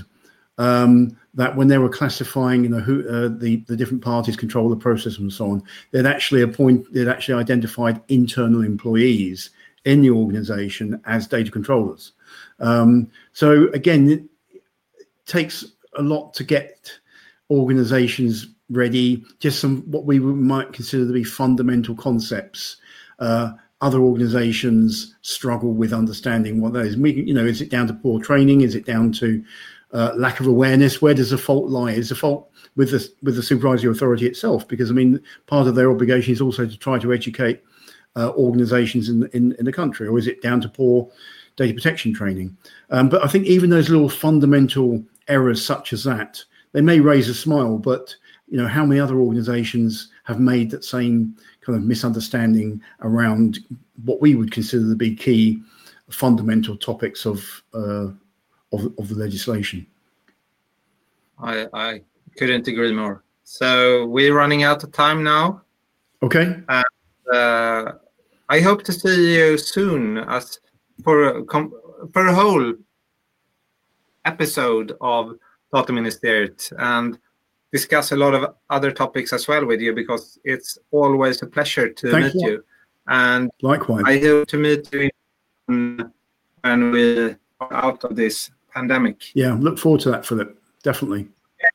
um, 0.57 1.17
that 1.33 1.57
when 1.57 1.67
they 1.67 1.77
were 1.77 1.89
classifying, 1.89 2.63
you 2.63 2.69
know, 2.69 2.79
who 2.79 3.07
uh, 3.09 3.27
the 3.27 3.57
the 3.67 3.75
different 3.75 4.03
parties 4.03 4.37
control 4.37 4.69
the 4.69 4.77
process 4.77 5.17
and 5.17 5.33
so 5.33 5.51
on, 5.51 5.63
they'd 5.91 6.05
actually 6.05 6.41
appoint, 6.41 6.91
they'd 6.93 7.09
actually 7.09 7.39
identified 7.39 8.01
internal 8.07 8.63
employees 8.63 9.49
in 9.83 10.01
the 10.01 10.11
organization 10.11 11.01
as 11.05 11.27
data 11.27 11.51
controllers. 11.51 12.13
Um, 12.59 13.11
so 13.33 13.67
again, 13.73 14.09
it 14.09 14.23
takes 15.25 15.65
a 15.97 16.01
lot 16.01 16.33
to 16.35 16.43
get 16.43 16.91
organizations 17.49 18.47
ready. 18.69 19.23
Just 19.39 19.59
some 19.59 19.81
what 19.91 20.05
we 20.05 20.19
might 20.19 20.73
consider 20.73 21.05
to 21.07 21.13
be 21.13 21.23
fundamental 21.23 21.95
concepts. 21.95 22.77
Uh, 23.19 23.53
other 23.81 23.99
organizations 23.99 25.15
struggle 25.21 25.73
with 25.73 25.93
understanding 25.93 26.61
what 26.61 26.73
those. 26.73 26.97
We, 26.97 27.13
you 27.13 27.33
know, 27.33 27.45
is 27.45 27.61
it 27.61 27.69
down 27.69 27.87
to 27.87 27.93
poor 27.93 28.19
training? 28.19 28.61
Is 28.61 28.73
it 28.73 28.85
down 28.85 29.11
to 29.13 29.43
uh, 29.93 30.13
lack 30.15 30.39
of 30.39 30.47
awareness. 30.47 31.01
Where 31.01 31.13
does 31.13 31.29
the 31.29 31.37
fault 31.37 31.69
lie? 31.69 31.91
Is 31.91 32.09
the 32.09 32.15
fault 32.15 32.49
with 32.75 32.91
the 32.91 33.07
with 33.23 33.35
the 33.35 33.43
supervisory 33.43 33.91
authority 33.91 34.25
itself? 34.25 34.67
Because 34.67 34.91
I 34.91 34.93
mean, 34.93 35.21
part 35.45 35.67
of 35.67 35.75
their 35.75 35.89
obligation 35.89 36.33
is 36.33 36.41
also 36.41 36.65
to 36.65 36.77
try 36.77 36.99
to 36.99 37.13
educate 37.13 37.63
uh, 38.15 38.31
organisations 38.31 39.09
in, 39.09 39.27
in 39.33 39.53
in 39.53 39.65
the 39.65 39.71
country, 39.71 40.07
or 40.07 40.17
is 40.17 40.27
it 40.27 40.41
down 40.41 40.61
to 40.61 40.69
poor 40.69 41.09
data 41.57 41.73
protection 41.73 42.13
training? 42.13 42.55
Um, 42.89 43.09
but 43.09 43.23
I 43.23 43.27
think 43.27 43.45
even 43.45 43.69
those 43.69 43.89
little 43.89 44.09
fundamental 44.09 45.03
errors 45.27 45.63
such 45.63 45.91
as 45.91 46.05
that, 46.05 46.41
they 46.71 46.81
may 46.81 47.01
raise 47.01 47.27
a 47.27 47.33
smile, 47.33 47.77
but 47.77 48.15
you 48.47 48.57
know, 48.57 48.67
how 48.67 48.85
many 48.85 49.01
other 49.01 49.17
organisations 49.17 50.09
have 50.23 50.39
made 50.39 50.71
that 50.71 50.85
same 50.85 51.35
kind 51.61 51.77
of 51.77 51.83
misunderstanding 51.83 52.81
around 53.01 53.59
what 54.05 54.21
we 54.21 54.35
would 54.35 54.51
consider 54.51 54.87
to 54.89 54.95
be 54.95 55.13
key 55.13 55.61
fundamental 56.09 56.77
topics 56.77 57.25
of 57.25 57.63
uh, 57.73 58.07
of, 58.73 58.85
of 58.97 59.09
the 59.09 59.15
legislation. 59.15 59.85
I, 61.39 61.67
I 61.73 62.01
couldn't 62.37 62.67
agree 62.67 62.93
more. 62.93 63.23
So 63.43 64.05
we're 64.05 64.35
running 64.35 64.63
out 64.63 64.83
of 64.83 64.91
time 64.91 65.23
now. 65.23 65.61
Okay. 66.21 66.57
And, 66.67 66.85
uh, 67.31 67.93
I 68.49 68.59
hope 68.59 68.83
to 68.83 68.93
see 68.93 69.35
you 69.35 69.57
soon 69.57 70.17
as 70.17 70.59
for 71.03 71.45
for 72.13 72.27
a 72.27 72.33
whole 72.33 72.73
episode 74.25 74.95
of 75.01 75.35
Dataministeriet 75.73 76.71
and 76.77 77.17
discuss 77.71 78.11
a 78.11 78.15
lot 78.15 78.33
of 78.33 78.53
other 78.69 78.91
topics 78.91 79.33
as 79.33 79.47
well 79.47 79.65
with 79.65 79.81
you 79.81 79.93
because 79.93 80.39
it's 80.43 80.77
always 80.91 81.41
a 81.41 81.47
pleasure 81.47 81.89
to 81.89 82.11
Thank 82.11 82.25
meet 82.25 82.35
you. 82.35 82.51
you. 82.51 82.63
And 83.07 83.51
likewise, 83.61 84.03
I 84.05 84.19
hope 84.19 84.47
to 84.49 84.57
meet 84.57 84.93
you 84.93 85.09
when 86.61 86.91
we 86.91 87.35
are 87.59 87.73
out 87.73 88.03
of 88.03 88.15
this 88.15 88.51
pandemic. 88.73 89.31
Yeah, 89.33 89.57
look 89.59 89.79
forward 89.79 90.01
to 90.01 90.11
that, 90.11 90.25
Philip. 90.25 90.57
Definitely. 90.83 91.27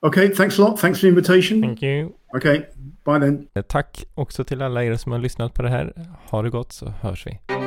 Okay, 0.02 0.28
thanks 0.28 0.58
a 0.58 0.62
lot. 0.62 0.78
Thanks 0.78 1.00
for 1.00 1.06
the 1.06 1.08
invitation. 1.08 1.60
Thank 1.60 1.82
you. 1.82 2.14
Okay, 2.36 2.66
bye 3.04 3.18
then. 3.18 3.48
Tack 3.68 4.04
också 4.14 4.44
till 4.44 4.62
alla 4.62 4.84
er 4.84 4.96
som 4.96 5.12
har 5.12 5.18
lyssnat 5.18 5.54
på 5.54 5.62
det 5.62 5.68
här. 5.68 5.92
Ha 6.30 6.42
det 6.42 6.50
gott 6.50 6.72
så 6.72 6.92
hörs 7.00 7.26
vi. 7.26 7.61